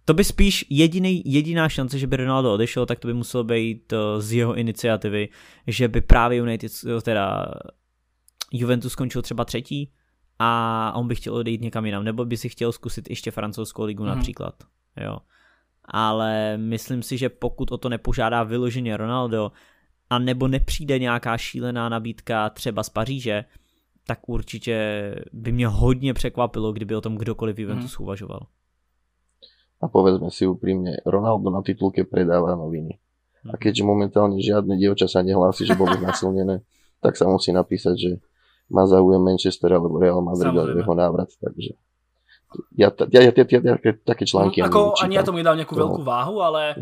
To 0.05 0.13
by 0.13 0.23
spíš 0.23 0.65
jediný, 0.69 1.21
jediná 1.25 1.69
šance, 1.69 1.99
že 1.99 2.07
by 2.07 2.17
Ronaldo 2.17 2.53
odešel, 2.53 2.85
tak 2.85 2.99
to 2.99 3.07
by 3.07 3.13
muselo 3.13 3.43
být 3.43 3.93
eh, 3.93 4.21
z 4.21 4.33
jeho 4.33 4.53
iniciativy, 4.55 5.29
že 5.67 5.87
by 5.87 6.01
právě 6.01 6.37
United, 6.37 6.71
eh, 6.85 7.01
teda 7.01 7.45
Juventus 8.53 8.93
skončil 8.93 9.21
třeba 9.21 9.45
třetí 9.45 9.93
a 10.39 10.91
on 10.95 11.07
by 11.07 11.15
chtěl 11.15 11.35
odejít 11.35 11.61
někam 11.61 11.85
jinam, 11.85 12.03
nebo 12.03 12.25
by 12.25 12.37
si 12.37 12.49
chtěl 12.49 12.71
zkusit 12.71 13.09
ještě 13.09 13.31
francouzskou 13.31 13.83
ligu 13.83 14.03
mm. 14.03 14.09
například. 14.09 14.55
Jo 15.01 15.17
ale 15.87 16.57
myslím 16.57 17.03
si, 17.03 17.17
že 17.17 17.29
pokud 17.29 17.71
o 17.71 17.77
to 17.77 17.89
nepožádá 17.89 18.43
vyloženě 18.43 18.97
Ronaldo, 18.97 19.51
a 20.09 20.19
nebo 20.19 20.47
nepřijde 20.47 20.99
nějaká 20.99 21.37
šílená 21.37 21.89
nabídka 21.89 22.49
třeba 22.49 22.83
z 22.83 22.89
Paříže, 22.89 23.45
tak 24.07 24.29
určitě 24.29 24.75
by 25.33 25.51
mě 25.51 25.67
hodně 25.67 26.13
překvapilo, 26.13 26.71
kdyby 26.73 26.95
o 26.95 27.01
tom 27.01 27.15
kdokoliv 27.15 27.59
Juventus 27.59 27.97
hmm. 27.97 28.03
uvažoval. 28.03 28.47
A 29.77 29.85
povedzme 29.87 30.33
si 30.33 30.49
úprimne, 30.49 30.97
Ronaldo 31.05 31.53
na 31.53 31.61
titulke 31.61 32.01
predáva 32.01 32.57
noviny. 32.57 32.97
A 33.45 33.53
mhm. 33.55 33.61
keďže 33.61 33.85
momentálne 33.85 34.41
žiadne 34.41 34.73
dievča 34.73 35.05
sa 35.05 35.21
nehlási, 35.21 35.69
že 35.69 35.77
bolo 35.77 35.93
znasilnené, 35.93 36.65
tak 36.97 37.13
sa 37.13 37.29
musí 37.29 37.53
napísať, 37.53 37.95
že 37.95 38.11
má 38.73 38.89
záujem 38.89 39.21
Manchester 39.21 39.69
alebo 39.69 40.01
Real 40.01 40.19
Madrid 40.25 40.49
a 40.49 40.65
jeho 40.65 40.95
návrat. 40.97 41.29
Takže 41.37 41.77
ja, 42.75 42.89
ja, 43.11 43.19
ja, 43.21 43.31
ja, 43.31 43.43
ja, 43.43 43.73
ja 43.75 43.91
také 44.07 44.23
články... 44.23 44.63
No, 44.63 44.71
ako 44.71 44.79
ani 45.03 45.19
ja 45.19 45.23
tomu 45.23 45.43
nedám 45.43 45.59
nejakú 45.59 45.75
veľkú 45.75 46.01
váhu, 46.01 46.39
ale 46.39 46.79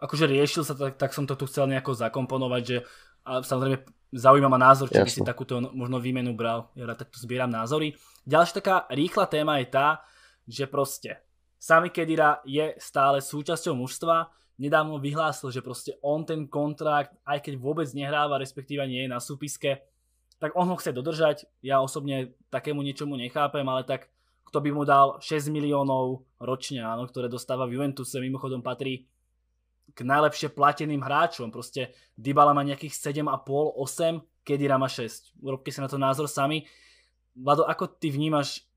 akože 0.00 0.24
riešil 0.26 0.64
sa, 0.64 0.74
tak, 0.74 0.96
tak 0.96 1.10
som 1.12 1.28
to 1.28 1.36
tu 1.36 1.44
chcel 1.46 1.68
nejako 1.68 1.94
zakomponovať, 1.94 2.62
že 2.64 2.76
a 3.22 3.38
samozrejme 3.38 3.86
zaujíma 4.12 4.48
ma 4.50 4.58
názor, 4.58 4.90
či 4.90 4.98
Jasne. 4.98 5.06
by 5.06 5.12
si 5.14 5.22
takúto 5.22 5.54
možno 5.72 6.02
výmenu 6.02 6.34
bral. 6.34 6.74
Ja 6.74 6.90
rád 6.90 7.06
takto 7.06 7.22
zbieram 7.22 7.48
názory. 7.48 7.94
Ďalšia 8.26 8.58
taká 8.58 8.76
rýchla 8.90 9.24
téma 9.30 9.62
je 9.62 9.66
tá, 9.70 9.88
že 10.44 10.66
proste 10.66 11.22
Sami 11.56 11.94
Kedira 11.94 12.42
je 12.42 12.74
stále 12.82 13.22
súčasťou 13.22 13.78
mužstva. 13.78 14.34
Nedávno 14.58 15.00
vyhlásil, 15.00 15.54
že 15.54 15.64
proste 15.64 15.96
on 16.04 16.26
ten 16.26 16.50
kontrakt, 16.50 17.14
aj 17.22 17.40
keď 17.40 17.54
vôbec 17.56 17.88
nehráva, 17.94 18.42
respektíve 18.42 18.82
nie 18.84 19.06
je 19.06 19.10
na 19.10 19.22
súpiske, 19.22 19.80
tak 20.42 20.58
on 20.58 20.66
ho 20.66 20.76
chce 20.76 20.90
dodržať. 20.90 21.46
Ja 21.62 21.80
osobne 21.80 22.34
takému 22.50 22.82
niečomu 22.82 23.14
nechápem, 23.14 23.64
ale 23.64 23.86
tak 23.86 24.11
kto 24.52 24.60
by 24.60 24.68
mu 24.68 24.84
dal 24.84 25.16
6 25.16 25.48
miliónov 25.48 26.28
ročne, 26.36 26.84
áno, 26.84 27.08
ktoré 27.08 27.32
dostáva 27.32 27.64
v 27.64 27.80
Juventuse, 27.80 28.20
mimochodom 28.20 28.60
patrí 28.60 29.08
k 29.96 30.04
najlepšie 30.04 30.52
plateným 30.52 31.00
hráčom. 31.00 31.48
Proste 31.48 31.96
Dybala 32.20 32.52
má 32.52 32.60
nejakých 32.60 32.92
7,5, 32.92 33.32
8, 33.48 34.20
Kedira 34.44 34.76
má 34.76 34.92
6. 34.92 35.40
Urobte 35.40 35.72
si 35.72 35.80
na 35.80 35.88
to 35.88 35.96
názor 35.96 36.28
sami. 36.28 36.68
Vlado, 37.32 37.64
ako 37.64 37.96
ty 37.96 38.12
vnímaš 38.12 38.68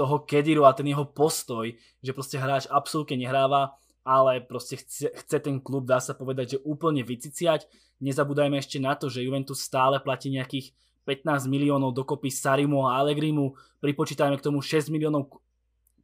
toho 0.00 0.24
Kediru 0.24 0.64
a 0.64 0.72
ten 0.72 0.88
jeho 0.88 1.04
postoj, 1.04 1.68
že 2.00 2.16
proste 2.16 2.40
hráč 2.40 2.64
absolútne 2.72 3.20
nehráva, 3.20 3.76
ale 4.00 4.40
proste 4.40 4.80
chce, 4.80 5.12
chce 5.12 5.44
ten 5.44 5.60
klub, 5.60 5.84
dá 5.84 6.00
sa 6.00 6.16
povedať, 6.16 6.56
že 6.56 6.64
úplne 6.64 7.04
vyciciať. 7.04 7.68
Nezabúdajme 8.00 8.56
ešte 8.56 8.80
na 8.80 8.96
to, 8.96 9.12
že 9.12 9.20
Juventus 9.20 9.60
stále 9.60 10.00
platí 10.00 10.32
nejakých 10.32 10.72
15 11.04 11.48
miliónov 11.48 11.96
dokopy 11.96 12.28
Sarimu 12.28 12.84
a 12.86 13.00
Allegrimu, 13.00 13.56
pripočítajme 13.80 14.36
k 14.36 14.44
tomu 14.44 14.60
6 14.60 14.92
miliónov 14.92 15.40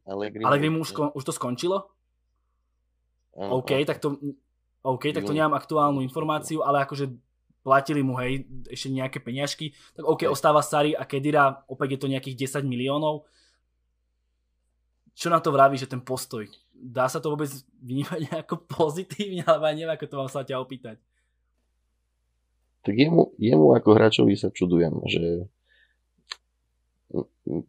Allegrimu, 0.07 0.45
Allegrimu 0.47 0.77
už, 0.81 0.89
už 1.13 1.23
to 1.23 1.33
skončilo? 1.35 1.91
Ano, 3.37 3.61
OK, 3.61 3.85
tak 3.85 4.01
to, 4.01 4.17
OK, 4.81 5.13
tak 5.13 5.27
to 5.27 5.35
nemám 5.35 5.53
aktuálnu 5.53 6.01
informáciu, 6.01 6.65
ale 6.65 6.81
akože 6.87 7.13
platili 7.61 8.01
mu, 8.01 8.17
hej, 8.17 8.47
ešte 8.71 8.87
nejaké 8.89 9.19
peňažky, 9.19 9.75
tak 9.93 10.07
OK, 10.07 10.25
ostáva 10.25 10.63
Sari 10.63 10.95
a 10.95 11.03
Kedira, 11.03 11.61
opäť 11.67 11.97
je 11.97 11.99
to 12.01 12.11
nejakých 12.11 12.49
10 12.49 12.65
miliónov. 12.65 13.27
Čo 15.17 15.27
na 15.29 15.43
to 15.43 15.51
vraví, 15.51 15.75
že 15.75 15.89
ten 15.89 15.99
postoj? 15.99 16.45
Dá 16.71 17.09
sa 17.09 17.19
to 17.19 17.33
vôbec 17.33 17.49
vnímať 17.83 18.19
nejako 18.31 18.63
pozitívne, 18.65 19.43
alebo 19.45 19.69
neviem, 19.69 19.93
ako 19.93 20.05
to 20.07 20.15
mám 20.15 20.29
sa 20.31 20.47
ťa 20.47 20.57
opýtať 20.57 20.97
tak 22.87 22.95
jemu, 22.95 23.35
jemu 23.35 23.75
ako 23.75 23.89
hráčovi 23.91 24.39
sa 24.39 24.47
čudujem, 24.47 24.95
že 25.11 25.51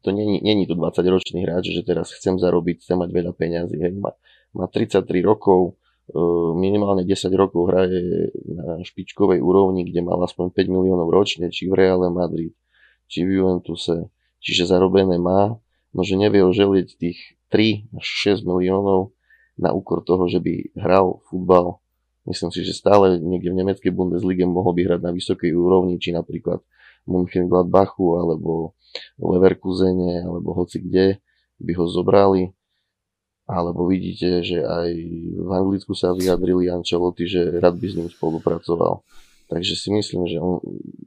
to 0.03 0.09
není, 0.11 0.67
to 0.67 0.75
20-ročný 0.75 1.47
hráč, 1.47 1.71
že 1.71 1.87
teraz 1.87 2.11
chcem 2.11 2.39
zarobiť, 2.39 2.83
chcem 2.83 2.99
mať 2.99 3.11
veľa 3.11 3.33
peňazí. 3.35 3.79
Hej. 3.79 3.93
Má, 3.99 4.15
má 4.55 4.67
33 4.67 5.07
rokov, 5.23 5.79
e, 6.11 6.19
minimálne 6.59 7.07
10 7.07 7.31
rokov 7.39 7.71
hraje 7.71 8.31
na 8.47 8.83
špičkovej 8.83 9.39
úrovni, 9.39 9.87
kde 9.87 10.03
mal 10.03 10.19
aspoň 10.27 10.51
5 10.51 10.75
miliónov 10.75 11.09
ročne, 11.15 11.51
či 11.55 11.71
v 11.71 11.79
Reale 11.79 12.11
Madrid, 12.11 12.55
či 13.07 13.23
v 13.23 13.43
Juventuse, 13.43 14.11
čiže 14.43 14.67
zarobené 14.67 15.23
má, 15.23 15.59
no 15.95 16.01
že 16.03 16.19
nevie 16.19 16.43
oželiť 16.43 16.89
tých 16.99 17.19
3 17.55 17.95
až 17.95 18.07
6 18.35 18.43
miliónov 18.43 19.15
na 19.59 19.71
úkor 19.71 20.03
toho, 20.03 20.27
že 20.27 20.43
by 20.43 20.75
hral 20.79 21.23
futbal 21.31 21.83
Myslím 22.29 22.53
si, 22.53 22.61
že 22.61 22.77
stále 22.77 23.17
niekde 23.17 23.49
v 23.49 23.59
nemeckej 23.65 23.89
Bundeslige 23.89 24.45
mohol 24.45 24.77
by 24.77 24.85
hrať 24.85 25.01
na 25.01 25.17
vysokej 25.17 25.49
úrovni, 25.57 25.97
či 25.97 26.13
napríklad 26.13 26.61
München 27.09 27.49
Gladbachu, 27.49 28.21
alebo 28.21 28.77
Leverkusene, 29.17 30.29
alebo 30.29 30.53
hoci 30.53 30.85
kde 30.85 31.25
by 31.57 31.73
ho 31.73 31.85
zobrali. 31.89 32.53
Alebo 33.49 33.89
vidíte, 33.89 34.45
že 34.45 34.61
aj 34.61 34.93
v 35.33 35.51
Anglicku 35.57 35.97
sa 35.97 36.13
vyjadrili 36.13 36.69
Ancelotti, 36.69 37.25
že 37.25 37.49
rád 37.65 37.81
by 37.81 37.87
s 37.89 37.97
ním 37.97 38.09
spolupracoval. 38.13 39.01
Takže 39.49 39.81
si 39.81 39.89
myslím, 39.89 40.29
že 40.29 40.37
on, 40.37 40.61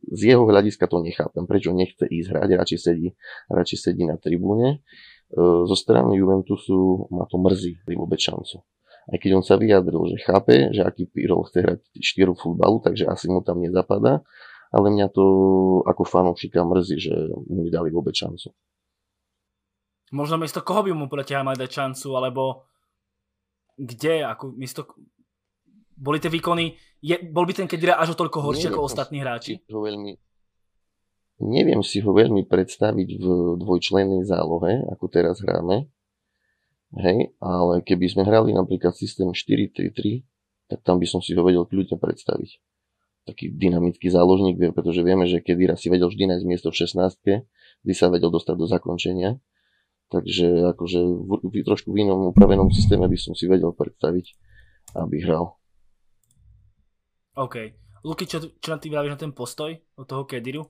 z 0.10 0.34
jeho 0.34 0.50
hľadiska 0.50 0.90
to 0.90 1.06
nechápem, 1.06 1.46
prečo 1.46 1.70
nechce 1.70 2.10
ísť 2.10 2.34
hrať, 2.34 2.50
radšej 2.58 2.80
sedí, 2.82 3.08
radšej 3.54 3.78
sedí 3.78 4.10
na 4.10 4.18
tribúne. 4.18 4.82
E, 5.30 5.38
zo 5.38 5.78
strany 5.78 6.18
Juventusu 6.18 7.06
ma 7.14 7.30
to 7.30 7.38
mrzí 7.38 7.78
vôbec 7.94 8.18
šancu. 8.18 8.66
Aj 9.12 9.20
keď 9.20 9.32
on 9.36 9.44
sa 9.44 9.60
vyjadril, 9.60 10.08
že 10.16 10.24
chápe, 10.24 10.72
že 10.72 10.88
aký 10.88 11.04
Pirol 11.04 11.44
chce 11.44 11.60
hrať 11.60 11.80
štyru 12.00 12.32
futbalu, 12.32 12.80
takže 12.80 13.12
asi 13.12 13.28
mu 13.28 13.44
tam 13.44 13.60
nezapadá, 13.60 14.24
ale 14.72 14.88
mňa 14.88 15.12
to 15.12 15.26
ako 15.84 16.08
fanúšika 16.08 16.64
mrzí, 16.64 16.96
že 16.96 17.14
mu 17.52 17.68
nedali 17.68 17.92
vôbec 17.92 18.16
šancu. 18.16 18.56
Možno 20.16 20.40
miesto 20.40 20.64
koho 20.64 20.88
by 20.88 20.96
mu 20.96 21.12
podľa 21.12 21.28
teba 21.28 21.44
mať 21.44 21.58
dať 21.68 21.72
šancu, 21.72 22.08
alebo 22.16 22.44
kde, 23.76 24.24
ako 24.24 24.56
miesto... 24.56 24.88
Boli 26.02 26.18
tie 26.18 26.34
výkony, 26.34 26.74
je, 27.04 27.14
bol 27.30 27.46
by 27.46 27.54
ten 27.54 27.70
Kedira 27.70 28.00
až 28.00 28.16
o 28.16 28.20
toľko 28.20 28.42
horší 28.42 28.74
ako 28.74 28.90
ostatní 28.90 29.22
hráči? 29.22 29.62
Ho 29.70 29.86
veľmi, 29.86 30.18
neviem 31.46 31.82
si 31.86 32.02
ho 32.02 32.10
veľmi 32.10 32.46
predstaviť 32.46 33.10
v 33.22 33.26
dvojčlennej 33.62 34.26
zálohe, 34.26 34.82
ako 34.90 35.06
teraz 35.14 35.42
hráme. 35.46 35.86
Hej, 36.92 37.32
ale 37.40 37.80
keby 37.88 38.06
sme 38.12 38.28
hrali 38.28 38.52
napríklad 38.52 38.92
systém 38.92 39.32
4-3-3, 39.32 40.28
tak 40.68 40.84
tam 40.84 41.00
by 41.00 41.08
som 41.08 41.24
si 41.24 41.32
ho 41.32 41.44
vedel 41.44 41.64
kľudne 41.64 41.96
predstaviť. 41.96 42.60
Taký 43.32 43.54
dynamický 43.54 44.12
záložník, 44.12 44.60
pretože 44.76 45.06
vieme, 45.06 45.30
že 45.30 45.40
Kedira 45.40 45.80
si 45.80 45.88
vedel 45.88 46.12
vždy 46.12 46.36
nájsť 46.36 46.46
miesto 46.48 46.68
v 46.74 46.80
16 46.84 47.48
kdy 47.82 47.94
sa 47.98 48.12
vedel 48.12 48.30
dostať 48.30 48.56
do 48.60 48.68
zakončenia 48.68 49.40
Takže 50.12 50.76
akože 50.76 51.00
v, 51.00 51.32
v 51.48 51.54
trošku 51.64 51.96
v 51.96 52.04
inom 52.04 52.36
upravenom 52.36 52.68
systéme 52.68 53.08
by 53.08 53.16
som 53.16 53.32
si 53.32 53.48
vedel 53.48 53.72
predstaviť, 53.72 54.36
aby 55.00 55.24
hral. 55.24 55.56
OK. 57.40 57.56
Luky, 58.04 58.28
čo, 58.28 58.44
čo 58.60 58.76
ty 58.76 58.92
vravíš 58.92 59.16
na 59.16 59.20
ten 59.24 59.32
postoj 59.32 59.72
od 59.72 60.04
toho 60.04 60.28
Kediru? 60.28 60.68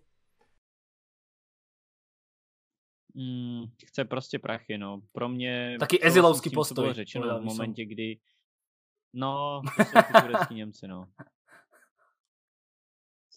Mm, 3.16 3.64
chce 3.86 4.05
prostě 4.05 4.39
prachy, 4.39 4.78
no. 4.78 5.01
Pro 5.12 5.30
mě... 5.30 5.76
Taky 5.80 6.05
ezilovský 6.05 6.49
postoj. 6.49 6.84
Bylo 6.84 6.93
řečeno 6.93 7.39
v 7.39 7.43
momentě, 7.43 7.86
kdy... 7.86 8.20
No, 9.14 9.62
to 9.78 9.84
jsou 9.84 10.22
turecký 10.22 10.55
Němci, 10.55 10.88
no. 10.88 11.07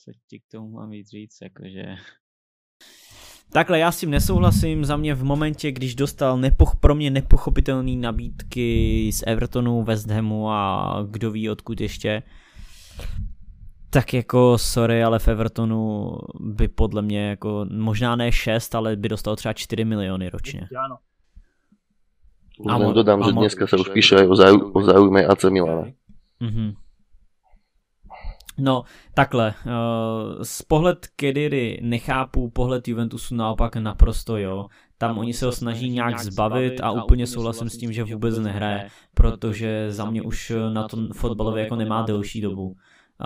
Co 0.04 0.12
ti 0.28 0.40
k 0.40 0.44
tomu 0.50 0.70
mám 0.70 0.90
víc 0.90 1.08
říct, 1.08 1.38
jakože... 1.42 1.96
Takhle 3.52 3.78
já 3.78 3.92
s 3.92 4.00
tím 4.00 4.10
nesouhlasím, 4.10 4.84
za 4.84 4.96
mě 4.96 5.14
v 5.14 5.24
momentě, 5.24 5.72
když 5.72 5.94
dostal 5.94 6.38
nepoch, 6.38 6.76
pro 6.80 6.94
mě 6.94 7.10
nepochopitelné 7.10 7.96
nabídky 7.96 9.10
z 9.12 9.22
Evertonu, 9.26 9.82
West 9.82 10.10
Hamu 10.10 10.50
a 10.50 10.96
kdo 11.10 11.30
ví 11.30 11.50
odkud 11.50 11.80
ještě, 11.80 12.22
tak 13.94 14.14
jako 14.14 14.58
sorry, 14.58 15.04
ale 15.04 15.18
v 15.18 15.28
Evertonu 15.28 16.10
by 16.40 16.68
podle 16.68 17.02
mě 17.02 17.28
jako 17.28 17.66
možná 17.70 18.16
ne 18.16 18.32
6, 18.32 18.74
ale 18.74 18.96
by 18.96 19.08
dostal 19.08 19.36
třeba 19.36 19.52
4 19.52 19.84
miliony 19.84 20.30
ročně. 20.30 20.68
Ano. 20.84 20.98
Len 22.78 22.94
dodám, 22.94 23.22
že 23.22 23.34
dneska 23.34 23.66
sa 23.66 23.74
už 23.74 23.90
píše 23.90 24.14
aj 24.14 24.26
o, 24.30 24.34
záuj- 24.38 24.70
o 24.70 24.78
záujme 24.78 25.26
AC 25.26 25.42
Milana. 25.50 25.90
Mm-hmm. 26.38 26.74
No, 28.58 28.86
takhle, 29.14 29.54
uh, 29.66 30.42
z 30.42 30.62
pohled 30.62 31.06
Kediry 31.16 31.82
nechápu, 31.82 32.50
pohled 32.50 32.88
Juventusu 32.88 33.34
naopak 33.34 33.76
naprosto 33.76 34.36
jo. 34.38 34.66
Tam 34.98 35.18
oni 35.18 35.34
se 35.34 35.46
ho 35.46 35.52
snaží 35.52 35.90
nějak 35.90 36.18
zbavit 36.18 36.80
a 36.80 36.92
úplně 36.92 37.26
souhlasím 37.26 37.68
s 37.70 37.76
tím, 37.78 37.92
že 37.92 38.04
vůbec 38.04 38.38
nehraje, 38.38 38.88
protože 39.14 39.86
za 39.90 40.04
mě 40.10 40.22
už 40.22 40.52
na 40.72 40.88
tom 40.88 41.08
fotbalově 41.12 41.62
jako 41.62 41.76
nemá 41.76 42.02
delší 42.02 42.40
dobu. 42.40 42.76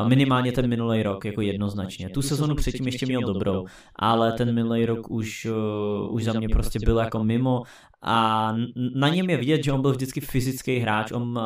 Minimálně 0.09 0.53
ten 0.53 0.69
minulý 0.69 1.03
rok, 1.03 1.25
jako 1.25 1.41
jednoznačně. 1.41 2.09
Tu 2.09 2.23
sezonu 2.23 2.55
předtím 2.55 2.87
ještě 2.87 3.07
měl 3.07 3.21
dobrou, 3.21 3.65
ale 3.97 4.33
ten 4.33 4.55
minulý 4.55 4.87
rok 4.87 5.11
už, 5.11 5.47
uh, 5.47 6.15
už 6.15 6.25
za 6.25 6.33
mě 6.33 6.49
prostě 6.49 6.79
byl 6.85 6.99
jako 6.99 7.25
mimo 7.25 7.63
a 8.03 8.53
na 8.95 9.09
něm 9.09 9.31
je 9.31 9.37
vidět, 9.37 9.65
že 9.65 9.73
on 9.73 9.83
byl 9.83 9.91
vždycky 9.91 10.21
fyzický 10.21 10.79
hráč. 10.79 11.13
On 11.13 11.41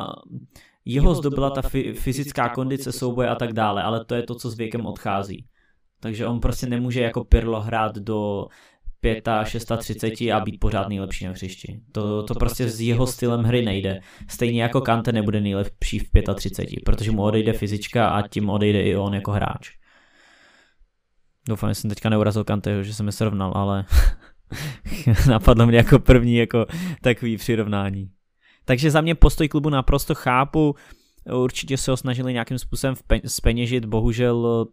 jeho 0.84 1.14
zdobila 1.14 1.50
ta 1.50 1.62
fyzická 1.94 2.48
kondice 2.48 2.92
souboje 2.92 3.28
a 3.28 3.34
tak 3.34 3.52
dále, 3.52 3.82
ale 3.82 4.04
to 4.04 4.14
je 4.14 4.22
to, 4.22 4.34
co 4.34 4.50
s 4.50 4.56
věkem 4.56 4.86
odchází. 4.86 5.46
Takže 6.00 6.26
on 6.26 6.40
prostě 6.40 6.66
nemůže 6.66 7.00
jako 7.00 7.24
Pirlo 7.24 7.60
hrát 7.60 7.98
do 7.98 8.46
5, 9.02 9.28
630 9.44 10.30
a 10.30 10.40
být 10.40 10.60
pořád 10.60 10.88
nejlepší 10.88 11.24
na 11.24 11.30
hřišti. 11.30 11.80
To, 11.92 12.22
to 12.22 12.34
prostě 12.34 12.68
s 12.68 12.80
jeho 12.80 13.06
stylem 13.06 13.42
hry 13.42 13.62
nejde. 13.62 14.00
Stejně 14.28 14.62
jako 14.62 14.80
Kante 14.80 15.12
nebude 15.12 15.40
nejlepší 15.40 15.98
v 15.98 16.10
35, 16.34 16.84
protože 16.84 17.10
mu 17.10 17.22
odejde 17.22 17.52
fyzička 17.52 18.08
a 18.08 18.28
tím 18.28 18.50
odejde 18.50 18.82
i 18.82 18.96
on 18.96 19.14
jako 19.14 19.32
hráč. 19.32 19.70
Doufám, 21.48 21.70
že 21.70 21.74
jsem 21.74 21.90
teďka 21.90 22.08
neurazil 22.08 22.44
Kante, 22.44 22.84
že 22.84 22.94
jsem 22.94 23.06
je 23.06 23.12
srovnal, 23.12 23.52
ale 23.54 23.84
napadlo 25.28 25.66
mě 25.66 25.76
jako 25.76 25.98
první 25.98 26.36
jako 26.36 26.66
takový 27.02 27.36
přirovnání. 27.36 28.10
Takže 28.64 28.90
za 28.90 29.00
mě 29.00 29.14
postoj 29.14 29.48
klubu 29.48 29.70
naprosto 29.70 30.14
chápu, 30.14 30.74
určitě 31.34 31.76
se 31.76 31.90
ho 31.90 31.96
snažili 31.96 32.32
nějakým 32.32 32.58
způsobem 32.58 32.94
speněžit, 33.26 33.84
bohužel 33.84 34.66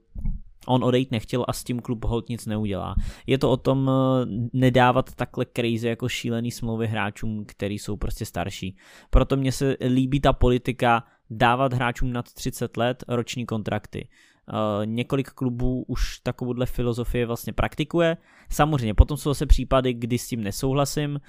on 0.70 0.84
odejít 0.84 1.12
nechtěl 1.12 1.46
a 1.48 1.54
s 1.54 1.64
tím 1.64 1.80
klub 1.80 2.06
hold 2.06 2.30
nic 2.30 2.46
neudělá. 2.46 2.96
Je 3.28 3.38
to 3.38 3.52
o 3.52 3.58
tom 3.58 3.90
eh, 3.90 4.26
nedávat 4.54 5.16
takhle 5.16 5.46
crazy 5.56 5.88
jako 5.88 6.10
šílený 6.10 6.52
smlouvy 6.52 6.88
hráčům, 6.88 7.46
který 7.46 7.80
jsou 7.80 7.98
prostě 7.98 8.26
starší. 8.26 8.78
Proto 9.10 9.38
mně 9.38 9.52
se 9.52 9.78
líbí 9.88 10.20
ta 10.20 10.34
politika 10.34 11.04
dávat 11.30 11.74
hráčům 11.74 12.14
nad 12.14 12.34
30 12.34 12.78
let 12.78 13.04
roční 13.08 13.46
kontrakty. 13.46 14.08
Uh, 14.54 14.86
několik 14.86 15.30
klubů 15.30 15.86
už 15.88 16.20
takovouhle 16.20 16.66
filozofii 16.66 17.26
vlastně 17.26 17.54
praktikuje. 17.54 18.18
Samozřejmě, 18.52 18.94
potom 18.94 19.18
jsou 19.18 19.30
zase 19.30 19.46
případy, 19.46 19.94
kdy 19.94 20.18
s 20.18 20.28
tím 20.28 20.44
nesouhlasím 20.44 21.20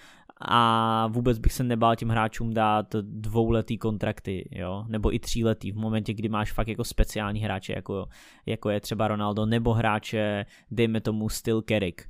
a 0.40 1.06
vůbec 1.06 1.38
bych 1.38 1.52
se 1.52 1.64
nebál 1.64 1.96
těm 1.96 2.08
hráčům 2.08 2.54
dát 2.54 2.94
dvouletý 3.02 3.78
kontrakty, 3.78 4.48
jo, 4.52 4.84
nebo 4.88 5.14
i 5.14 5.18
tříletý 5.18 5.72
v 5.72 5.76
momentě, 5.76 6.14
kdy 6.14 6.28
máš 6.28 6.52
fakt 6.52 6.68
jako 6.68 6.84
speciální 6.84 7.40
hráče, 7.40 7.72
jako, 7.72 8.06
jako 8.46 8.70
je 8.70 8.80
třeba 8.80 9.08
Ronaldo, 9.08 9.46
nebo 9.46 9.72
hráče, 9.72 10.46
dejme 10.70 11.00
tomu 11.00 11.28
styl 11.28 11.62
Kerik. 11.62 12.02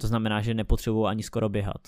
To 0.00 0.06
znamená, 0.06 0.40
že 0.40 0.54
nepotřebují 0.54 1.06
ani 1.06 1.22
skoro 1.22 1.48
běhat. 1.48 1.80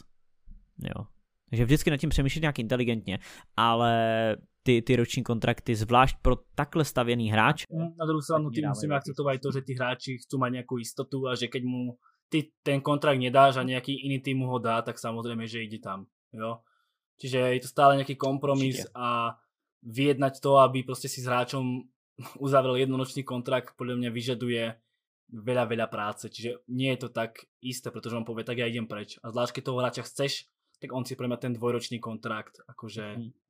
Jo. 0.79 1.05
Takže 1.51 1.65
vždycky 1.65 1.91
nad 1.91 1.97
tím 1.97 2.11
přemýšlet 2.11 2.41
nějak 2.41 2.59
inteligentně, 2.59 3.19
ale 3.57 4.37
ty, 4.63 4.83
ty 4.83 4.97
roční 4.97 5.23
kontrakty, 5.23 5.75
zvlášť 5.75 6.17
pro 6.23 6.37
takhle 6.55 6.85
stavěný 6.85 7.31
hráč. 7.31 7.65
Na 7.99 8.07
druhou 8.07 8.21
stranu 8.21 8.51
tým 8.51 8.69
musíme 8.69 8.95
akceptovať 8.95 9.41
to, 9.41 9.49
že 9.53 9.61
tí 9.65 9.73
hráči 9.75 10.21
chcú 10.21 10.37
mať 10.39 10.51
nejakú 10.61 10.77
istotu 10.77 11.25
a 11.25 11.33
že 11.33 11.49
keď 11.49 11.65
mu 11.65 11.97
ty 12.29 12.53
ten 12.63 12.81
kontrakt 12.81 13.21
nedáš 13.21 13.57
a 13.57 13.67
nejaký 13.67 14.05
iný 14.05 14.21
tým 14.21 14.45
ho 14.45 14.57
dá, 14.61 14.85
tak 14.85 15.01
samozrejme, 15.01 15.49
že 15.49 15.65
ide 15.65 15.81
tam. 15.81 16.09
Jo? 16.33 16.61
Čiže 17.19 17.59
je 17.59 17.61
to 17.65 17.69
stále 17.69 17.99
nejaký 17.99 18.15
kompromis 18.15 18.85
Čiže. 18.85 18.93
a 18.95 19.35
vyjednať 19.83 20.39
to, 20.39 20.61
aby 20.61 20.85
proste 20.85 21.11
si 21.11 21.25
s 21.25 21.27
hráčom 21.27 21.89
uzavrel 22.45 22.79
jednonočný 22.79 23.25
kontrakt, 23.25 23.75
podľa 23.75 23.99
mňa 23.99 24.11
vyžaduje 24.13 24.63
veľa, 25.29 25.65
veľa 25.67 25.87
práce. 25.91 26.31
Čiže 26.31 26.69
nie 26.73 26.95
je 26.95 27.01
to 27.05 27.09
tak 27.11 27.45
isté, 27.65 27.91
pretože 27.91 28.17
on 28.17 28.29
povie, 28.29 28.47
tak 28.47 28.61
ja 28.61 28.71
idem 28.71 28.87
preč. 28.87 29.17
A 29.25 29.33
zvlášť, 29.33 29.59
keď 29.59 29.63
toho 29.65 29.81
hráča 29.81 30.03
chceš, 30.07 30.47
tak 30.79 30.95
on 30.95 31.03
si 31.03 31.19
pre 31.19 31.27
ten 31.43 31.59
dvojročný 31.59 31.99
kontrakt 31.99 32.63
akože 32.71 33.05
hmm 33.19 33.49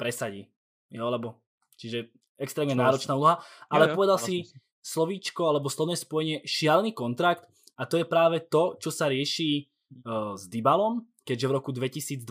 presadí. 0.00 0.48
Jo, 0.88 1.12
lebo, 1.12 1.44
čiže 1.76 2.08
extrémne 2.40 2.72
Čo 2.72 2.80
náročná 2.80 3.12
úloha, 3.20 3.44
ale 3.68 3.84
jo, 3.84 3.88
jo, 3.92 3.96
povedal 4.00 4.16
si 4.16 4.48
slovíčko 4.80 5.44
alebo 5.44 5.68
slovné 5.68 5.92
spojenie 5.92 6.40
šialený 6.48 6.96
kontrakt 6.96 7.44
a 7.80 7.88
to 7.88 7.96
je 7.96 8.04
práve 8.04 8.44
to, 8.52 8.76
čo 8.76 8.92
sa 8.92 9.08
rieši 9.08 9.64
uh, 10.04 10.36
s 10.36 10.44
Dybalom, 10.52 11.00
keďže 11.24 11.48
v 11.48 11.52
roku 11.56 11.72
2022 11.72 12.28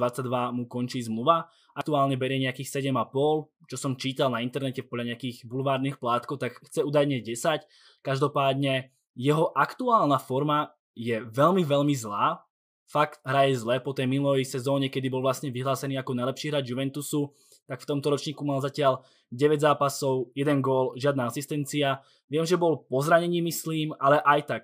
mu 0.53 0.69
končí 0.69 1.01
zmluva. 1.01 1.49
Aktuálne 1.73 2.13
berie 2.21 2.37
nejakých 2.45 2.85
7,5, 2.85 3.65
čo 3.65 3.77
som 3.77 3.97
čítal 3.97 4.29
na 4.29 4.45
internete 4.45 4.85
podľa 4.85 5.15
nejakých 5.15 5.49
bulvárnych 5.49 5.97
plátkov, 5.97 6.37
tak 6.37 6.61
chce 6.69 6.85
údajne 6.85 7.25
10. 7.25 7.65
Každopádne 8.05 8.93
jeho 9.17 9.49
aktuálna 9.57 10.21
forma 10.21 10.69
je 10.93 11.17
veľmi, 11.17 11.65
veľmi 11.65 11.97
zlá. 11.97 12.45
Fakt 12.85 13.21
hraje 13.25 13.57
zle 13.57 13.81
po 13.81 13.93
tej 13.93 14.05
minulej 14.05 14.45
sezóne, 14.45 14.89
kedy 14.89 15.09
bol 15.09 15.25
vlastne 15.25 15.49
vyhlásený 15.49 15.97
ako 15.97 16.13
najlepší 16.13 16.53
hráč 16.53 16.69
Juventusu 16.69 17.33
tak 17.69 17.85
v 17.85 17.89
tomto 17.93 18.09
ročníku 18.09 18.41
mal 18.41 18.57
zatiaľ 18.65 19.05
9 19.29 19.61
zápasov, 19.61 20.33
1 20.33 20.57
gól, 20.57 20.97
žiadna 20.97 21.29
asistencia. 21.29 22.01
Viem, 22.25 22.49
že 22.49 22.57
bol 22.57 22.81
po 22.89 22.97
zranení, 23.05 23.45
myslím, 23.45 23.93
ale 24.01 24.17
aj 24.25 24.41
tak 24.49 24.63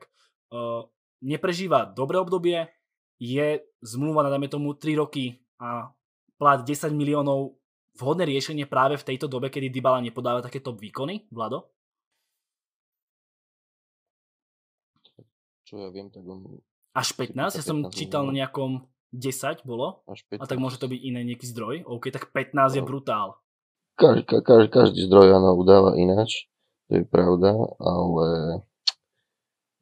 neprežíva 1.23 1.89
dobré 1.89 2.19
obdobie, 2.19 2.69
je 3.17 3.63
zmluva 3.79 4.27
na 4.27 4.29
dajme 4.29 4.51
tomu 4.51 4.75
3 4.75 4.99
roky 4.99 5.39
a 5.61 5.91
plat 6.35 6.59
10 6.61 6.91
miliónov 6.91 7.55
vhodné 7.95 8.27
riešenie 8.27 8.67
práve 8.67 8.99
v 8.99 9.07
tejto 9.07 9.31
dobe, 9.31 9.47
kedy 9.47 9.71
Dybala 9.71 10.03
nepodáva 10.03 10.43
takéto 10.43 10.75
výkony, 10.75 11.31
Vlado? 11.31 11.71
Čo 15.65 15.81
ja 15.81 15.89
viem, 15.89 16.11
tak 16.13 16.21
on... 16.27 16.61
Až 16.93 17.17
15? 17.17 17.59
Ja 17.59 17.63
som 17.65 17.87
čítal 17.89 18.27
na 18.29 18.45
nejakom 18.45 18.85
10 19.15 19.65
bolo? 19.65 20.05
Až 20.05 20.21
15. 20.29 20.43
A 20.43 20.45
tak 20.45 20.59
môže 20.61 20.77
to 20.77 20.91
byť 20.91 20.99
iný 21.01 21.23
nejaký 21.33 21.47
zdroj? 21.49 21.75
OK, 21.87 22.13
tak 22.13 22.29
15 22.29 22.53
no. 22.53 22.75
je 22.77 22.81
brutál. 22.83 23.27
Každý, 23.95 24.27
každý, 24.27 24.67
každý 24.69 24.99
zdroj 25.07 25.39
áno 25.39 25.55
udáva 25.55 25.95
ináč. 25.95 26.51
to 26.91 26.99
je 26.99 27.03
pravda, 27.07 27.55
ale 27.79 28.27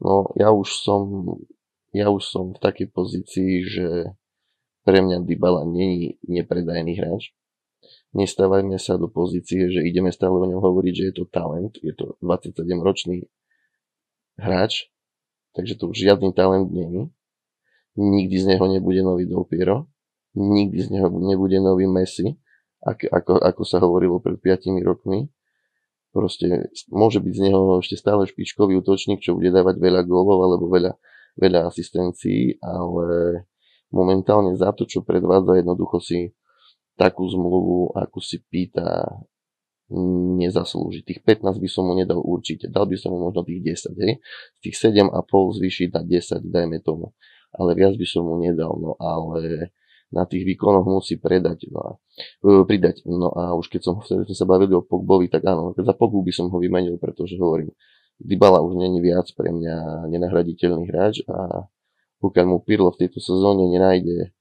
no 0.04 0.30
ja 0.36 0.52
už 0.52 0.70
som 0.84 1.24
ja 1.94 2.10
už 2.10 2.24
som 2.26 2.52
v 2.52 2.60
takej 2.60 2.90
pozícii, 2.90 3.52
že 3.64 3.88
pre 4.84 5.00
mňa 5.00 5.24
Dybala 5.24 5.64
je 5.70 6.20
nepredajný 6.28 7.00
hráč. 7.00 7.32
Nestávajme 8.14 8.78
sa 8.78 8.98
do 8.98 9.08
pozície, 9.08 9.70
že 9.70 9.86
ideme 9.86 10.10
stále 10.10 10.36
o 10.38 10.46
ňom 10.46 10.60
hovoriť, 10.60 10.94
že 10.94 11.04
je 11.10 11.14
to 11.14 11.26
talent. 11.30 11.78
Je 11.82 11.94
to 11.94 12.18
27-ročný 12.22 13.30
hráč, 14.38 14.90
takže 15.54 15.78
to 15.78 15.94
už 15.94 15.98
žiadny 15.98 16.34
talent 16.34 16.70
nie 16.74 17.10
Nikdy 17.94 18.36
z 18.42 18.46
neho 18.58 18.66
nebude 18.66 19.06
nový 19.06 19.30
Del 19.30 19.46
nikdy 20.34 20.78
z 20.82 20.90
neho 20.98 21.14
nebude 21.14 21.62
nový 21.62 21.86
Messi, 21.86 22.42
ako, 22.82 23.06
ako, 23.14 23.34
ako 23.38 23.62
sa 23.64 23.78
hovorilo 23.78 24.18
pred 24.18 24.42
5 24.42 24.82
rokmi. 24.82 25.30
Proste 26.14 26.70
môže 26.94 27.18
byť 27.18 27.34
z 27.34 27.42
neho 27.50 27.82
ešte 27.82 27.98
stále 27.98 28.30
špičkový 28.30 28.78
útočník, 28.86 29.20
čo 29.20 29.34
bude 29.34 29.50
dávať 29.50 29.82
veľa 29.82 30.06
gólov 30.06 30.46
alebo 30.46 30.70
veľa, 30.70 30.94
veľa 31.42 31.74
asistencií, 31.74 32.62
ale 32.62 33.42
momentálne 33.90 34.54
za 34.54 34.70
to, 34.78 34.86
čo 34.86 35.02
predvádza, 35.02 35.66
jednoducho 35.66 35.98
si 35.98 36.38
takú 36.94 37.26
zmluvu, 37.26 37.98
akú 37.98 38.22
si 38.22 38.46
pýta, 38.46 39.10
nezaslúži. 40.38 41.06
Tých 41.06 41.22
15 41.22 41.60
by 41.60 41.70
som 41.70 41.90
mu 41.90 41.94
nedal 41.98 42.22
určite. 42.22 42.70
Dal 42.70 42.86
by 42.86 42.98
som 42.98 43.14
mu 43.14 43.30
možno 43.30 43.42
tých 43.46 43.62
10, 43.62 43.98
hej. 43.98 44.14
Z 44.58 44.60
tých 44.62 44.76
7,5 44.80 45.58
zvýšiť 45.60 45.90
na 45.94 46.02
10, 46.06 46.46
dajme 46.50 46.78
tomu. 46.82 47.14
Ale 47.54 47.78
viac 47.78 47.94
by 47.98 48.06
som 48.08 48.26
mu 48.26 48.42
nedal, 48.42 48.74
no 48.78 48.98
ale 48.98 49.74
na 50.14 50.30
tých 50.30 50.46
výkonoch 50.46 50.86
musí 50.86 51.18
predať, 51.18 51.74
no 51.74 51.80
a, 51.82 51.92
uh, 52.46 52.64
pridať. 52.64 53.02
No 53.10 53.34
a 53.34 53.58
už 53.58 53.74
keď 53.74 53.82
som 53.82 53.94
sme 54.06 54.30
sa 54.30 54.46
bavili 54.46 54.78
o 54.78 54.86
Pogbovi, 54.86 55.28
tak 55.28 55.44
áno, 55.50 55.74
za 55.74 55.94
Pogbu 55.98 56.22
by 56.22 56.32
som 56.32 56.54
ho 56.54 56.58
vymenil, 56.62 57.02
pretože 57.02 57.34
hovorím, 57.42 57.74
Dybala 58.22 58.62
už 58.62 58.78
není 58.78 59.02
viac 59.02 59.26
pre 59.34 59.50
mňa 59.50 60.08
nenahraditeľný 60.08 60.86
hráč 60.86 61.26
a 61.26 61.66
pokiaľ 62.22 62.46
mu 62.46 62.58
Pirlo 62.62 62.94
v 62.94 63.04
tejto 63.04 63.20
sezóne 63.20 63.66
nenájde 63.66 64.32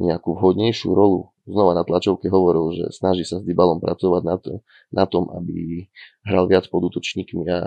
nejakú 0.00 0.32
vhodnejšiu 0.34 0.96
rolu, 0.96 1.30
znova 1.44 1.76
na 1.76 1.84
tlačovke 1.84 2.32
hovoril, 2.32 2.72
že 2.72 2.84
snaží 2.90 3.28
sa 3.28 3.38
s 3.38 3.44
Dybalom 3.44 3.78
pracovať 3.84 4.22
na, 4.24 4.36
to, 4.40 4.64
na 4.88 5.04
tom, 5.04 5.28
aby 5.36 5.86
hral 6.24 6.48
viac 6.48 6.64
pod 6.72 6.88
útočníkmi 6.88 7.44
a 7.52 7.60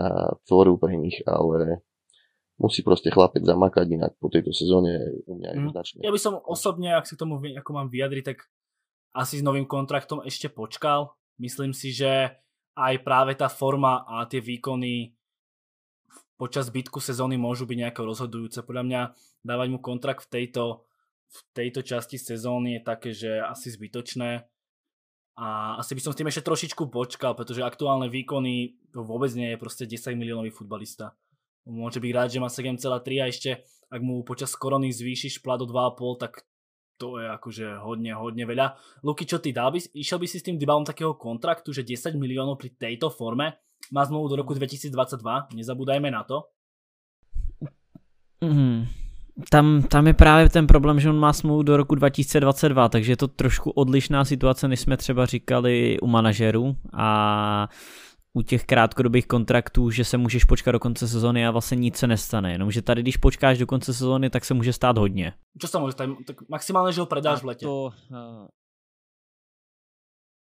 tvoril 0.50 0.82
pre 0.82 0.98
nich, 0.98 1.22
ale 1.30 1.86
musí 2.58 2.86
proste 2.86 3.10
chlapec 3.10 3.42
zamakať 3.42 3.88
inak 3.98 4.12
po 4.22 4.30
tejto 4.30 4.54
sezóne 4.54 5.10
u 5.26 5.38
mňa 5.38 5.50
mm. 5.54 5.70
značne. 5.74 6.00
Ja 6.06 6.14
by 6.14 6.22
som 6.22 6.38
osobne, 6.46 6.94
ak 6.94 7.10
si 7.10 7.18
k 7.18 7.22
tomu 7.26 7.42
ako 7.42 7.72
mám 7.74 7.90
vyjadriť, 7.90 8.24
tak 8.24 8.46
asi 9.14 9.42
s 9.42 9.44
novým 9.46 9.66
kontraktom 9.66 10.22
ešte 10.26 10.50
počkal. 10.50 11.14
Myslím 11.42 11.74
si, 11.74 11.94
že 11.94 12.38
aj 12.74 13.06
práve 13.06 13.38
tá 13.38 13.50
forma 13.50 14.06
a 14.06 14.26
tie 14.26 14.42
výkony 14.42 15.14
počas 16.38 16.74
bytku 16.74 16.98
sezóny 16.98 17.38
môžu 17.38 17.70
byť 17.70 17.78
nejako 17.78 18.02
rozhodujúce. 18.10 18.66
Podľa 18.66 18.84
mňa 18.86 19.02
dávať 19.46 19.68
mu 19.70 19.80
kontrakt 19.80 20.26
v 20.26 20.42
tejto, 20.42 20.86
v 21.30 21.40
tejto 21.54 21.86
časti 21.86 22.18
sezóny 22.18 22.78
je 22.78 22.82
také, 22.82 23.10
že 23.14 23.38
asi 23.42 23.70
zbytočné. 23.70 24.46
A 25.34 25.78
asi 25.82 25.98
by 25.98 26.02
som 26.02 26.12
s 26.14 26.18
tým 26.18 26.30
ešte 26.30 26.46
trošičku 26.46 26.94
počkal, 26.94 27.34
pretože 27.34 27.66
aktuálne 27.66 28.06
výkony 28.06 28.78
to 28.94 29.02
vôbec 29.02 29.34
nie 29.34 29.54
je 29.54 29.62
proste 29.62 29.90
10 29.90 30.14
miliónový 30.14 30.54
futbalista. 30.54 31.18
Môže 31.64 32.00
byť 32.04 32.12
rád, 32.12 32.30
že 32.32 32.40
má 32.44 32.48
7,3 32.52 33.24
a 33.24 33.28
ešte 33.32 33.64
ak 33.94 34.02
mu 34.02 34.26
počas 34.26 34.58
korony 34.58 34.90
zvýšiš 34.90 35.46
plat 35.46 35.62
o 35.62 35.70
2,5, 35.70 36.18
tak 36.18 36.42
to 36.98 37.22
je 37.22 37.30
akože 37.30 37.78
hodne, 37.86 38.18
hodne 38.18 38.50
veľa. 38.50 38.74
Luky, 39.06 39.30
čo 39.30 39.38
ty 39.38 39.54
dal 39.54 39.70
by, 39.70 39.78
išiel 39.94 40.18
by 40.18 40.26
si 40.26 40.42
s 40.42 40.46
tým 40.46 40.58
Dybalom 40.58 40.82
takého 40.82 41.14
kontraktu, 41.14 41.70
že 41.70 41.86
10 41.86 42.18
miliónov 42.18 42.58
pri 42.58 42.74
tejto 42.74 43.14
forme 43.14 43.54
má 43.94 44.02
zmluvu 44.02 44.34
do 44.34 44.36
roku 44.42 44.58
2022, 44.58 45.54
nezabúdajme 45.54 46.10
na 46.10 46.26
to. 46.26 46.50
Mm, 48.42 48.90
tam, 49.50 49.84
tam 49.84 50.08
je 50.08 50.14
právě 50.14 50.50
ten 50.50 50.68
problém, 50.68 51.00
že 51.00 51.10
on 51.10 51.20
má 51.20 51.34
smlouvu 51.34 51.64
do 51.64 51.78
roku 51.78 51.96
2022, 51.96 52.90
takže 52.90 53.12
je 53.12 53.18
to 53.18 53.28
trošku 53.28 53.72
odlišná 53.72 54.26
situace, 54.26 54.68
než 54.68 54.80
jsme 54.80 54.98
třeba 54.98 55.26
říkali 55.26 56.00
u 56.02 56.08
manažerů 56.08 56.76
a 56.94 57.70
u 58.34 58.42
těch 58.42 58.66
krátkodobých 58.66 59.28
kontraktů, 59.28 59.92
že 59.92 60.06
se 60.06 60.18
můžeš 60.18 60.44
počkat 60.44 60.72
do 60.72 60.80
konce 60.80 61.08
sezóny 61.08 61.48
a 61.48 61.52
vlastně 61.52 61.76
nic 61.76 61.98
se 61.98 62.08
nestane. 62.08 62.52
Jenomže 62.52 62.82
tady, 62.82 63.02
když 63.02 63.18
počkáš 63.18 63.58
do 63.58 63.68
konce 63.68 63.94
sezóny, 63.94 64.30
tak 64.30 64.46
se 64.46 64.54
může 64.54 64.74
stát 64.74 64.98
hodně. 64.98 65.34
Co 65.60 65.68
se 65.68 65.80
může 65.80 65.92
stát? 65.92 66.10
Tak 66.28 66.50
maximálně, 66.50 66.94
že 66.94 67.02
ho 67.02 67.06
predáš 67.06 67.42
v 67.42 67.46
letě. 67.46 67.66
To, 67.66 67.84
uh... 67.84 68.48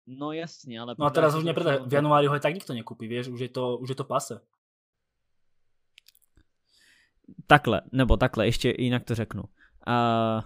No 0.07 0.33
jasně, 0.33 0.81
ale... 0.81 0.95
No 0.99 1.07
a 1.07 1.11
teraz 1.11 1.35
už 1.35 1.45
nepredáš, 1.45 1.81
v 1.87 1.93
januári 1.93 2.27
ho 2.27 2.35
aj 2.35 2.41
tak 2.41 2.55
nikto 2.55 2.75
nekúpi, 2.75 3.07
vieš, 3.07 3.29
už 3.31 3.41
je 3.41 3.49
to, 3.49 3.79
už 3.79 3.89
je 3.89 3.95
to 3.95 4.05
pase. 4.05 4.41
Takhle, 7.47 7.83
nebo 7.93 8.17
takhle, 8.17 8.47
ještě 8.47 8.75
jinak 8.79 9.05
to 9.05 9.15
řeknu. 9.15 9.43
Uh, 9.43 10.43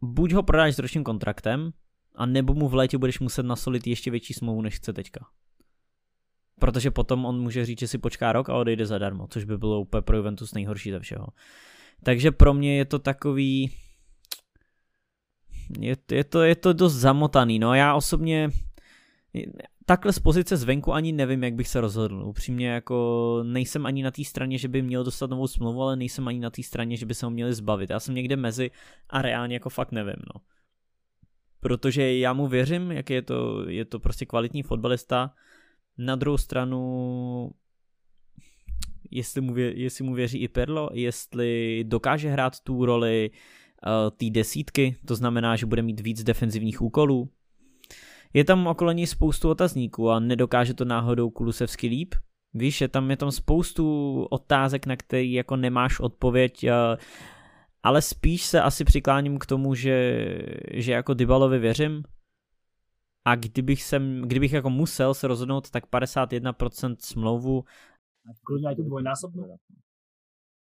buď 0.00 0.32
ho 0.32 0.42
prodáš 0.42 0.74
s 0.74 0.78
ročním 0.78 1.04
kontraktem, 1.04 1.72
a 2.14 2.26
nebo 2.26 2.54
mu 2.54 2.68
v 2.68 2.74
létě 2.74 2.98
budeš 2.98 3.20
muset 3.20 3.42
nasolit 3.42 3.86
ještě 3.86 4.10
větší 4.10 4.34
smlouvu, 4.34 4.62
než 4.62 4.76
chce 4.76 4.92
teďka. 4.92 5.26
Protože 6.62 6.90
potom 6.90 7.24
on 7.24 7.40
může 7.40 7.64
říct, 7.64 7.78
že 7.78 7.88
si 7.88 7.98
počká 7.98 8.32
rok 8.32 8.50
a 8.50 8.54
odejde 8.54 8.86
zadarmo, 8.86 9.26
což 9.26 9.44
by 9.44 9.58
bylo 9.58 9.80
úplně 9.80 10.02
pro 10.02 10.16
Juventus 10.16 10.54
nejhorší 10.54 10.90
ze 10.90 11.00
všeho. 11.00 11.26
Takže 12.02 12.30
pro 12.30 12.54
mě 12.54 12.76
je 12.76 12.84
to 12.84 12.98
takový... 12.98 13.70
Je, 15.80 15.96
je, 16.10 16.24
to, 16.24 16.42
je 16.42 16.56
to 16.56 16.72
dost 16.72 16.94
zamotaný, 16.94 17.58
no 17.58 17.74
já 17.74 17.94
osobně 17.94 18.50
takhle 19.86 20.12
z 20.12 20.18
pozice 20.18 20.56
zvenku 20.56 20.92
ani 20.92 21.12
nevím, 21.12 21.44
jak 21.44 21.54
bych 21.54 21.68
se 21.68 21.80
rozhodl. 21.80 22.22
Upřímně 22.26 22.68
jako 22.68 23.40
nejsem 23.42 23.86
ani 23.86 24.02
na 24.02 24.10
té 24.10 24.24
straně, 24.24 24.58
že 24.58 24.68
by 24.68 24.82
měl 24.82 25.04
dostat 25.04 25.30
novou 25.30 25.46
smlouvu, 25.46 25.82
ale 25.82 25.96
nejsem 25.96 26.28
ani 26.28 26.40
na 26.40 26.50
té 26.50 26.62
straně, 26.62 26.96
že 26.96 27.06
by 27.06 27.14
se 27.14 27.26
ho 27.26 27.30
měli 27.30 27.54
zbavit. 27.54 27.90
Já 27.90 28.00
jsem 28.00 28.14
někde 28.14 28.36
mezi 28.36 28.70
a 29.10 29.22
reálně 29.22 29.56
jako 29.56 29.70
fakt 29.70 29.92
nevím, 29.92 30.22
no. 30.34 30.40
Protože 31.60 32.18
já 32.18 32.32
mu 32.32 32.46
věřím, 32.46 32.92
jak 32.92 33.10
je 33.10 33.22
to, 33.22 33.68
je 33.68 33.84
to 33.84 33.98
prostě 33.98 34.26
kvalitní 34.26 34.62
fotbalista. 34.62 35.34
Na 35.98 36.16
druhou 36.16 36.38
stranu, 36.38 37.50
jestli 39.10 39.40
mu, 39.40 39.54
vě, 39.54 39.80
jestli 39.80 40.04
mu 40.04 40.14
věří 40.14 40.38
i 40.38 40.48
Perlo, 40.48 40.90
jestli 40.92 41.84
dokáže 41.86 42.28
hrát 42.28 42.60
tu 42.60 42.84
roli 42.84 43.30
uh, 43.30 44.10
té 44.16 44.30
desítky, 44.30 44.96
to 45.06 45.14
znamená, 45.14 45.56
že 45.56 45.66
bude 45.66 45.82
mít 45.82 46.00
víc 46.00 46.24
defenzivních 46.24 46.82
úkolů, 46.82 47.28
je 48.34 48.44
tam 48.44 48.66
okolo 48.66 48.92
ní 48.92 49.06
spoustu 49.06 49.50
otazníků 49.50 50.10
a 50.10 50.20
nedokáže 50.20 50.74
to 50.74 50.84
náhodou 50.84 51.30
Kulusevsky 51.30 51.86
líp. 51.86 52.14
Víš, 52.54 52.80
je 52.80 52.88
tam, 52.88 53.10
je 53.10 53.16
tam 53.16 53.30
spoustu 53.30 54.22
otázek, 54.30 54.86
na 54.86 54.96
které 54.96 55.24
jako 55.24 55.56
nemáš 55.56 56.00
odpověď, 56.00 56.66
ale 57.82 58.02
spíš 58.02 58.42
se 58.42 58.62
asi 58.62 58.84
přikláním 58.84 59.38
k 59.38 59.46
tomu, 59.46 59.74
že, 59.74 60.26
že 60.72 60.92
jako 60.92 61.14
Dybalovi 61.14 61.58
věřím 61.58 62.02
a 63.24 63.34
kdybych, 63.34 63.82
sem, 63.82 64.22
kdybych 64.22 64.52
jako 64.52 64.70
musel 64.70 65.14
se 65.14 65.26
rozhodnout, 65.26 65.70
tak 65.70 65.86
51% 65.86 66.96
smlouvu. 66.98 67.64
Kľudne 68.46 68.70
aj 68.70 68.76
tu 68.78 68.86
dvojnásobnú. 68.86 69.58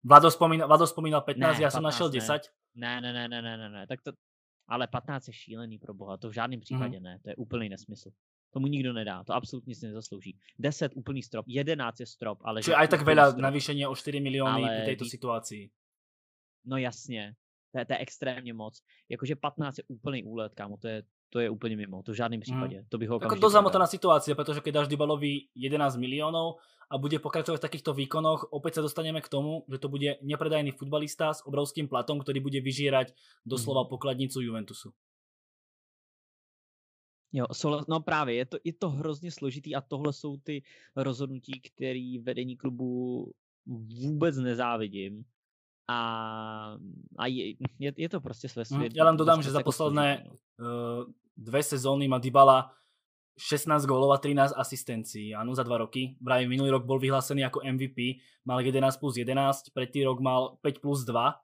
Vlado 0.06 0.30
spomínal, 0.30 0.70
Vlado 0.70 0.86
spomínal 0.86 1.26
15, 1.26 1.58
ne, 1.58 1.62
ja 1.66 1.70
som 1.74 1.82
našiel 1.82 2.06
10. 2.06 2.50
Ne, 2.78 3.02
ne, 3.02 3.10
ne, 3.10 3.26
ne, 3.26 3.42
ne, 3.42 3.54
ne, 3.58 3.68
ne, 3.68 3.82
tak 3.86 3.98
to, 4.02 4.14
ale 4.70 4.86
15 4.86 5.28
je 5.28 5.34
šílený 5.34 5.78
pro 5.78 5.94
boha, 5.94 6.16
to 6.16 6.30
v 6.30 6.32
žádném 6.32 6.60
případě 6.60 6.98
mm. 6.98 7.02
ne, 7.02 7.18
to 7.22 7.30
je 7.30 7.36
úplný 7.36 7.68
nesmysl. 7.68 8.10
Tomu 8.50 8.66
nikdo 8.66 8.92
nedá, 8.92 9.24
to 9.24 9.34
absolutně 9.34 9.74
si 9.74 9.86
nezaslouží. 9.86 10.38
10 10.58 10.92
úplný 10.94 11.22
strop, 11.22 11.46
11 11.48 12.00
je 12.00 12.06
strop, 12.06 12.38
ale... 12.44 12.62
Čiže 12.62 12.78
aj 12.78 12.88
tak 12.88 13.02
veľa 13.02 13.36
navýšení 13.36 13.86
o 13.86 13.94
4 13.94 14.22
milióny 14.22 14.62
ale... 14.64 14.82
v 14.82 14.88
tejto 14.94 15.04
situácii. 15.04 15.70
No 16.64 16.76
jasně, 16.76 17.34
to 17.72 17.78
je, 17.78 17.84
to 17.84 17.92
je 17.92 17.98
extrémně 17.98 18.52
moc. 18.54 18.82
Jakože 19.08 19.36
15 19.36 19.78
je 19.78 19.84
úplný 19.88 20.24
úlet, 20.24 20.54
kámo, 20.54 20.76
to 20.76 20.88
je, 20.88 21.02
to 21.28 21.40
je 21.40 21.48
úplne 21.50 21.76
mimo, 21.76 22.02
to 22.02 22.12
v 22.12 22.20
žádném 22.24 22.40
mhm. 22.40 22.46
případě. 22.46 22.76
Mm. 22.80 22.86
To 22.88 22.98
bych 22.98 23.08
ho 23.08 23.16
Ako 23.22 23.36
dosť 23.36 23.52
zamotaná 23.52 23.86
situácia, 23.86 24.34
pretože 24.34 24.60
keď 24.60 24.72
dáš 24.74 24.88
Dybalovi 24.88 25.52
11 25.54 25.96
miliónov 26.00 26.56
a 26.88 26.96
bude 26.96 27.20
pokračovať 27.20 27.60
v 27.60 27.66
takýchto 27.68 27.92
výkonoch, 27.92 28.48
opäť 28.48 28.80
sa 28.80 28.82
dostaneme 28.82 29.20
k 29.20 29.28
tomu, 29.28 29.68
že 29.68 29.76
to 29.76 29.92
bude 29.92 30.16
nepredajný 30.24 30.72
futbalista 30.72 31.36
s 31.36 31.44
obrovským 31.44 31.84
platom, 31.84 32.16
ktorý 32.24 32.40
bude 32.40 32.60
vyžierať 32.64 33.12
doslova 33.44 33.84
mm. 33.84 33.90
pokladnicu 33.92 34.40
Juventusu. 34.40 34.88
Jo, 37.32 37.44
no 37.88 38.00
právě, 38.00 38.34
je 38.34 38.46
to, 38.46 38.56
je 38.64 38.72
to 38.72 38.88
hrozně 38.88 39.30
složitý 39.30 39.74
a 39.74 39.80
tohle 39.80 40.12
jsou 40.12 40.36
ty 40.36 40.62
rozhodnutí, 40.96 41.60
které 41.60 42.16
vedení 42.22 42.56
klubu 42.56 43.32
vůbec 43.66 44.36
nezávidím. 44.36 45.24
A, 45.88 45.98
a 47.18 47.26
je, 47.26 47.56
je, 47.78 47.92
je 47.96 48.08
to 48.08 48.20
prostě 48.20 48.48
své 48.48 48.64
svět. 48.64 48.92
Ja 48.92 49.04
len 49.08 49.16
dodám, 49.16 49.40
že 49.42 49.50
za 49.50 49.64
posledné 49.64 50.28
uh, 50.60 51.08
dve 51.32 51.62
sezóny 51.62 52.08
má 52.08 52.20
Dybala 52.20 52.76
16 53.38 53.86
gólov 53.86 54.12
a 54.12 54.18
13 54.18 54.52
asistencií, 54.52 55.30
áno, 55.30 55.54
za 55.54 55.62
2 55.62 55.78
roky. 55.78 56.18
Vraj 56.18 56.44
minulý 56.50 56.74
rok 56.74 56.84
bol 56.84 56.98
vyhlásený 56.98 57.46
ako 57.46 57.62
MVP, 57.62 58.18
mal 58.44 58.58
11 58.58 58.98
plus 58.98 59.14
11, 59.16 59.70
predtý 59.70 60.02
rok 60.04 60.18
mal 60.18 60.58
5 60.60 60.82
plus 60.82 61.06
2. 61.06 61.38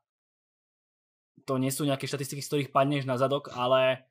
To 1.47 1.55
nie 1.57 1.71
sú 1.71 1.87
nejaké 1.87 2.11
štatistiky, 2.11 2.43
z 2.43 2.49
ktorých 2.51 2.73
padneš 2.75 3.07
na 3.07 3.15
zadok, 3.15 3.49
ale 3.55 4.11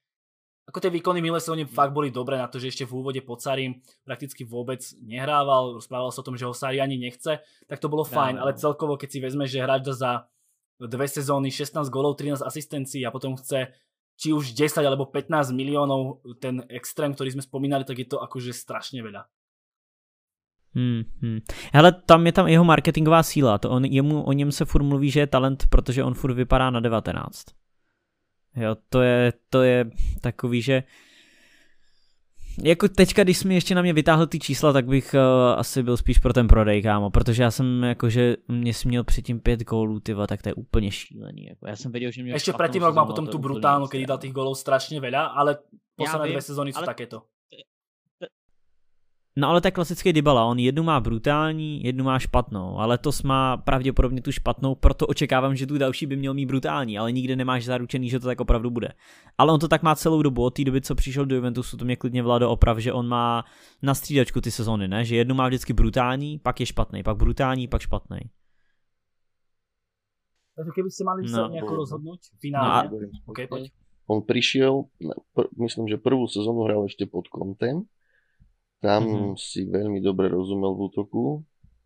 ako 0.63 0.79
tie 0.79 0.91
výkony 0.91 1.19
milé 1.19 1.43
sezóne 1.43 1.67
fakt 1.67 1.91
boli 1.91 2.07
dobré 2.07 2.39
na 2.39 2.47
to, 2.47 2.55
že 2.55 2.71
ešte 2.71 2.87
v 2.87 2.95
úvode 2.95 3.19
pod 3.19 3.43
Sarim 3.43 3.83
prakticky 4.07 4.47
vôbec 4.47 4.79
nehrával, 5.03 5.75
rozprával 5.75 6.11
sa 6.15 6.23
o 6.23 6.27
tom, 6.27 6.39
že 6.39 6.47
ho 6.47 6.55
Sari 6.55 6.79
ani 6.79 6.95
nechce, 6.95 7.43
tak 7.67 7.77
to 7.83 7.91
bolo 7.91 8.07
fajn, 8.07 8.39
ale 8.39 8.55
celkovo 8.55 8.95
keď 8.95 9.09
si 9.11 9.19
vezme, 9.19 9.43
že 9.43 9.59
hráč 9.59 9.91
za 9.91 10.31
dve 10.79 11.07
sezóny 11.07 11.51
16 11.51 11.91
golov, 11.91 12.15
13 12.15 12.43
asistencií 12.47 13.03
a 13.03 13.11
potom 13.11 13.35
chce 13.35 13.75
či 14.15 14.31
už 14.31 14.55
10 14.55 14.87
alebo 14.87 15.09
15 15.09 15.51
miliónov 15.51 16.23
ten 16.39 16.63
extrém, 16.69 17.11
ktorý 17.11 17.35
sme 17.35 17.43
spomínali, 17.43 17.83
tak 17.83 17.99
je 17.99 18.07
to 18.07 18.23
akože 18.23 18.55
strašne 18.55 19.03
veľa. 19.03 19.27
Hmm, 20.73 21.05
hmm. 21.21 21.39
Hele, 21.69 21.91
tam 22.07 22.25
je 22.25 22.33
tam 22.33 22.47
jeho 22.49 22.65
marketingová 22.65 23.21
síla, 23.23 23.61
to 23.61 23.69
on, 23.69 23.85
jemu, 23.85 24.23
o 24.23 24.31
něm 24.33 24.51
se 24.51 24.65
furt 24.65 24.83
mluví, 24.83 25.11
že 25.11 25.19
je 25.19 25.27
talent, 25.27 25.63
protože 25.69 26.03
on 26.03 26.13
furt 26.13 26.33
vypadá 26.33 26.69
na 26.69 26.79
19. 26.79 27.62
Jo, 28.55 28.75
to 28.89 29.01
je, 29.01 29.33
to 29.49 29.63
je 29.63 29.85
takový, 30.21 30.61
že 30.61 30.83
jako 32.63 32.87
teďka, 32.87 33.23
když 33.23 33.37
jsi 33.37 33.47
mi 33.47 33.53
ještě 33.53 33.75
na 33.75 33.81
mě 33.81 33.93
vytáhl 33.93 34.27
ty 34.27 34.39
čísla, 34.39 34.73
tak 34.73 34.85
bych 34.85 35.13
uh, 35.13 35.59
asi 35.59 35.83
byl 35.83 35.97
spíš 35.97 36.19
pro 36.19 36.33
ten 36.33 36.47
prodej, 36.47 36.81
kámo, 36.81 37.09
protože 37.09 37.43
já 37.43 37.51
jsem 37.51 37.83
jakože, 37.83 38.35
mě 38.47 38.73
jsi 38.73 38.87
měl 38.87 39.03
předtím 39.03 39.39
pět 39.39 39.63
gólů, 39.63 39.99
tyva, 39.99 40.27
tak 40.27 40.41
to 40.41 40.49
je 40.49 40.53
úplně 40.53 40.91
šílený. 40.91 41.45
Jako, 41.45 41.67
já 41.67 41.75
jsem 41.75 41.91
věděl, 41.91 42.11
že 42.11 42.23
mě 42.23 42.33
Ještě 42.33 42.53
předtím 42.53 42.83
rok 42.83 42.95
má 42.95 43.05
potom 43.05 43.27
tu 43.27 43.37
brutálnu, 43.37 43.87
kdy 43.87 44.05
dal 44.05 44.17
těch 44.17 44.31
gólů 44.31 44.55
strašně 44.55 45.01
veľa, 45.01 45.33
ale 45.35 45.57
posledné 45.95 46.27
dvě 46.27 46.41
sezóny 46.41 46.73
jsou 46.73 46.85
takéto. 46.85 47.21
No 49.33 49.49
ale 49.49 49.61
to 49.61 49.67
je 49.67 49.71
klasický 49.71 50.13
Dybala, 50.13 50.45
on 50.45 50.59
jednu 50.59 50.83
má 50.83 50.99
brutální, 50.99 51.83
jednu 51.83 52.03
má 52.05 52.19
špatnou, 52.19 52.77
ale 52.77 52.97
to 52.97 53.09
má 53.23 53.57
pravděpodobně 53.57 54.21
tu 54.21 54.31
špatnou, 54.31 54.75
proto 54.75 55.07
očekávám, 55.07 55.55
že 55.55 55.67
tu 55.67 55.77
další 55.77 56.05
by 56.05 56.15
měl 56.15 56.33
mít 56.33 56.45
brutální, 56.45 56.97
ale 56.97 57.11
nikdy 57.11 57.35
nemáš 57.35 57.65
zaručený, 57.65 58.09
že 58.09 58.19
to 58.19 58.27
tak 58.27 58.41
opravdu 58.41 58.69
bude. 58.69 58.93
Ale 59.37 59.53
on 59.53 59.59
to 59.59 59.67
tak 59.67 59.83
má 59.83 59.95
celou 59.95 60.21
dobu, 60.21 60.43
od 60.43 60.53
té 60.53 60.63
doby, 60.63 60.81
co 60.81 60.95
přišel 60.95 61.25
do 61.25 61.35
Juventusu, 61.35 61.77
to 61.77 61.85
mě 61.85 61.95
klidně 61.95 62.23
vládo 62.23 62.49
oprav, 62.49 62.77
že 62.77 62.93
on 62.93 63.07
má 63.07 63.43
na 63.81 63.93
střídačku 63.93 64.41
ty 64.41 64.51
sezony, 64.51 64.87
ne? 64.87 65.05
Že 65.05 65.15
jednu 65.15 65.35
má 65.35 65.47
vždycky 65.47 65.73
brutální, 65.73 66.39
pak 66.39 66.59
je 66.59 66.65
špatný, 66.65 67.03
pak 67.03 67.17
brutální, 67.17 67.67
pak 67.67 67.81
špatný. 67.81 68.19
Takže 70.53 70.69
keby 70.69 70.89
ste 70.93 71.01
mali 71.01 71.25
no. 71.25 71.33
sa 71.33 71.49
nejako 71.49 71.73
rozhodnúť 71.81 72.37
finálne, 72.37 72.93
no 72.93 73.25
a... 73.25 73.33
okay, 73.33 73.49
poď. 73.49 73.73
On 74.05 74.21
prišiel, 74.21 74.85
pr- 75.33 75.49
myslím, 75.57 75.89
že 75.89 75.97
prvú 75.97 76.29
sezónu 76.29 76.69
hral 76.69 76.85
ešte 76.85 77.09
pod 77.09 77.25
kontem, 77.25 77.89
tam 78.83 79.01
mm-hmm. 79.07 79.39
si 79.39 79.63
veľmi 79.63 80.03
dobre 80.03 80.27
rozumel 80.27 80.75
v 80.75 80.91
útoku. 80.91 81.23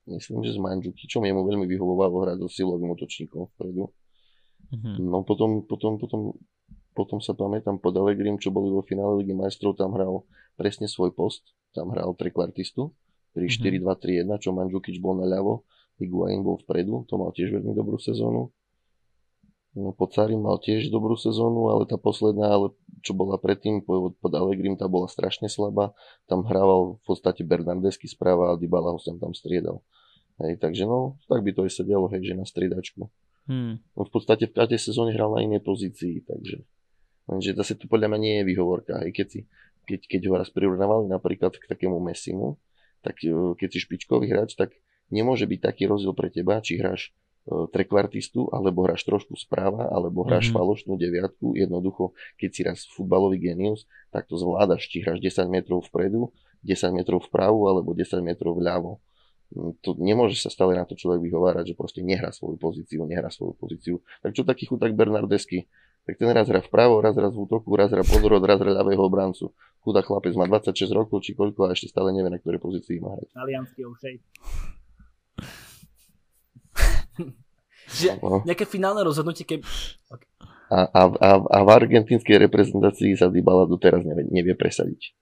Myslím, 0.10 0.42
že 0.42 0.58
s 0.58 0.60
Mandžukičom 0.60 1.22
jemu 1.22 1.46
veľmi 1.46 1.70
vyhovovalo 1.70 2.26
hrať 2.26 2.38
so 2.42 2.50
silovým 2.50 2.90
útočníkom 2.98 3.54
vpredu. 3.54 3.94
Mm-hmm. 4.74 5.06
No 5.06 5.22
potom, 5.22 5.62
potom, 5.62 6.02
potom, 6.02 6.34
potom 6.98 7.22
sa 7.22 7.38
pamätám 7.38 7.78
pod 7.78 7.94
Allegrim, 7.94 8.42
čo 8.42 8.50
boli 8.50 8.74
vo 8.74 8.82
finále 8.82 9.22
Ligy 9.22 9.38
majstrov, 9.38 9.78
tam 9.78 9.94
hral 9.94 10.26
presne 10.58 10.90
svoj 10.90 11.14
post. 11.14 11.54
Tam 11.78 11.94
hral 11.94 12.18
trekvartistu. 12.18 12.98
3-4-2-3-1, 13.38 14.42
čo 14.42 14.50
Mandžukič 14.50 14.98
bol 14.98 15.22
na 15.22 15.30
ľavo, 15.30 15.62
Higuain 16.02 16.42
bol 16.42 16.58
vpredu, 16.66 17.06
to 17.06 17.22
mal 17.22 17.30
tiež 17.30 17.54
veľmi 17.54 17.78
dobrú 17.78 18.02
sezónu. 18.02 18.50
No, 19.78 19.94
Pocari 19.94 20.34
mal 20.34 20.58
tiež 20.58 20.90
dobrú 20.90 21.14
sezónu, 21.14 21.70
ale 21.70 21.86
tá 21.86 22.02
posledná, 22.02 22.50
ale 22.50 22.74
čo 23.06 23.14
bola 23.14 23.38
predtým 23.38 23.86
pod, 23.86 24.18
pod 24.18 24.34
Allegrim, 24.34 24.74
tá 24.74 24.90
bola 24.90 25.06
strašne 25.06 25.54
slabá. 25.54 25.94
Tam 26.26 26.42
hrával 26.42 26.98
v 26.98 27.04
podstate 27.06 27.46
Bernardesky 27.46 28.10
správa 28.10 28.52
a 28.52 28.58
Dybala 28.58 28.90
ho 28.90 28.98
sem 28.98 29.22
tam 29.22 29.38
striedal. 29.38 29.86
Hej, 30.42 30.58
takže 30.58 30.90
no, 30.90 31.22
tak 31.30 31.46
by 31.46 31.54
to 31.54 31.70
aj 31.70 31.78
sedelo, 31.78 32.10
hej, 32.10 32.26
že 32.26 32.34
na 32.34 32.50
striedačku. 32.50 33.06
Hmm. 33.46 33.78
No, 33.94 34.02
v 34.02 34.12
podstate 34.12 34.50
v 34.50 34.58
každej 34.58 34.82
sezóne 34.82 35.14
hral 35.14 35.30
na 35.38 35.46
inej 35.46 35.62
pozícii, 35.62 36.26
takže 36.26 36.66
lenže 37.30 37.54
zase 37.54 37.78
to 37.78 37.86
podľa 37.86 38.18
mňa 38.18 38.20
nie 38.20 38.34
je 38.42 38.44
výhovorka. 38.50 38.98
Hej, 39.06 39.14
keď, 39.14 39.28
si, 39.30 39.40
keď, 39.86 40.00
keď 40.10 40.22
ho 40.26 40.34
raz 40.42 40.50
prirovnávali 40.50 41.06
napríklad 41.06 41.54
k 41.54 41.70
takému 41.70 42.02
Messimu, 42.02 42.58
tak 43.06 43.22
e, 43.22 43.30
keď 43.54 43.78
si 43.78 43.80
špičkový 43.86 44.26
hráč, 44.34 44.58
tak 44.58 44.74
nemôže 45.14 45.46
byť 45.46 45.60
taký 45.62 45.86
rozdiel 45.86 46.18
pre 46.18 46.34
teba, 46.34 46.66
či 46.66 46.82
hráš 46.82 47.14
trekvartistu, 47.48 48.52
alebo 48.52 48.84
hráš 48.84 49.08
trošku 49.08 49.40
správa, 49.40 49.88
alebo 49.88 50.28
hráš 50.28 50.52
mm-hmm. 50.52 50.58
falošnú 50.60 50.94
deviatku. 51.00 51.56
Jednoducho, 51.56 52.12
keď 52.36 52.50
si 52.52 52.62
raz 52.68 52.78
futbalový 52.92 53.40
genius, 53.40 53.88
tak 54.12 54.28
to 54.28 54.36
zvládaš, 54.36 54.88
či 54.92 55.00
hráš 55.04 55.24
10 55.24 55.48
metrov 55.48 55.88
vpredu, 55.88 56.36
10 56.68 56.92
metrov 56.92 57.24
vpravu, 57.28 57.72
alebo 57.72 57.96
10 57.96 58.20
metrov 58.20 58.60
vľavo. 58.60 59.00
Mm, 59.56 59.80
to 59.80 59.96
nemôže 59.96 60.36
sa 60.44 60.52
stále 60.52 60.76
na 60.76 60.84
to 60.84 61.00
človek 61.00 61.24
vyhovárať, 61.24 61.72
že 61.72 61.76
proste 61.80 62.04
nehrá 62.04 62.36
svoju 62.36 62.60
pozíciu, 62.60 63.08
nehrá 63.08 63.32
svoju 63.32 63.56
pozíciu. 63.56 63.96
Tak 64.20 64.36
čo 64.36 64.44
taký 64.44 64.68
chudák 64.68 64.92
Bernardesky? 64.92 65.72
Tak 66.08 66.20
ten 66.20 66.32
raz 66.32 66.48
hrá 66.48 66.64
vpravo, 66.64 67.04
raz 67.04 67.20
raz 67.20 67.36
v 67.36 67.44
útoku, 67.44 67.68
raz 67.76 67.92
hrá 67.92 68.04
pozorod, 68.04 68.40
raz 68.44 68.60
hrá 68.64 68.72
ľavého 68.72 69.04
obrancu. 69.04 69.52
Chudák 69.84 70.08
chlapec 70.08 70.36
má 70.40 70.48
26 70.48 70.88
rokov 70.96 71.24
či 71.24 71.36
koľko 71.36 71.68
a 71.68 71.76
ešte 71.76 71.92
stále 71.92 72.16
nevie, 72.16 72.32
na 72.32 72.40
ktorej 72.40 72.64
pozícii 72.64 73.04
má 73.04 73.16
hrať. 73.16 73.28
Talianský 73.36 73.84
že 77.88 78.18
nejaké 78.46 78.66
finálne 78.68 79.02
rozhodnutie, 79.04 79.48
keď... 79.48 79.64
Okay. 80.12 80.30
A, 80.68 80.84
a, 80.84 81.02
a, 81.08 81.30
a 81.40 81.58
v 81.64 81.70
argentínskej 81.72 82.44
reprezentácii 82.44 83.16
sa 83.16 83.32
Dybala 83.32 83.64
doteraz 83.64 84.04
nevie, 84.04 84.28
nevie 84.28 84.52
presadiť. 84.52 85.16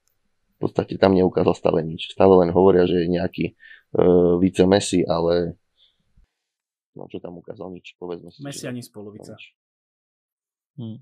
V 0.58 0.58
podstate 0.58 0.98
tam 0.98 1.14
neukázal 1.14 1.54
stále 1.54 1.80
nič. 1.86 2.10
Stále 2.10 2.34
len 2.42 2.50
hovoria, 2.50 2.90
že 2.90 3.06
je 3.06 3.14
nejaký 3.14 3.46
uh, 3.54 4.42
vice 4.42 4.66
Messi, 4.66 5.06
ale 5.06 5.62
no 6.98 7.06
čo 7.12 7.22
tam 7.22 7.38
ukázal 7.38 7.70
nič, 7.76 7.94
povedzme 8.02 8.34
si. 8.34 8.42
Messi 8.42 8.66
ani 8.66 8.82
z 8.82 8.90
polovice. 8.90 9.38
Hm. 10.82 10.98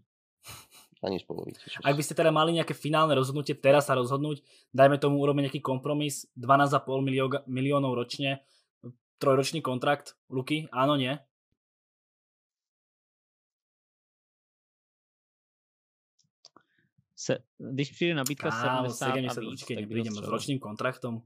Ani 1.04 1.20
z 1.20 1.26
polovice. 1.28 1.64
Ak 1.80 1.96
by 1.96 2.04
ste 2.04 2.16
teda 2.16 2.32
mali 2.32 2.56
nejaké 2.56 2.76
finálne 2.76 3.16
rozhodnutie, 3.16 3.56
teraz 3.56 3.88
sa 3.88 3.96
rozhodnúť, 3.96 4.44
dajme 4.76 5.00
tomu 5.00 5.24
urobiť 5.24 5.52
nejaký 5.52 5.62
kompromis, 5.64 6.28
12,5 6.36 7.48
miliónov 7.48 7.96
ročne, 7.96 8.44
trojročný 9.24 9.64
kontrakt, 9.64 10.20
Luky, 10.28 10.68
áno, 10.76 11.00
nie? 11.00 11.16
Se, 17.16 17.40
když 17.58 17.92
přijde 17.92 18.16
nabídka 18.16 18.52
Kámo, 18.52 18.92
70, 18.92 19.14
70 19.16 19.38
a 19.38 19.42
víc, 19.42 19.50
určitě 19.52 19.76
neprídeme 19.76 20.16
s 20.16 20.28
ročným 20.28 20.60
kontraktom. 20.60 21.24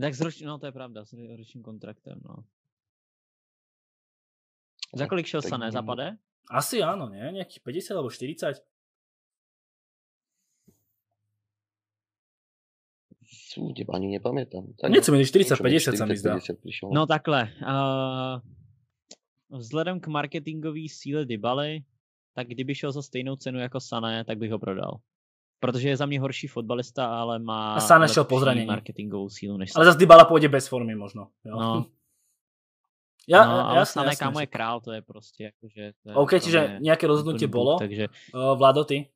Tak 0.00 0.14
s 0.14 0.42
no 0.42 0.58
to 0.58 0.66
je 0.66 0.72
pravda, 0.72 1.04
s 1.04 1.14
ročním 1.14 1.62
kontraktem, 1.62 2.18
no. 2.18 2.42
Za 4.94 5.06
kolik 5.06 5.26
šel 5.26 5.42
Sané, 5.42 5.70
zapade? 5.70 6.18
Asi 6.50 6.82
áno, 6.82 7.08
nie? 7.08 7.22
Nejakých 7.30 7.62
50 7.62 7.94
alebo 7.94 8.10
40? 8.10 8.73
Súde, 13.54 13.84
ani 13.94 14.18
nepamätám. 14.18 14.74
Tak 14.80 14.90
Něco 14.90 15.12
40-50 15.12 15.96
sa 15.96 16.06
mi 16.06 16.16
zdá. 16.16 16.38
No 16.90 17.06
takhle. 17.06 17.48
Uh, 17.62 18.42
vzhledem 19.58 20.00
k 20.00 20.06
marketingové 20.06 20.90
síle 20.90 21.24
Dybaly, 21.24 21.86
tak 22.34 22.46
kdyby 22.46 22.74
šel 22.74 22.92
za 22.92 23.02
stejnou 23.02 23.36
cenu 23.36 23.58
jako 23.58 23.80
Sané, 23.80 24.24
tak 24.24 24.38
bych 24.38 24.50
ho 24.50 24.58
prodal. 24.58 24.98
Protože 25.60 25.88
je 25.88 25.96
za 25.96 26.06
mě 26.06 26.20
horší 26.20 26.46
fotbalista, 26.46 27.06
ale 27.06 27.38
má 27.38 27.74
a 27.74 27.80
Sané 27.80 28.08
šel 28.08 28.24
po 28.24 28.40
zranění. 28.40 28.66
marketingovou 28.66 29.28
sílu 29.28 29.56
než 29.56 29.70
Ale 29.76 29.84
zase 29.84 29.98
Dybala 29.98 30.24
pôjde 30.24 30.48
bez 30.50 30.68
formy 30.68 30.94
možno. 30.94 31.30
Jo? 31.44 31.56
No. 31.56 31.86
Ja, 33.24 33.40
no, 33.48 33.72
ale 33.72 33.78
jasne, 33.80 34.04
Sané 34.04 34.16
kámo 34.20 34.40
je 34.40 34.46
král, 34.46 34.80
to 34.84 34.92
je 34.92 35.02
prostě 35.02 35.44
jakože... 35.44 35.92
To 36.02 36.10
je 36.10 36.14
OK, 36.14 36.30
čiže 36.44 36.76
nějaké 36.80 37.06
rozhodnutie 37.06 37.48
bolo. 37.48 37.78
Takže... 37.78 38.08
Uh, 38.34 38.58
Vlado, 38.58 38.84
ty? 38.84 39.08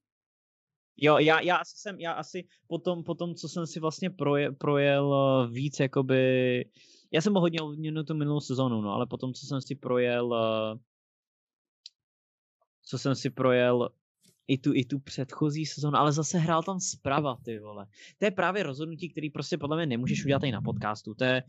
Jo, 1.01 1.19
já, 1.19 1.41
já 1.41 1.57
asi 1.57 1.77
jsem, 1.77 2.01
já 2.01 2.13
asi 2.13 2.45
po 2.67 2.79
tom, 2.79 3.05
po 3.05 3.15
tom, 3.15 3.35
co 3.35 3.49
jsem 3.49 3.67
si 3.67 3.81
vlastně 3.81 4.11
proje, 4.11 4.53
projel 4.53 5.15
eh, 5.15 5.51
víc, 5.51 5.81
jakoby, 5.81 6.65
já 7.13 7.21
jsem 7.21 7.35
hodně 7.35 7.61
ovlivněn 7.61 8.05
tu 8.05 8.15
minulou 8.15 8.41
sezónu, 8.41 8.81
no, 8.81 8.91
ale 8.91 9.07
potom, 9.07 9.33
co 9.33 9.47
jsem 9.47 9.61
si 9.61 9.75
projel 9.75 10.27
uh, 10.27 10.79
co 12.89 12.99
jsem 12.99 13.15
si 13.15 13.31
projel 13.31 13.89
i 14.49 14.59
tu, 14.59 14.75
i 14.75 14.85
tu 14.85 14.99
předchozí 14.99 15.67
sezónu, 15.67 15.97
ale 15.97 16.13
zase 16.13 16.39
hrál 16.39 16.63
tam 16.63 16.81
zprava, 16.81 17.37
ty 17.45 17.59
vole. 17.59 17.87
To 18.19 18.25
je 18.25 18.31
právě 18.31 18.63
rozhodnutí, 18.63 19.09
který 19.09 19.31
prostě 19.31 19.59
podle 19.59 19.77
mě 19.77 19.87
nemůžeš 19.87 20.25
udělat 20.25 20.45
i 20.45 20.53
na 20.53 20.61
podcastu. 20.61 21.15
To 21.15 21.25
je, 21.25 21.43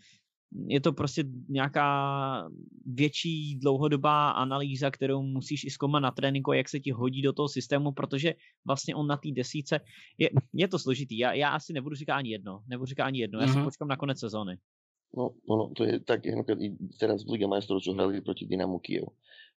je 0.52 0.82
to 0.82 0.94
prostě 0.94 1.24
nějaká 1.50 2.50
větší 2.86 3.56
dlouhodobá 3.56 4.30
analýza, 4.32 4.92
kterou 4.92 5.22
musíš 5.22 5.64
i 5.64 5.70
zkoumat 5.70 6.04
na 6.04 6.12
tréninku, 6.12 6.54
jak 6.54 6.70
se 6.70 6.80
ti 6.80 6.92
hodí 6.92 7.22
do 7.22 7.34
toho 7.34 7.50
systému, 7.50 7.92
protože 7.92 8.34
vlastně 8.66 8.96
on 8.96 9.08
na 9.08 9.18
té 9.18 9.30
desíce, 9.32 9.80
je, 10.18 10.30
je 10.54 10.68
to 10.68 10.80
složitý. 10.80 11.18
Já, 11.18 11.34
já 11.34 11.50
asi 11.50 11.74
nebudu 11.74 11.96
říkat 11.96 12.16
ani 12.16 12.30
jedno, 12.30 12.62
nebudu 12.68 12.86
říkat 12.86 13.06
ani 13.06 13.20
jedno, 13.20 13.40
já 13.40 13.46
mm-hmm. 13.46 13.52
si 13.52 13.58
mhm. 13.58 13.66
počkám 13.66 13.88
na 13.88 13.98
konec 13.98 14.20
sezóny. 14.20 14.58
No, 15.18 15.30
ono, 15.50 15.74
to 15.74 15.84
je 15.84 16.00
tak, 16.00 16.22
napríklad 16.26 16.78
teraz 17.02 17.26
v 17.26 17.34
Liga 17.34 17.50
majstrov, 17.50 17.82
čo 17.82 17.98
hrali 17.98 18.22
proti 18.22 18.46
Dynamu 18.46 18.78
Kiev 18.78 19.10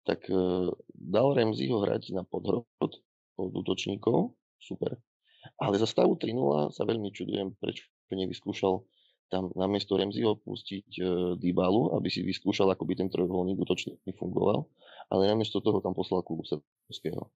tak 0.02 0.26
uh, 0.30 0.70
dal 0.94 1.34
Remziho 1.34 1.78
hrať 1.82 2.10
na 2.14 2.26
podhrod 2.26 2.66
od 2.82 2.92
útočníkov, 3.38 4.34
super. 4.58 4.98
Ale 5.58 5.78
za 5.78 5.86
stavu 5.86 6.14
3 6.14 6.70
sa 6.70 6.86
veľmi 6.86 7.10
čudujem, 7.10 7.58
prečo 7.58 7.90
nevyskúšal 8.12 8.84
tam 9.32 9.48
namiesto 9.56 9.96
Remziho 9.96 10.36
pustiť 10.44 10.88
uh, 11.00 11.06
Dybalu, 11.40 11.96
aby 11.96 12.12
si 12.12 12.20
vyskúšal, 12.20 12.68
ako 12.68 12.84
by 12.84 13.00
ten 13.00 13.08
trojuholník 13.08 13.56
útočník 13.56 13.96
fungoval, 14.20 14.68
ale 15.08 15.32
namiesto 15.32 15.64
toho 15.64 15.80
tam 15.80 15.96
poslal 15.96 16.20
Kulusevského. 16.20 17.32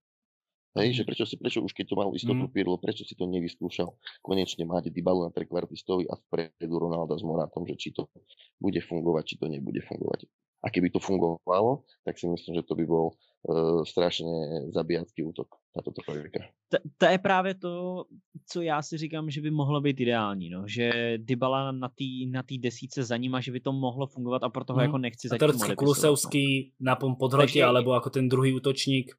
Hej, 0.76 1.00
že 1.00 1.02
prečo, 1.08 1.24
si, 1.24 1.40
prečo 1.40 1.64
už 1.64 1.72
keď 1.72 1.88
to 1.88 1.96
mal 1.96 2.12
istotu 2.12 2.44
mm. 2.44 2.52
Pirlo, 2.52 2.76
prečo 2.76 3.00
si 3.08 3.16
to 3.16 3.24
nevyskúšal 3.24 3.96
konečne 4.20 4.68
mať 4.68 4.92
Dybalu 4.92 5.24
na 5.24 5.32
trekvartistovi 5.32 6.04
a 6.04 6.20
vpredu 6.28 6.76
Ronalda 6.76 7.16
s 7.16 7.24
Morátom, 7.24 7.64
že 7.64 7.80
či 7.80 7.96
to 7.96 8.12
bude 8.60 8.76
fungovať, 8.84 9.24
či 9.24 9.34
to 9.40 9.48
nebude 9.48 9.80
fungovať. 9.80 10.28
A 10.60 10.68
keby 10.68 10.92
to 10.92 11.00
fungovalo, 11.00 11.88
tak 12.04 12.20
si 12.20 12.28
myslím, 12.28 12.60
že 12.60 12.66
to 12.68 12.76
by 12.76 12.84
bol 12.84 13.16
uh, 13.16 13.88
strašně 13.88 14.68
zabíjacký 14.76 15.24
útok 15.24 15.48
na 15.76 15.82
toto 15.82 16.02
trojka. 16.02 16.40
To, 16.68 16.78
to 16.98 17.06
je 17.06 17.18
právě 17.18 17.54
to, 17.54 18.04
co 18.48 18.62
já 18.62 18.82
si 18.82 18.98
říkám, 18.98 19.30
že 19.30 19.40
by 19.40 19.50
mohlo 19.50 19.80
být 19.80 20.00
ideální, 20.00 20.50
no. 20.50 20.64
že 20.68 21.18
Dybala 21.18 21.72
na 21.72 21.88
té 21.88 22.04
na 22.30 22.42
tý 22.42 22.58
desíce 22.58 23.04
za 23.04 23.16
ním 23.16 23.34
a 23.34 23.40
že 23.40 23.52
by 23.52 23.60
to 23.60 23.72
mohlo 23.72 24.06
fungovat 24.06 24.42
a 24.42 24.48
proto 24.48 24.72
ho 24.72 24.78
mm. 24.78 24.82
jako 24.82 24.98
nechci 24.98 25.28
zatím 25.28 25.38
Teoreticky 25.38 25.76
Kulusevský 25.76 26.72
no. 26.80 26.84
na 26.84 26.96
podhroti, 26.96 27.62
alebo 27.62 27.92
ako 27.92 28.10
ten 28.10 28.28
druhý 28.28 28.56
útočník 28.56 29.12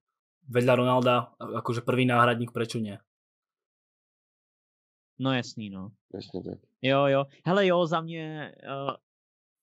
vedľa 0.48 0.74
Ronalda, 0.80 1.36
akože 1.38 1.84
prvý 1.84 2.08
náhradník, 2.08 2.56
prečo 2.56 2.80
nie? 2.80 2.96
No 5.20 5.34
jasný, 5.34 5.70
no. 5.70 5.92
Jasně 6.14 6.44
tak. 6.44 6.60
Jo, 6.82 7.06
jo. 7.06 7.26
Hele 7.46 7.68
jo, 7.68 7.86
za 7.86 8.02
mě, 8.02 8.52
uh, 8.64 8.96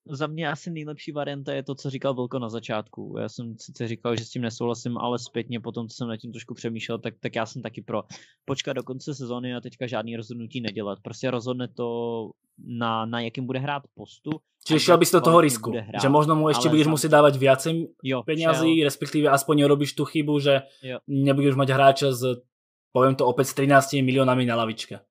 za 0.06 0.26
mě 0.26 0.50
asi 0.50 0.70
nejlepší 0.70 1.12
varianta 1.12 1.52
je 1.52 1.62
to, 1.62 1.74
co 1.74 1.90
říkal 1.90 2.14
Volko 2.14 2.38
na 2.38 2.48
začátku. 2.48 3.16
Já 3.20 3.28
jsem 3.28 3.54
sice 3.58 3.88
říkal, 3.88 4.16
že 4.16 4.24
s 4.24 4.30
tím 4.30 4.42
nesouhlasím, 4.42 4.98
ale 4.98 5.18
zpětně 5.18 5.60
potom, 5.60 5.88
co 5.88 5.96
jsem 5.96 6.08
nad 6.08 6.16
tím 6.16 6.32
trošku 6.32 6.54
přemýšlel, 6.54 6.98
tak, 6.98 7.14
tak 7.20 7.36
já 7.36 7.46
jsem 7.46 7.62
taky 7.62 7.82
pro 7.82 8.02
počkat 8.44 8.72
do 8.72 8.82
konce 8.82 9.14
sezóny 9.14 9.54
a 9.54 9.60
teďka 9.60 9.86
žádný 9.86 10.16
rozhodnutí 10.16 10.60
nedělat. 10.60 10.98
Prostě 11.02 11.30
rozhodne 11.30 11.68
to 11.68 12.30
na, 12.58 13.06
na 13.06 13.20
jakým 13.20 13.46
bude 13.46 13.58
hrát 13.58 13.82
postu. 13.94 14.30
Čiže 14.64 14.80
šiel 14.80 14.98
by 14.98 15.06
si 15.06 15.12
do 15.12 15.20
toho 15.20 15.40
risku, 15.44 15.70
hrát, 15.76 16.00
že 16.00 16.08
možno 16.08 16.32
mu 16.40 16.48
ešte 16.48 16.72
budeš 16.72 16.88
musieť 16.88 17.20
dávať 17.20 17.36
viacej 17.36 17.72
peňazí, 18.00 18.80
šiel. 18.80 18.86
respektíve 18.88 19.26
aspoň 19.28 19.68
nerobíš 19.68 19.92
tú 19.92 20.08
chybu, 20.08 20.40
že 20.40 20.64
jo. 20.80 21.04
nebudeš 21.04 21.52
mať 21.52 21.68
hráča 21.68 22.08
s, 22.16 22.40
poviem 22.88 23.12
to 23.12 23.28
opäť, 23.28 23.52
s 23.52 23.54
13 23.60 24.00
miliónami 24.00 24.48
na 24.48 24.56
lavičke. 24.56 25.04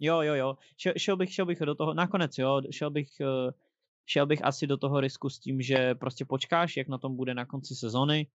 Mhm. 0.00 0.06
Jo, 0.06 0.20
jo, 0.22 0.34
jo. 0.34 0.56
Šel, 0.76 0.92
šel, 0.96 1.16
bych, 1.16 1.32
šel 1.32 1.46
bych 1.46 1.58
do 1.60 1.74
toho, 1.74 1.94
nakonec 1.94 2.38
jo, 2.38 2.60
šel 2.70 2.90
bych, 2.90 3.20
eh, 3.20 3.50
šel 4.06 4.26
bych 4.26 4.44
asi 4.44 4.66
do 4.66 4.76
toho 4.76 5.00
risku 5.00 5.30
s 5.30 5.38
tím, 5.38 5.62
že 5.62 5.94
prostě 5.94 6.24
počkáš, 6.24 6.76
jak 6.76 6.88
na 6.88 6.98
tom 6.98 7.16
bude 7.16 7.34
na 7.34 7.44
konci 7.44 7.74
sezony, 7.74 8.26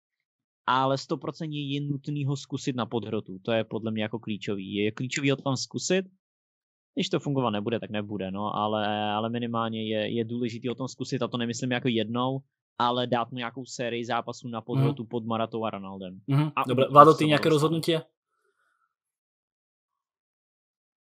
ale 0.67 0.97
100% 0.97 1.73
je 1.75 1.81
nutný 1.81 2.25
ho 2.25 2.37
zkusit 2.37 2.77
na 2.77 2.87
podhrotu. 2.87 3.39
To 3.39 3.53
je 3.53 3.65
podle 3.65 3.91
mě 3.91 4.03
jako 4.03 4.19
klíčový. 4.19 4.75
Je 4.75 4.93
klíčový 4.93 5.31
ho 5.31 5.37
tam 5.37 5.57
zkusit, 5.57 6.05
když 6.95 7.09
to 7.09 7.21
fungovat 7.21 7.51
nebude, 7.51 7.81
tak 7.81 7.91
nebude, 7.91 8.31
no, 8.31 8.57
ale, 8.57 9.13
ale 9.13 9.31
minimálně 9.31 9.85
je, 9.85 10.15
je 10.15 10.25
důležitý 10.25 10.71
o 10.71 10.75
tom 10.75 10.89
zkusit 10.89 11.23
a 11.23 11.29
to 11.29 11.37
nemyslím 11.37 11.73
jako 11.73 11.89
jednou, 11.89 12.41
ale 12.79 13.07
dát 13.07 13.31
mu 13.31 13.37
nějakou 13.37 13.65
sérii 13.65 14.05
zápasů 14.05 14.49
na 14.49 14.61
podhrotu 14.61 15.03
mm. 15.03 15.09
pod 15.09 15.27
Maratou 15.27 15.65
a 15.65 15.71
Ronaldem. 15.71 16.21
Mm. 16.27 16.49
A 16.57 16.63
Dobre, 16.69 16.85
Vlado, 16.91 17.15
ty 17.15 17.27
nějaké 17.27 17.49
rozhodnutie? 17.49 18.03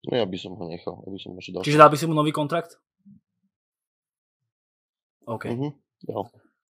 No 0.04 0.20
ja 0.20 0.26
by 0.28 0.38
som 0.40 0.60
ho 0.60 0.64
nechal. 0.68 1.00
Ja 1.08 1.10
by 1.10 1.20
som 1.20 1.32
dal. 1.36 1.64
Čiže 1.64 1.80
dal 1.80 1.92
by 1.92 1.98
si 1.98 2.06
mu 2.08 2.16
nový 2.16 2.36
kontrakt? 2.36 2.76
OK. 5.24 5.48
Uh-huh, 5.48 5.72
jo. 6.04 6.28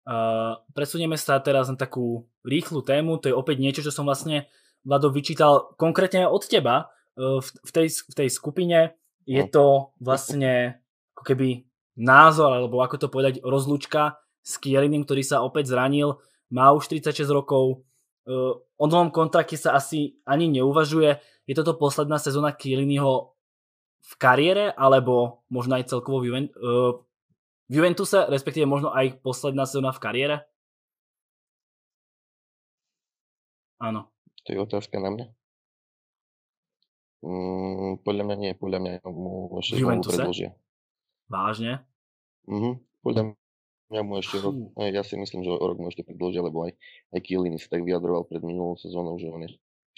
Uh, 0.10 0.58
presunieme 0.74 1.14
sa 1.14 1.38
teraz 1.38 1.70
na 1.70 1.78
takú 1.78 2.26
rýchlu 2.42 2.82
tému. 2.82 3.22
To 3.22 3.30
je 3.30 3.38
opäť 3.38 3.62
niečo, 3.62 3.86
čo 3.86 3.94
som 3.94 4.10
vlastne 4.10 4.50
Vlado 4.82 5.14
vyčítal 5.14 5.76
konkrétne 5.78 6.26
od 6.26 6.42
teba. 6.50 6.90
Uh, 7.14 7.38
v, 7.38 7.48
v, 7.62 7.72
tej, 7.72 7.88
v 8.10 8.14
tej 8.18 8.30
skupine 8.34 8.98
je 9.30 9.44
no. 9.46 9.52
to 9.54 9.66
vlastne 10.02 10.82
ako 11.14 11.24
keby 11.30 11.70
názor, 12.00 12.50
alebo 12.50 12.82
ako 12.82 12.96
to 12.98 13.08
povedať, 13.14 13.46
rozlúčka 13.46 14.18
s 14.42 14.58
Kielinim, 14.58 15.06
ktorý 15.06 15.22
sa 15.22 15.46
opäť 15.46 15.78
zranil. 15.78 16.18
Má 16.50 16.74
už 16.74 16.90
36 16.90 17.30
rokov. 17.30 17.86
Uh, 18.26 18.58
o 18.82 18.86
novom 18.90 19.14
kontrakte 19.14 19.62
sa 19.62 19.78
asi 19.78 20.18
ani 20.26 20.50
neuvažuje 20.50 21.22
je 21.50 21.58
toto 21.58 21.82
posledná 21.82 22.22
sezóna 22.22 22.54
Kieliniho 22.54 23.34
v 24.00 24.14
kariére, 24.22 24.70
alebo 24.78 25.41
možno 25.50 25.82
aj 25.82 25.89
celkovo 25.89 26.22
v, 26.22 26.30
Juvent- 26.30 26.54
uh, 26.62 27.02
v 27.66 27.74
Juventuse, 27.74 28.30
respektíve 28.30 28.70
možno 28.70 28.93
aj 28.93 29.18
posledná 29.26 29.66
sezóna 29.66 29.89
v 29.89 30.02
kariére? 30.06 30.36
Áno. 33.82 34.14
To 34.45 34.47
je 34.54 34.62
otázka 34.62 35.02
na 35.02 35.10
mňa. 35.10 35.26
Mm, 37.26 38.06
podľa 38.06 38.24
mňa 38.30 38.36
nie, 38.38 38.52
podľa 38.54 38.80
mňa 38.80 38.93
mu 39.10 39.58
ešte 39.58 39.82
predložia. 39.82 40.54
Vážne? 41.28 41.84
Mhm, 42.45 42.78
podľa 43.02 43.36
mňa 43.89 44.02
mu 44.06 44.14
ešte 44.22 44.38
rok, 44.38 44.56
ja 44.78 45.02
si 45.02 45.18
myslím, 45.18 45.41
že 45.43 45.52
rok 45.52 45.82
mu 45.82 45.89
ešte 45.89 46.06
predložia, 46.06 46.45
lebo 46.45 46.70
aj, 46.70 46.78
aj 47.10 47.20
Kielini 47.26 47.58
sa 47.58 47.74
tak 47.74 47.84
vyjadroval 47.84 48.30
pred 48.30 48.45
minulou 48.45 48.78
sezónou, 48.78 49.18
že 49.18 49.28
on 49.34 49.43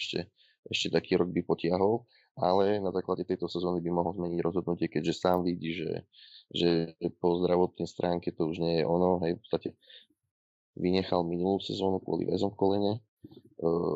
ešte 0.00 0.32
ešte 0.70 0.94
taký 0.94 1.18
rok 1.18 1.30
by 1.34 1.42
potiahol, 1.42 2.06
ale 2.38 2.80
na 2.80 2.94
základe 2.94 3.28
tejto 3.28 3.50
sezóny 3.50 3.82
by 3.84 3.90
mohol 3.92 4.12
zmeniť 4.16 4.40
rozhodnutie, 4.40 4.88
keďže 4.88 5.14
sám 5.20 5.44
vidí, 5.44 5.76
že, 5.76 6.06
že 6.52 6.96
po 7.20 7.36
zdravotnej 7.42 7.88
stránke 7.88 8.32
to 8.32 8.48
už 8.48 8.62
nie 8.62 8.80
je 8.80 8.84
ono, 8.88 9.20
hej, 9.26 9.36
v 9.36 9.40
podstate 9.42 9.68
vynechal 10.78 11.26
minulú 11.26 11.60
sezónu 11.60 12.00
kvôli 12.00 12.24
väzom 12.24 12.52
v 12.54 12.58
kolene 12.58 12.92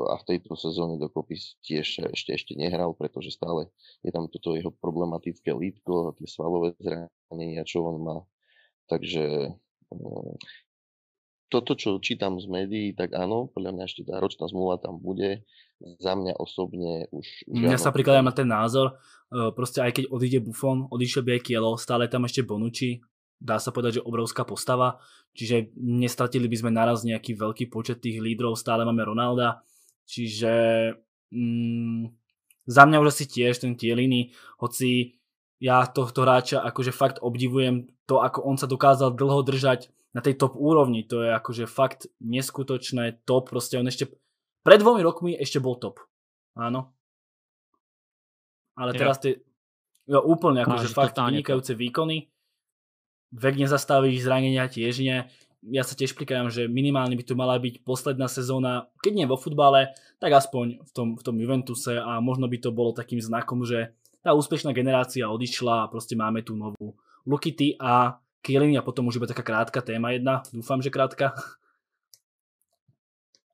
a 0.07 0.15
v 0.23 0.27
tejto 0.29 0.55
sezóne 0.55 1.03
dokopy 1.03 1.35
tiež 1.67 2.15
ešte, 2.15 2.31
ešte 2.39 2.53
nehral, 2.55 2.95
pretože 2.95 3.35
stále 3.35 3.67
je 4.07 4.15
tam 4.15 4.31
toto 4.31 4.55
jeho 4.55 4.71
problematické 4.71 5.51
lítko, 5.51 6.15
tie 6.15 6.29
svalové 6.31 6.79
zranenia, 6.79 7.67
čo 7.67 7.83
on 7.83 7.97
má. 7.99 8.17
Takže 8.87 9.51
toto, 11.47 11.79
čo 11.79 12.03
čítam 12.03 12.43
z 12.43 12.51
médií, 12.51 12.91
tak 12.91 13.15
áno, 13.15 13.47
podľa 13.55 13.71
mňa 13.75 13.85
ešte 13.87 14.03
tá 14.03 14.19
ročná 14.19 14.51
zmluva 14.51 14.83
tam 14.83 14.99
bude. 14.99 15.47
Za 15.79 16.19
mňa 16.19 16.35
osobne 16.41 17.07
už... 17.15 17.47
Mňa 17.47 17.79
sa 17.79 17.95
prikladám 17.95 18.27
na 18.27 18.35
ten 18.35 18.49
názor, 18.49 18.97
e, 19.31 19.55
proste 19.55 19.85
aj 19.85 19.93
keď 19.95 20.05
odíde 20.11 20.41
Buffon, 20.43 20.91
odišiel 20.91 21.23
by 21.23 21.31
aj 21.39 21.43
Kielo, 21.47 21.77
stále 21.79 22.11
tam 22.11 22.25
ešte 22.27 22.43
Bonucci, 22.43 22.99
dá 23.39 23.61
sa 23.61 23.71
povedať, 23.71 24.01
že 24.01 24.07
obrovská 24.07 24.43
postava, 24.49 24.99
čiže 25.37 25.77
nestratili 25.77 26.49
by 26.49 26.57
sme 26.57 26.71
naraz 26.73 27.05
nejaký 27.05 27.37
veľký 27.37 27.69
počet 27.69 28.01
tých 28.01 28.19
lídrov, 28.19 28.57
stále 28.57 28.89
máme 28.89 29.05
Ronalda, 29.05 29.61
čiže 30.09 30.53
mm, 31.31 32.03
za 32.67 32.83
mňa 32.89 32.97
už 32.99 33.13
asi 33.13 33.25
tiež 33.29 33.63
ten 33.63 33.77
Kielini, 33.77 34.35
hoci 34.59 35.21
ja 35.61 35.85
tohto 35.89 36.25
hráča 36.25 36.61
akože 36.65 36.93
fakt 36.93 37.17
obdivujem 37.25 37.89
to, 38.05 38.21
ako 38.21 38.45
on 38.45 38.57
sa 38.61 38.69
dokázal 38.69 39.17
dlho 39.17 39.41
držať 39.41 39.89
na 40.17 40.25
tej 40.25 40.41
top 40.41 40.57
úrovni. 40.57 41.05
To 41.13 41.21
je 41.21 41.29
akože 41.29 41.69
fakt 41.69 42.09
neskutočné 42.25 43.29
top. 43.29 43.53
Proste 43.53 43.77
on 43.77 43.85
ešte 43.85 44.09
pred 44.65 44.81
dvomi 44.81 45.05
rokmi 45.05 45.37
ešte 45.37 45.61
bol 45.61 45.77
top. 45.77 46.01
Áno. 46.57 46.97
Ale 48.81 48.97
ja. 48.97 48.99
teraz 49.05 49.21
tie 49.21 49.45
jo, 50.09 50.25
úplne 50.25 50.65
akože 50.65 50.89
fakt 50.89 51.21
vynikajúce 51.21 51.77
výkony. 51.77 52.33
Vek 53.37 53.61
nezastavíš, 53.61 54.25
zranenia 54.25 54.65
tiež 54.73 55.05
nie. 55.05 55.29
Ja 55.67 55.83
sa 55.85 55.99
tiež 55.99 56.17
prikladám, 56.17 56.49
že 56.49 56.63
minimálne 56.71 57.13
by 57.19 57.25
tu 57.27 57.35
mala 57.37 57.61
byť 57.61 57.85
posledná 57.85 58.31
sezóna, 58.31 58.89
keď 59.03 59.13
nie 59.13 59.27
vo 59.27 59.37
futbale, 59.37 59.93
tak 60.23 60.33
aspoň 60.33 60.81
v 60.81 60.91
tom, 60.95 61.09
v 61.19 61.23
tom 61.27 61.37
Juventuse 61.37 61.99
a 61.99 62.23
možno 62.23 62.47
by 62.47 62.57
to 62.63 62.71
bolo 62.71 62.95
takým 62.95 63.19
znakom, 63.19 63.67
že 63.67 63.93
tá 64.23 64.31
úspešná 64.33 64.71
generácia 64.73 65.27
odišla 65.27 65.85
a 65.85 65.91
proste 65.91 66.15
máme 66.15 66.47
tu 66.47 66.55
novú 66.55 66.95
Lukity 67.27 67.75
a 67.83 68.23
Kielin 68.47 68.79
a 68.79 68.83
potom 68.83 69.11
už 69.11 69.19
iba 69.19 69.27
taká 69.27 69.43
krátka 69.43 69.83
téma 69.83 70.11
jedna, 70.11 70.43
dúfam, 70.55 70.83
že 70.83 70.91
krátka. 70.91 71.35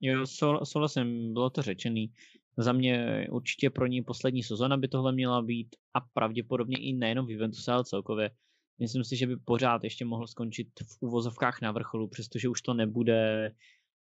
Jo, 0.01 0.27
souhlasím, 0.65 1.33
bylo 1.33 1.51
to 1.51 1.63
řečený. 1.63 2.13
Za 2.57 2.73
mě 2.73 3.27
určitě 3.31 3.71
pro 3.71 3.87
ní 3.87 4.03
poslední 4.03 4.43
sezona 4.43 4.77
by 4.77 4.89
tohle 4.89 5.13
měla 5.13 5.43
být 5.43 5.77
a 5.95 6.01
pravděpodobně 6.01 6.77
i 6.77 6.93
nejenom 6.93 7.27
v 7.27 7.31
Juventusu, 7.31 7.71
ale 7.71 7.85
celkově. 7.85 8.31
Myslím 8.79 9.05
si, 9.05 9.17
že 9.17 9.27
by 9.27 9.37
pořád 9.37 9.85
ještě 9.85 10.05
mohl 10.05 10.27
skončit 10.27 10.69
v 10.85 10.97
úvozovkách 11.01 11.61
na 11.63 11.73
vrcholu, 11.73 12.09
přestože 12.09 12.49
už 12.49 12.63
to 12.63 12.75
nebude 12.75 13.53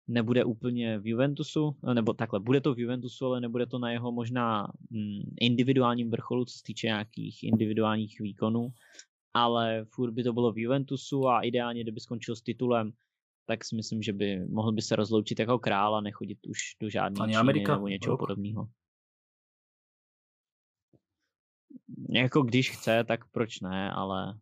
nebude 0.08 0.44
úplně 0.44 0.98
v 0.98 1.06
Juventusu, 1.06 1.76
nebo 1.94 2.12
takhle, 2.12 2.40
bude 2.40 2.60
to 2.60 2.74
v 2.74 2.78
Juventusu, 2.78 3.26
ale 3.26 3.40
nebude 3.40 3.66
to 3.66 3.78
na 3.78 3.90
jeho 3.90 4.12
možná 4.12 4.72
mm, 4.90 5.34
individuálním 5.40 6.10
vrcholu, 6.10 6.44
co 6.44 6.58
se 6.58 6.62
týče 6.62 6.86
nějakých 6.86 7.42
individuálních 7.42 8.20
výkonů, 8.20 8.68
ale 9.36 9.84
furt 9.84 10.10
by 10.10 10.22
to 10.22 10.32
bylo 10.32 10.52
v 10.52 10.58
Juventusu 10.58 11.28
a 11.28 11.40
ideálně, 11.40 11.82
kdyby 11.82 12.00
skončil 12.00 12.36
s 12.36 12.42
titulem, 12.42 12.92
tak 13.46 13.64
si 13.64 13.76
myslím, 13.76 14.02
že 14.02 14.12
by 14.12 14.46
mohl 14.48 14.72
by 14.72 14.82
se 14.82 14.96
rozloučit 14.96 15.38
jako 15.38 15.58
král 15.58 15.94
a 15.94 16.00
nechodit 16.00 16.46
už 16.46 16.58
do 16.80 16.90
žádné 16.90 17.26
Číny 17.26 17.36
Amerika? 17.36 17.74
nebo 17.74 17.88
něčeho 17.88 18.18
podobného. 18.18 18.68
Jako 22.10 22.42
když 22.42 22.70
chce, 22.70 23.04
tak 23.04 23.30
proč 23.30 23.60
ne, 23.60 23.90
ale 23.90 24.38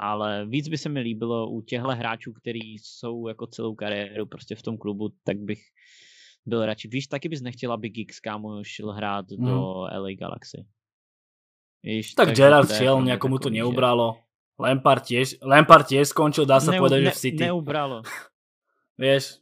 ale 0.00 0.46
víc 0.46 0.68
by 0.68 0.78
se 0.78 0.88
mi 0.88 1.00
líbilo 1.00 1.50
u 1.50 1.60
těchto 1.62 1.88
hráčů, 1.88 2.32
kteří 2.32 2.78
jsou 2.78 3.28
jako 3.28 3.46
celou 3.46 3.74
kariéru 3.74 4.26
prostě 4.26 4.54
v 4.54 4.62
tom 4.62 4.78
klubu, 4.78 5.08
tak 5.24 5.38
bych 5.38 5.62
byl 6.46 6.66
radši. 6.66 6.88
Víš, 6.88 7.06
taky 7.06 7.28
bys 7.28 7.40
nechtěl, 7.40 7.72
aby 7.72 7.88
Giggs 7.88 8.20
kámo 8.20 8.64
šel 8.64 8.92
hrát 8.92 9.30
mm. 9.30 9.46
do 9.46 9.60
LA 9.80 10.14
Galaxy. 10.18 10.66
Víš, 11.88 12.12
tak, 12.12 12.28
tak 12.28 12.36
Gerard 12.36 12.68
šiel, 12.68 13.00
nejakomu 13.00 13.40
to 13.40 13.48
neubralo. 13.48 14.20
Lampard 14.60 15.08
tiež, 15.08 15.40
Lampard 15.40 15.88
tiež 15.88 16.12
skončil, 16.12 16.44
dá 16.44 16.60
sa 16.60 16.76
ne, 16.76 16.82
povedať, 16.82 17.00
ne, 17.00 17.04
že 17.08 17.12
v 17.16 17.22
City. 17.24 17.42
Neubralo. 17.48 18.04
Vieš? 19.00 19.40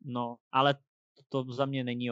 No, 0.00 0.40
ale 0.48 0.80
to 1.28 1.44
za 1.52 1.66
mě 1.66 1.84
není, 1.84 2.08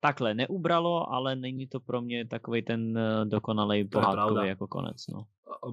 takhle 0.00 0.34
neubralo, 0.34 1.12
ale 1.12 1.36
není 1.36 1.66
to 1.66 1.80
pro 1.80 2.00
mě 2.00 2.24
takový 2.24 2.62
ten 2.62 2.98
eh, 2.98 3.24
dokonalý 3.24 3.84
pohádkový 3.84 4.48
jako 4.48 4.66
konec. 4.66 5.06
No. 5.06 5.26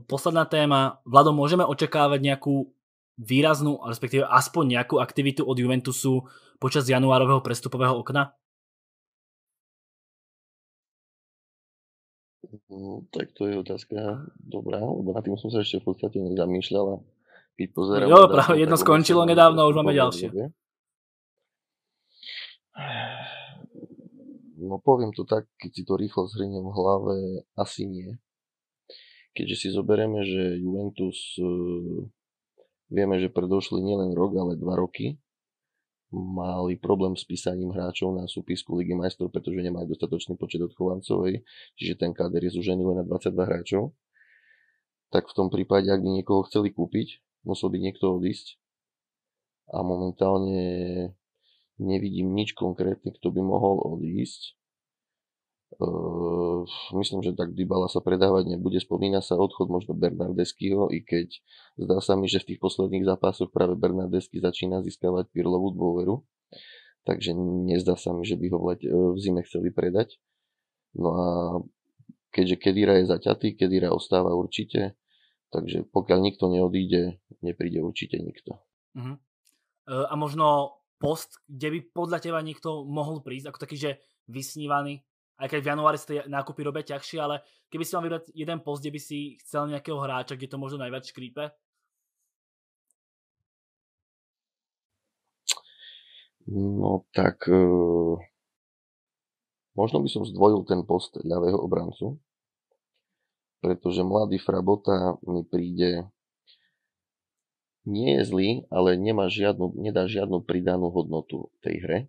Posledná 0.06 0.46
téma. 0.46 1.00
Vlado, 1.08 1.32
môžeme 1.32 1.64
očakávať 1.64 2.20
nejakú 2.20 2.70
výraznú, 3.16 3.80
respektíve 3.88 4.28
aspoň 4.28 4.78
nejakú 4.78 5.00
aktivitu 5.00 5.48
od 5.48 5.56
Juventusu 5.56 6.28
počas 6.60 6.84
januárového 6.86 7.40
prestupového 7.42 7.96
okna? 7.96 8.36
No, 12.72 13.04
tak 13.12 13.36
to 13.36 13.52
je 13.52 13.60
otázka 13.60 14.24
dobrá, 14.40 14.80
lebo 14.80 15.12
na 15.12 15.20
tým 15.20 15.36
som 15.36 15.52
sa 15.52 15.60
ešte 15.60 15.84
v 15.84 15.92
podstate 15.92 16.24
nezamýšľal 16.24 16.86
a 16.88 16.98
keď 17.60 17.68
pozerám... 17.76 18.08
Jo, 18.08 18.32
práve 18.32 18.56
jedno 18.64 18.80
skončilo 18.80 19.28
nedávno, 19.28 19.68
už 19.68 19.76
máme 19.84 19.92
ďalšie. 19.92 20.32
No 24.60 24.80
poviem 24.80 25.12
to 25.12 25.28
tak, 25.28 25.52
keď 25.60 25.72
si 25.76 25.84
to 25.84 26.00
rýchlo 26.00 26.32
zhrniem 26.32 26.64
v 26.64 26.76
hlave, 26.76 27.16
asi 27.60 27.84
nie. 27.84 28.16
Keďže 29.36 29.56
si 29.56 29.68
zoberieme, 29.76 30.24
že 30.24 30.60
Juventus 30.64 31.36
e, 31.40 31.48
vieme, 32.88 33.20
že 33.20 33.32
predošli 33.32 33.84
nielen 33.84 34.16
rok, 34.16 34.36
ale 34.40 34.56
dva 34.56 34.80
roky 34.80 35.20
mali 36.14 36.76
problém 36.78 37.14
s 37.14 37.24
písaním 37.24 37.70
hráčov 37.70 38.18
na 38.18 38.26
súpisku 38.26 38.74
Ligy 38.74 38.98
majstrov, 38.98 39.30
pretože 39.30 39.62
nemajú 39.62 39.94
dostatočný 39.94 40.36
počet 40.42 40.62
odchovancovej, 40.66 41.46
čiže 41.78 41.94
ten 42.02 42.12
káder 42.18 42.42
je 42.50 42.58
zúžený 42.58 42.82
len 42.82 43.02
na 43.02 43.06
22 43.06 43.46
hráčov. 43.46 43.84
Tak 45.10 45.30
v 45.30 45.34
tom 45.38 45.48
prípade, 45.50 45.90
ak 45.90 46.02
by 46.02 46.10
niekoho 46.22 46.46
chceli 46.46 46.70
kúpiť, 46.74 47.22
musel 47.46 47.74
by 47.74 47.78
niekto 47.82 48.14
odísť. 48.14 48.62
A 49.70 49.86
momentálne 49.86 50.62
nevidím 51.78 52.34
nič 52.34 52.58
konkrétne, 52.58 53.14
kto 53.14 53.30
by 53.30 53.42
mohol 53.42 53.82
odísť. 53.98 54.59
Myslím, 56.92 57.24
že 57.24 57.32
tak 57.32 57.56
Dybala 57.56 57.88
sa 57.88 58.04
predávať 58.04 58.52
nebude. 58.52 58.84
Spomína 58.84 59.24
sa 59.24 59.40
odchod 59.40 59.72
možno 59.72 59.96
Bernardeskyho, 59.96 60.92
i 60.92 61.00
keď 61.00 61.40
zdá 61.80 62.04
sa 62.04 62.20
mi, 62.20 62.28
že 62.28 62.44
v 62.44 62.52
tých 62.54 62.60
posledných 62.60 63.08
zápasoch 63.08 63.48
práve 63.48 63.80
Bernardesky 63.80 64.44
začína 64.44 64.84
získavať 64.84 65.32
Pirlovú 65.32 65.72
dôveru. 65.72 66.20
Takže 67.08 67.32
nezdá 67.64 67.96
sa 67.96 68.12
mi, 68.12 68.28
že 68.28 68.36
by 68.36 68.52
ho 68.52 68.58
v, 68.60 68.66
lete, 68.76 68.88
v 68.92 69.18
zime 69.24 69.42
chceli 69.48 69.72
predať. 69.72 70.20
No 71.00 71.10
a 71.16 71.28
keďže 72.36 72.60
Kedira 72.60 73.00
je 73.00 73.08
zaťatý, 73.08 73.56
Kedira 73.56 73.96
ostáva 73.96 74.36
určite, 74.36 75.00
takže 75.56 75.88
pokiaľ 75.96 76.20
nikto 76.20 76.52
neodíde, 76.52 77.24
nepríde 77.40 77.80
určite 77.80 78.20
nikto. 78.20 78.60
Uh-huh. 79.00 79.16
A 79.88 80.14
možno 80.20 80.76
post, 81.00 81.40
kde 81.48 81.72
by 81.72 81.80
podľa 81.96 82.20
teba 82.20 82.44
niekto 82.44 82.84
mohol 82.84 83.24
prísť, 83.24 83.48
ako 83.48 83.64
taký, 83.64 83.80
že 83.80 83.92
vysnívaný 84.28 85.08
aj 85.40 85.48
keď 85.48 85.60
v 85.64 85.70
januári 85.72 85.98
ste 85.98 86.28
nákupy 86.28 86.62
robia 86.68 86.84
ťažšie, 86.84 87.20
ale 87.24 87.40
keby 87.72 87.84
si 87.88 87.96
mal 87.96 88.04
vybrať 88.04 88.24
jeden 88.36 88.60
post, 88.60 88.84
kde 88.84 88.92
by 88.92 89.02
si 89.02 89.40
chcel 89.40 89.72
nejakého 89.72 89.96
hráča, 89.96 90.36
kde 90.36 90.52
to 90.52 90.60
možno 90.60 90.84
najviac 90.84 91.08
škrípe? 91.08 91.48
No 96.50 97.06
tak 97.16 97.46
uh, 97.48 98.20
možno 99.78 100.04
by 100.04 100.10
som 100.12 100.28
zdvojil 100.28 100.66
ten 100.68 100.82
post 100.84 101.16
ľavého 101.22 101.62
obrancu, 101.62 102.20
pretože 103.64 104.04
mladý 104.04 104.42
Frabota 104.42 105.16
mi 105.24 105.46
príde 105.46 106.10
nie 107.88 108.20
je 108.20 108.24
zlý, 108.28 108.50
ale 108.74 109.00
nemá 109.00 109.32
žiadnu, 109.32 109.78
nedá 109.80 110.10
žiadnu 110.10 110.44
pridanú 110.44 110.92
hodnotu 110.92 111.48
tej 111.64 111.76
hre. 111.86 112.00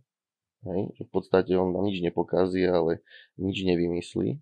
Hej? 0.66 0.80
Že 0.96 1.02
v 1.08 1.10
podstate 1.10 1.52
on 1.56 1.72
nám 1.72 1.88
nič 1.88 2.04
nepokazí, 2.04 2.64
ale 2.68 3.00
nič 3.40 3.64
nevymyslí. 3.64 4.40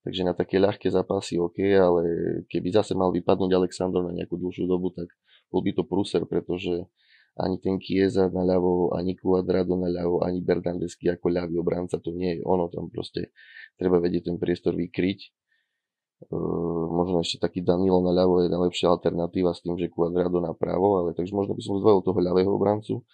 Takže 0.00 0.22
na 0.24 0.32
také 0.32 0.56
ľahké 0.56 0.88
zápasy 0.88 1.36
OK, 1.36 1.60
ale 1.76 2.02
keby 2.48 2.72
zase 2.72 2.96
mal 2.96 3.12
vypadnúť 3.12 3.52
Aleksandr 3.52 4.00
na 4.00 4.16
nejakú 4.16 4.40
dlhšiu 4.40 4.64
dobu, 4.64 4.88
tak 4.96 5.12
bol 5.52 5.60
by 5.60 5.76
to 5.76 5.84
prúser, 5.84 6.24
pretože 6.24 6.88
ani 7.36 7.60
ten 7.60 7.76
Kieza 7.76 8.32
na 8.32 8.42
ľavo, 8.42 8.96
ani 8.96 9.14
Cuadrado 9.14 9.76
na 9.76 9.92
ľavo, 9.92 10.24
ani 10.24 10.40
Bernardesky 10.40 11.12
ako 11.12 11.30
ľavý 11.30 11.60
obranca, 11.60 12.00
to 12.00 12.10
nie 12.16 12.40
je 12.40 12.42
ono, 12.42 12.72
tam 12.72 12.88
proste 12.88 13.30
treba 13.76 14.00
vedieť 14.00 14.32
ten 14.32 14.36
priestor 14.40 14.74
vykryť. 14.74 15.20
Uh, 16.20 16.84
možno 16.92 17.24
ešte 17.24 17.40
taký 17.40 17.64
Danilo 17.64 18.04
na 18.04 18.12
ľavo 18.12 18.44
je 18.44 18.52
najlepšia 18.52 18.92
alternatíva 18.92 19.56
s 19.56 19.64
tým, 19.64 19.80
že 19.80 19.88
Cuadrado 19.88 20.40
na 20.40 20.52
pravo, 20.52 21.00
ale 21.00 21.16
takže 21.16 21.32
možno 21.32 21.56
by 21.56 21.62
som 21.64 21.80
zdvojil 21.80 22.00
toho 22.04 22.20
ľavého 22.20 22.50
obrancu. 22.52 23.04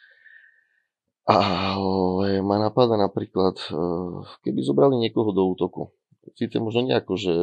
Ale 1.27 2.39
ma 2.47 2.57
napadá 2.63 2.95
napríklad, 2.95 3.59
eh, 3.59 4.19
keby 4.47 4.63
zobrali 4.63 4.95
niekoho 4.95 5.35
do 5.35 5.43
útoku. 5.51 5.91
Sice 6.39 6.63
možno 6.63 6.87
nejako, 6.87 7.15
že 7.19 7.35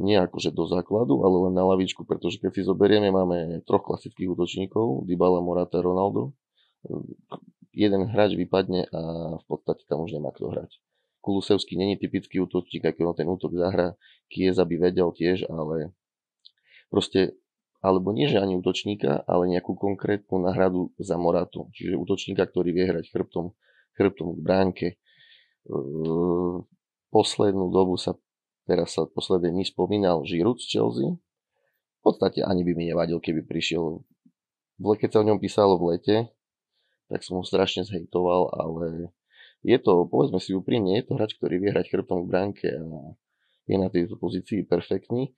nie 0.00 0.16
akože 0.16 0.50
do 0.52 0.64
základu, 0.64 1.22
ale 1.24 1.48
len 1.48 1.54
na 1.54 1.64
lavičku, 1.64 2.08
pretože 2.08 2.40
keď 2.40 2.50
si 2.56 2.62
zoberieme, 2.64 3.12
máme 3.12 3.60
troch 3.68 3.84
klasických 3.84 4.32
útočníkov, 4.32 5.04
Dybala, 5.04 5.44
Morata, 5.44 5.84
Ronaldo. 5.84 6.32
Jeden 7.74 8.08
hráč 8.08 8.38
vypadne 8.38 8.86
a 8.88 9.00
v 9.40 9.44
podstate 9.44 9.84
tam 9.84 10.04
už 10.06 10.16
nemá 10.16 10.30
kto 10.32 10.52
hrať. 10.52 10.70
Kulusevský 11.24 11.80
není 11.80 11.96
typický 11.96 12.40
útočník, 12.44 12.84
aký 12.84 13.04
on 13.04 13.16
ten 13.16 13.28
útok 13.28 13.56
zahra. 13.56 13.96
Kieza 14.28 14.64
by 14.68 14.76
vedel 14.76 15.08
tiež, 15.08 15.48
ale 15.48 15.96
proste 16.92 17.36
alebo 17.84 18.16
nie 18.16 18.32
že 18.32 18.40
ani 18.40 18.56
útočníka, 18.56 19.28
ale 19.28 19.44
nejakú 19.52 19.76
konkrétnu 19.76 20.40
náhradu 20.40 20.96
za 20.96 21.20
Moratu. 21.20 21.68
Čiže 21.76 22.00
útočníka, 22.00 22.48
ktorý 22.48 22.72
vie 22.72 22.88
hrať 22.88 23.12
chrbtom, 23.12 23.52
chrbtom 24.00 24.28
k 24.32 24.38
bránke. 24.40 24.88
Poslednú 27.12 27.68
dobu 27.68 28.00
sa, 28.00 28.16
teraz 28.64 28.96
sa 28.96 29.04
posledne 29.04 29.52
dní 29.52 29.68
spomínal 29.68 30.24
Žirut 30.24 30.64
z 30.64 30.80
Chelsea. 30.80 31.12
V 31.12 32.00
podstate 32.00 32.40
ani 32.40 32.64
by 32.64 32.72
mi 32.72 32.88
nevadil, 32.88 33.20
keby 33.20 33.44
prišiel. 33.44 34.00
V 34.80 34.84
keď 34.96 35.08
sa 35.12 35.20
o 35.20 35.28
ňom 35.28 35.36
písalo 35.36 35.76
v 35.76 35.94
lete, 35.94 36.16
tak 37.12 37.20
som 37.20 37.36
ho 37.36 37.44
strašne 37.44 37.84
zhejtoval, 37.84 38.48
ale 38.64 39.12
je 39.60 39.76
to, 39.76 40.08
povedzme 40.08 40.40
si 40.40 40.56
úprimne, 40.56 40.96
je 40.96 41.04
to 41.04 41.20
hráč, 41.20 41.36
ktorý 41.36 41.60
vie 41.60 41.68
hrať 41.68 41.92
chrbtom 41.92 42.24
k 42.24 42.30
bránke 42.32 42.68
a 42.72 43.12
je 43.68 43.76
na 43.76 43.92
tejto 43.92 44.16
pozícii 44.16 44.64
perfektný 44.64 45.36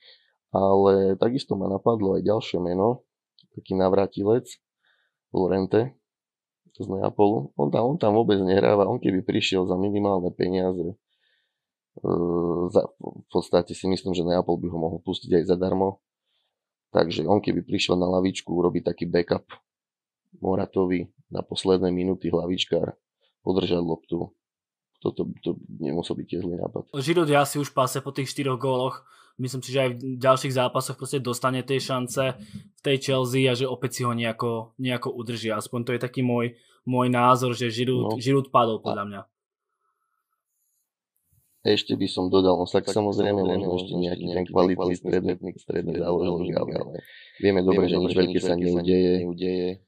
ale 0.57 1.21
takisto 1.21 1.53
ma 1.55 1.69
napadlo 1.69 2.17
aj 2.17 2.25
ďalšie 2.25 2.59
meno, 2.65 3.05
taký 3.53 3.77
navratilec, 3.77 4.49
Lorente 5.37 5.93
z 6.77 6.89
Neapolu. 6.93 7.57
On 7.57 7.73
tam, 7.73 7.97
on 7.97 7.97
tam 7.97 8.13
vôbec 8.13 8.37
nehráva, 8.45 8.89
on 8.89 9.01
keby 9.01 9.25
prišiel 9.25 9.65
za 9.65 9.81
minimálne 9.81 10.29
peniaze, 10.33 10.93
e, 10.93 10.95
za, 12.69 12.85
v 13.01 13.29
podstate 13.33 13.73
si 13.73 13.89
myslím, 13.89 14.13
že 14.13 14.25
Neapol 14.25 14.61
by 14.61 14.69
ho 14.69 14.79
mohol 14.79 15.01
pustiť 15.01 15.41
aj 15.41 15.45
zadarmo. 15.49 16.05
Takže 16.93 17.25
on 17.29 17.41
keby 17.41 17.65
prišiel 17.65 17.97
na 17.97 18.09
lavičku, 18.09 18.49
urobiť 18.49 18.93
taký 18.93 19.05
backup 19.09 19.49
Moratovi 20.41 21.09
na 21.33 21.41
posledné 21.41 21.89
minúty 21.89 22.29
hlavičkár, 22.29 22.93
podržať 23.41 23.81
loptu. 23.81 24.33
Toto 25.01 25.29
to 25.45 25.61
nemusel 25.69 26.17
byť 26.17 26.27
tiež 26.29 26.45
nápad. 26.49 26.93
Žirod 26.97 27.29
ja 27.29 27.45
si 27.45 27.61
už 27.61 27.73
pase 27.73 28.01
po 28.01 28.13
tých 28.13 28.33
4 28.33 28.57
góloch 28.57 29.05
myslím 29.37 29.63
si, 29.63 29.71
že 29.73 29.81
aj 29.85 29.91
v 29.97 30.19
ďalších 30.21 30.57
zápasoch 30.57 30.97
proste 30.97 31.21
dostane 31.21 31.61
tie 31.61 31.81
šance 31.81 32.37
v 32.77 32.81
tej 32.81 32.97
Chelsea 33.01 33.49
a 33.49 33.57
že 33.57 33.69
opäť 33.69 34.01
si 34.01 34.03
ho 34.05 34.13
nejako, 34.13 34.77
nejako 34.81 35.13
udrží. 35.13 35.53
Aspoň 35.53 35.81
to 35.85 35.91
je 35.97 36.01
taký 36.01 36.25
môj, 36.25 36.57
môj 36.89 37.09
názor, 37.13 37.53
že 37.53 37.69
Žirút, 37.69 38.17
no. 38.17 38.21
Žirút 38.21 38.49
padol 38.49 38.81
podľa 38.81 39.05
mňa. 39.07 39.21
Ešte 41.67 41.99
by 41.99 42.07
som 42.07 42.31
dodal, 42.31 42.55
no 42.63 42.67
tak 42.71 42.87
samozrejme 42.87 43.43
možno 43.43 43.75
ešte 43.75 43.95
nejaký 43.99 44.27
ten 44.31 44.47
kvalitný 44.47 44.95
stredný, 44.95 45.35
stredný 45.59 45.99
záložník, 45.99 46.55
ale 46.55 47.03
vieme 47.43 47.67
dobre, 47.67 47.91
že 47.91 47.99
nič 47.99 48.15
veľké 48.15 48.39
sa 48.39 48.55
neudeje 48.55 49.83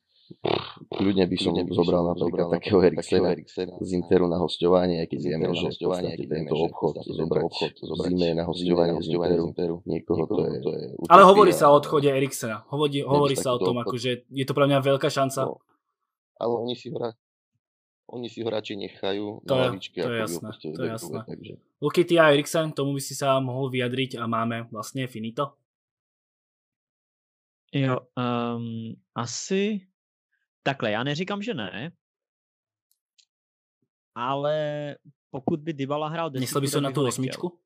Ľudne 0.93 1.25
by 1.25 1.37
som 1.41 1.57
ľudne 1.57 1.73
zobral 1.73 2.05
napríklad 2.05 2.53
takého 2.61 2.85
Eriksena 2.85 3.33
z 3.81 3.91
Interu 3.97 4.29
na 4.29 4.37
hostovanie, 4.37 5.01
aj 5.01 5.09
keď 5.09 5.21
vieme, 5.25 5.45
že 5.57 5.73
hostovanie, 5.73 6.13
keď 6.17 6.27
tento 6.29 6.55
obchod 6.57 6.95
zobrať 7.05 7.45
obchod, 7.49 7.73
zime 8.09 8.37
na 8.37 8.45
hostovanie 8.45 9.01
z 9.01 9.09
Interu, 9.17 9.81
niekoho 9.89 10.29
to 10.29 10.41
je, 10.45 10.53
to 10.61 10.71
je 10.77 10.85
Ale 11.09 11.23
hovorí 11.25 11.57
sa 11.57 11.73
o 11.73 11.81
odchode 11.81 12.13
Eriksena. 12.13 12.69
Hovorí, 12.69 13.01
hovorí 13.01 13.37
sa 13.41 13.57
o 13.57 13.59
tom, 13.59 13.81
akože 13.81 14.29
je 14.29 14.45
to 14.45 14.53
pre 14.53 14.69
mňa 14.69 14.85
veľká 14.85 15.09
šanca. 15.09 15.49
No, 15.49 15.65
ale 16.37 16.53
oni 16.61 16.77
si 16.77 16.93
ho 16.93 16.99
oni 18.09 18.33
si 18.33 18.41
ho 18.41 18.49
radšej 18.49 18.77
nechajú 18.89 19.45
to 19.45 19.53
na 19.53 19.69
lavičke, 19.69 20.01
to 20.01 20.09
je 20.09 20.21
jasné, 20.25 20.49
to 20.73 20.81
je 20.81 20.91
jasné. 20.97 21.19
Takže... 21.29 21.53
Luky, 21.85 22.09
ty 22.09 22.17
a 22.17 22.33
Eriksen, 22.33 22.73
tomu 22.73 22.97
by 22.97 23.03
si 23.05 23.13
sa 23.13 23.37
mohol 23.37 23.69
vyjadriť 23.69 24.17
a 24.17 24.25
máme 24.25 24.65
vlastne 24.73 25.05
finito. 25.05 25.61
Jo, 27.69 28.09
um, 28.17 28.97
asi 29.13 29.85
Takhle, 30.69 30.91
já 30.91 31.05
neříkám, 31.05 31.43
že 31.43 31.55
ne, 31.55 31.93
ale 34.15 34.97
pokud 35.31 35.61
by 35.61 35.73
Dybala 35.73 36.09
hrál 36.09 36.31
desítku, 36.31 36.43
Myslel 36.43 36.61
by 36.61 36.69
se 36.69 36.81
na 36.81 36.91
tu 36.91 37.07
osmičku? 37.07 37.61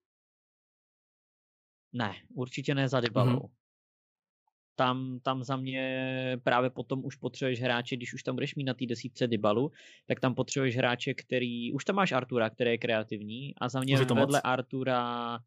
Ne, 1.93 2.13
určitě 2.35 2.75
ne 2.75 2.89
za 2.89 3.01
Dybalou. 3.01 3.39
Mm-hmm. 3.39 3.51
tam, 4.79 5.21
tam 5.21 5.43
za 5.43 5.57
mě 5.57 6.41
právě 6.45 6.71
potom 6.71 7.05
už 7.05 7.17
potřebuješ 7.17 7.61
hráče, 7.61 7.97
když 7.97 8.15
už 8.15 8.23
tam 8.23 8.35
budeš 8.35 8.55
mít 8.55 8.65
na 8.65 8.75
té 8.75 8.87
desítce 8.87 9.27
Dybalu, 9.27 9.71
tak 10.07 10.21
tam 10.21 10.35
potřebuješ 10.35 10.77
hráče, 10.77 11.15
který, 11.15 11.73
už 11.73 11.85
tam 11.85 11.97
máš 11.97 12.13
Artura, 12.13 12.51
který 12.51 12.71
je 12.71 12.79
kreativní 12.79 13.55
a 13.59 13.69
za 13.69 13.81
mě 13.81 13.99
vedle 13.99 14.21
moc. 14.21 14.41
Artura 14.45 15.39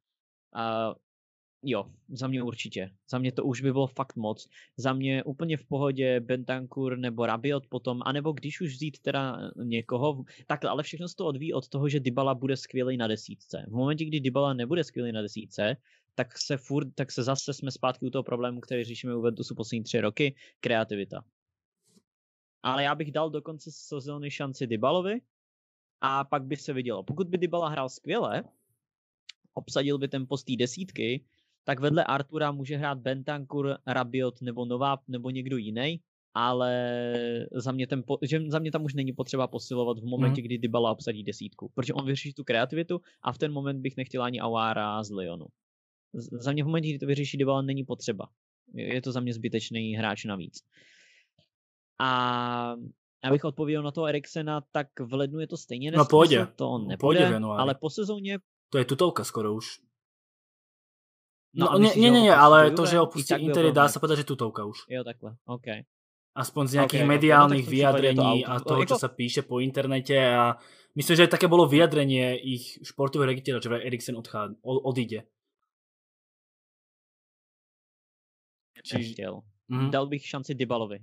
a 0.55 0.95
jo, 1.65 1.91
za 2.09 2.27
mě 2.27 2.43
určitě. 2.43 2.91
Za 3.09 3.17
mě 3.17 3.31
to 3.31 3.43
už 3.43 3.61
by 3.61 3.71
bylo 3.71 3.87
fakt 3.87 4.15
moc. 4.15 4.47
Za 4.77 4.93
mě 4.93 5.23
úplně 5.23 5.57
v 5.57 5.65
pohodě 5.65 6.19
Bentancur 6.19 6.97
nebo 6.97 7.25
Rabiot 7.25 7.67
potom, 7.67 8.01
anebo 8.05 8.31
když 8.31 8.61
už 8.61 8.73
vzít 8.73 8.99
teda 8.99 9.51
někoho, 9.63 10.23
tak 10.47 10.65
ale 10.65 10.83
všechno 10.83 11.07
se 11.07 11.15
to 11.15 11.25
odvíjí 11.25 11.53
od 11.53 11.67
toho, 11.67 11.89
že 11.89 11.99
Dybala 11.99 12.35
bude 12.35 12.57
skvělý 12.57 12.97
na 12.97 13.07
desítce. 13.07 13.65
V 13.67 13.71
momentě, 13.71 14.05
kdy 14.05 14.19
Dybala 14.19 14.53
nebude 14.53 14.83
skvělý 14.83 15.11
na 15.11 15.21
desítce, 15.21 15.77
tak 16.15 16.37
se 16.37 16.57
furt, 16.57 16.87
tak 16.95 17.11
se 17.11 17.23
zase 17.23 17.53
jsme 17.53 17.71
zpátky 17.71 18.05
u 18.05 18.09
toho 18.09 18.23
problému, 18.23 18.61
který 18.61 18.83
řešíme 18.83 19.15
u 19.15 19.21
Ventusu 19.21 19.55
poslední 19.55 19.83
tři 19.83 20.01
roky, 20.01 20.35
kreativita. 20.59 21.23
Ale 22.63 22.83
já 22.83 22.95
bych 22.95 23.11
dal 23.11 23.29
do 23.29 23.41
konce 23.41 23.71
sezóny 23.73 24.31
šanci 24.31 24.67
Dybalovi 24.67 25.21
a 26.01 26.23
pak 26.23 26.43
by 26.43 26.57
se 26.57 26.73
vidělo. 26.73 27.03
Pokud 27.03 27.27
by 27.27 27.37
Dybala 27.37 27.69
hrál 27.69 27.89
skvěle, 27.89 28.43
obsadil 29.53 29.97
by 29.97 30.07
ten 30.07 30.27
post 30.27 30.45
desítky, 30.57 31.25
tak 31.65 31.79
vedle 31.79 32.03
Artura 32.03 32.51
může 32.51 32.77
hrát 32.77 32.97
Bentancur, 32.97 33.77
Rabiot 33.87 34.41
nebo 34.41 34.65
Nová 34.65 34.97
nebo 35.07 35.29
někdo 35.29 35.57
jiný, 35.57 35.99
ale 36.33 36.71
za 37.51 37.71
mě, 37.71 37.87
ten, 37.87 38.03
že 38.21 38.41
za 38.47 38.59
mě 38.59 38.71
tam 38.71 38.83
už 38.83 38.93
není 38.93 39.13
potřeba 39.13 39.47
posilovat 39.47 39.99
v 39.99 40.05
momentě, 40.05 40.41
mm. 40.41 40.45
kdy 40.45 40.57
Dybala 40.57 40.91
obsadí 40.91 41.23
desítku, 41.23 41.71
protože 41.75 41.93
on 41.93 42.05
vyřeší 42.05 42.33
tu 42.33 42.43
kreativitu 42.43 43.01
a 43.23 43.31
v 43.31 43.37
ten 43.37 43.51
moment 43.51 43.81
bych 43.81 43.97
nechtěl 43.97 44.23
ani 44.23 44.39
Awara 44.39 45.03
z 45.03 45.11
Lyonu. 45.11 45.45
Za 46.13 46.51
mě 46.51 46.63
v 46.63 46.65
momentě, 46.65 46.89
kdy 46.89 46.99
to 46.99 47.05
vyřeší 47.05 47.37
Dybala, 47.37 47.61
není 47.61 47.83
potřeba. 47.83 48.29
Je 48.73 49.01
to 49.01 49.11
za 49.11 49.19
mě 49.19 49.33
zbytečný 49.33 49.95
hráč 49.95 50.25
navíc. 50.25 50.63
A 52.01 52.75
abych 53.23 53.43
odpověděl 53.43 53.83
na 53.83 53.91
toho 53.91 54.07
Eriksena, 54.07 54.61
tak 54.71 54.87
v 54.99 55.13
lednu 55.13 55.39
je 55.39 55.47
to 55.47 55.57
stejně 55.57 55.91
nesmysl, 55.91 56.05
no, 56.05 56.19
pojde. 56.19 56.47
to 56.55 56.77
nebude, 56.77 57.35
ale 57.35 57.75
po 57.75 57.89
sezóně... 57.89 58.39
To 58.69 58.77
je 58.77 58.85
tutovka 58.85 59.23
skoro 59.23 59.53
už. 59.53 59.79
No, 61.55 61.71
no 61.71 61.79
nie, 61.79 61.95
nie, 61.95 62.11
nie, 62.11 62.21
nie, 62.27 62.35
ale 62.35 62.75
to, 62.75 62.83
že 62.83 62.99
opustí 62.99 63.31
Inter, 63.39 63.71
dá 63.71 63.87
sa 63.87 64.03
povedať, 64.03 64.27
že 64.27 64.35
tutovka 64.35 64.67
už. 64.67 64.91
Jo, 64.91 65.07
takhle, 65.07 65.39
OK. 65.47 65.87
Aspoň 66.35 66.63
z 66.67 66.73
nejakých 66.83 67.03
okay, 67.07 67.13
mediálnych 67.15 67.63
no, 67.63 67.71
vyjadrení 67.71 68.43
to 68.43 68.51
a 68.51 68.53
toho, 68.59 68.83
čo 68.83 68.99
sa 68.99 69.07
píše 69.07 69.47
po 69.47 69.63
internete 69.63 70.19
a 70.19 70.59
myslím, 70.99 71.15
že 71.15 71.31
také 71.31 71.47
bolo 71.47 71.63
vyjadrenie 71.63 72.35
ich 72.35 72.83
športového 72.83 73.31
rediteľa, 73.31 73.63
že 73.63 73.87
Eriksen 73.87 74.19
odchá, 74.19 74.51
odíde. 74.63 75.23
Či... 78.83 79.15
Mm-hmm. 79.71 79.89
Dal 79.89 80.07
bych 80.07 80.27
šanci 80.27 80.55
Dybalovi, 80.55 80.99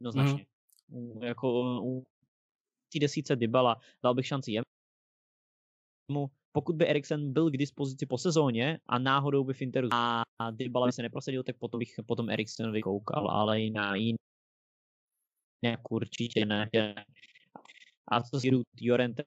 jednoznačně. 0.00 0.46
Mm-hmm. 0.92 1.24
Jako 1.24 1.48
u 1.82 2.06
té 2.92 2.98
desíce 2.98 3.36
Dybala 3.36 3.80
dal 4.02 4.14
bych 4.14 4.26
šanci 4.26 4.52
jemu, 4.52 6.30
pokud 6.58 6.76
by 6.76 6.86
Eriksen 6.86 7.32
byl 7.32 7.50
k 7.50 7.56
dispozici 7.56 8.06
po 8.06 8.18
sezóně 8.18 8.78
a 8.86 8.98
náhodou 8.98 9.44
by 9.44 9.54
v 9.54 9.62
Interu 9.62 9.88
a 9.92 10.22
Dybala 10.50 10.86
by 10.86 10.92
se 10.92 11.02
neprosadil, 11.02 11.42
tak 11.42 11.56
potom 11.56 11.78
bych 11.78 11.94
potom 12.06 12.30
Eriksenovi 12.30 12.82
koukal, 12.82 13.30
ale 13.30 13.60
jiný 13.60 14.16
nějak 15.62 15.90
určitě 15.90 16.46
ne. 16.46 16.70
A 18.08 18.22
co 18.22 18.40
si 18.40 18.50
Jorente 18.80 19.22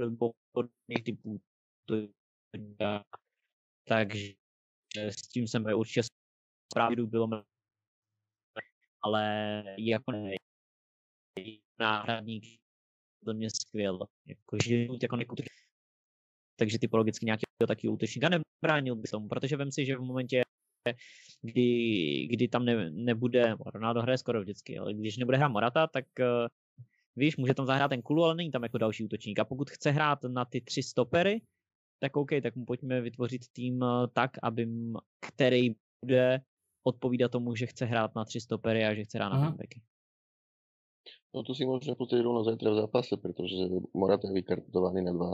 nebo 0.00 0.32
podobných 0.52 1.04
typů, 1.04 1.40
to 1.88 1.94
takže 3.88 4.32
s 4.94 5.28
tím 5.28 5.48
jsem 5.48 5.64
určitě 5.74 6.00
právě 6.74 7.06
bylo 7.06 7.28
ale 9.02 9.64
jako 9.78 10.12
ne, 10.12 10.30
náhradník 11.80 12.44
to 13.24 13.34
mě 13.34 13.50
skvěl. 13.50 13.98
Jako, 14.26 14.56
že 14.68 14.86
jako 15.00 15.16
takže 16.58 16.78
typologicky 16.78 17.26
nějaký 17.26 17.42
taky 17.66 17.88
útočník 17.88 18.24
a 18.24 18.28
nebránil 18.28 18.96
by 18.96 19.08
tomu, 19.08 19.28
protože 19.28 19.56
vím 19.56 19.72
si, 19.72 19.86
že 19.86 19.96
v 19.96 20.00
momentě, 20.00 20.42
kdy, 21.42 21.68
kdy 22.30 22.48
tam 22.48 22.64
ne, 22.64 22.90
nebude, 22.90 23.54
Ronaldo 23.74 24.02
hraje 24.02 24.18
skoro 24.18 24.40
vždycky, 24.40 24.78
ale 24.78 24.94
když 24.94 25.16
nebude 25.16 25.36
hrát 25.36 25.48
Morata, 25.48 25.86
tak 25.86 26.04
uh, 26.20 26.46
víš, 27.16 27.36
může 27.36 27.54
tam 27.54 27.66
zahrát 27.66 27.88
ten 27.88 28.02
Kulu, 28.02 28.24
ale 28.24 28.34
není 28.34 28.50
tam 28.50 28.62
jako 28.62 28.78
další 28.78 29.04
útočník. 29.04 29.38
A 29.38 29.44
pokud 29.44 29.70
chce 29.70 29.90
hrát 29.90 30.18
na 30.24 30.44
ty 30.44 30.60
tři 30.60 30.82
stopery, 30.82 31.42
tak 32.00 32.16
OK, 32.16 32.30
tak 32.42 32.56
mu 32.56 32.64
pojďme 32.64 33.00
vytvořit 33.00 33.42
tým 33.52 33.82
uh, 33.82 34.06
tak, 34.12 34.30
aby 34.42 34.68
který 35.20 35.74
bude 36.04 36.40
odpovídat 36.86 37.32
tomu, 37.32 37.54
že 37.54 37.66
chce 37.66 37.84
hrát 37.84 38.14
na 38.14 38.24
tři 38.24 38.40
stopery 38.40 38.84
a 38.84 38.94
že 38.94 39.04
chce 39.04 39.18
hrát 39.18 39.28
na 39.28 39.50
backy. 39.50 39.82
No 41.36 41.44
to 41.44 41.52
si 41.52 41.68
môžeme 41.68 41.92
pozrieť 41.92 42.24
rovno 42.24 42.40
zajtra 42.40 42.72
v 42.72 42.80
zápase, 42.88 43.14
pretože 43.20 43.68
Morata 43.92 44.32
je 44.32 44.36
vykartovaný 44.40 45.04
na 45.04 45.12
dva, 45.12 45.30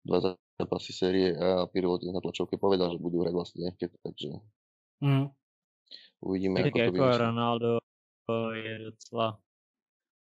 dva 0.00 0.18
zápasy 0.56 0.92
série 0.96 1.36
a 1.36 1.68
Pirlo 1.68 2.00
na 2.00 2.20
tlačovke 2.24 2.56
povedal, 2.56 2.96
že 2.96 3.02
budú 3.02 3.20
hrať 3.20 3.34
vlastne 3.36 3.68
keď, 3.76 3.92
takže 4.00 4.40
mm. 5.04 5.26
uvidíme, 6.24 6.64
tak 6.64 6.72
ako 6.72 6.80
to 6.80 6.96
jako 6.96 7.18
Ronaldo 7.20 7.70
je 8.56 8.74
docela 8.88 9.36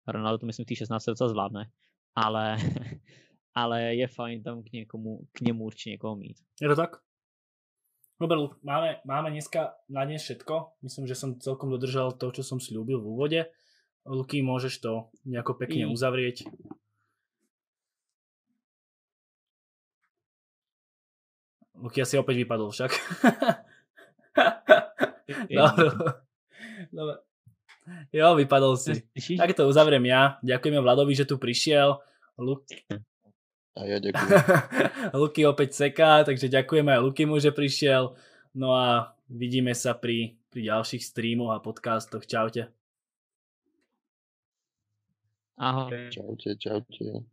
Ronaldo 0.08 0.38
to 0.38 0.46
myslím 0.46 0.64
v 0.64 0.70
tých 0.72 0.88
16 0.88 1.12
docela 1.12 1.30
zvládne, 1.30 1.64
ale, 2.16 2.56
ale 3.62 3.78
je 4.00 4.08
fajn 4.08 4.44
tam 4.44 4.64
k, 4.64 4.82
niekomu, 4.82 5.28
k 5.36 5.38
nemu 5.52 5.62
určite 5.68 6.00
niekoho 6.00 6.16
mít. 6.16 6.40
Je 6.62 6.70
to 6.72 6.76
tak? 6.80 7.04
Dobre, 8.18 8.34
máme, 8.66 8.98
máme 9.06 9.30
dneska 9.30 9.78
na 9.94 10.02
dnes 10.02 10.26
všetko. 10.26 10.82
Myslím, 10.82 11.06
že 11.06 11.14
som 11.14 11.38
celkom 11.38 11.70
dodržal 11.70 12.18
to, 12.18 12.34
čo 12.34 12.42
som 12.42 12.58
slúbil 12.58 12.98
v 12.98 13.10
úvode. 13.14 13.42
Luky, 14.08 14.40
môžeš 14.40 14.80
to 14.80 15.12
nejako 15.28 15.60
pekne 15.60 15.86
I... 15.86 15.92
uzavrieť. 15.92 16.48
Luky 21.78 22.02
asi 22.02 22.18
opäť 22.18 22.42
vypadol 22.42 22.74
však. 22.74 22.90
Dobre. 25.52 25.88
Dobre. 26.90 27.16
Jo, 28.12 28.36
vypadol 28.36 28.76
si. 28.76 29.06
Tak 29.38 29.56
to 29.56 29.70
uzavriem 29.70 30.04
ja. 30.10 30.42
Ďakujeme 30.42 30.82
Vladovi, 30.82 31.14
že 31.14 31.30
tu 31.30 31.38
prišiel. 31.38 32.02
Luky. 32.42 32.82
A 33.78 33.86
ja 33.86 34.02
ďakujem. 34.02 34.26
Luky 35.22 35.46
opäť 35.46 35.78
seká, 35.78 36.26
takže 36.26 36.50
ďakujeme 36.50 36.98
aj 36.98 37.02
Lukimu, 37.06 37.38
že 37.38 37.54
prišiel. 37.54 38.18
No 38.58 38.74
a 38.74 39.14
vidíme 39.30 39.78
sa 39.78 39.94
pri, 39.94 40.42
pri 40.50 40.66
ďalších 40.66 41.06
streamoch 41.06 41.54
a 41.54 41.62
podcastoch. 41.62 42.26
Čaute. 42.26 42.74
Ahoj. 45.58 45.92
Čaute, 46.10 46.56
čaute. 46.60 47.28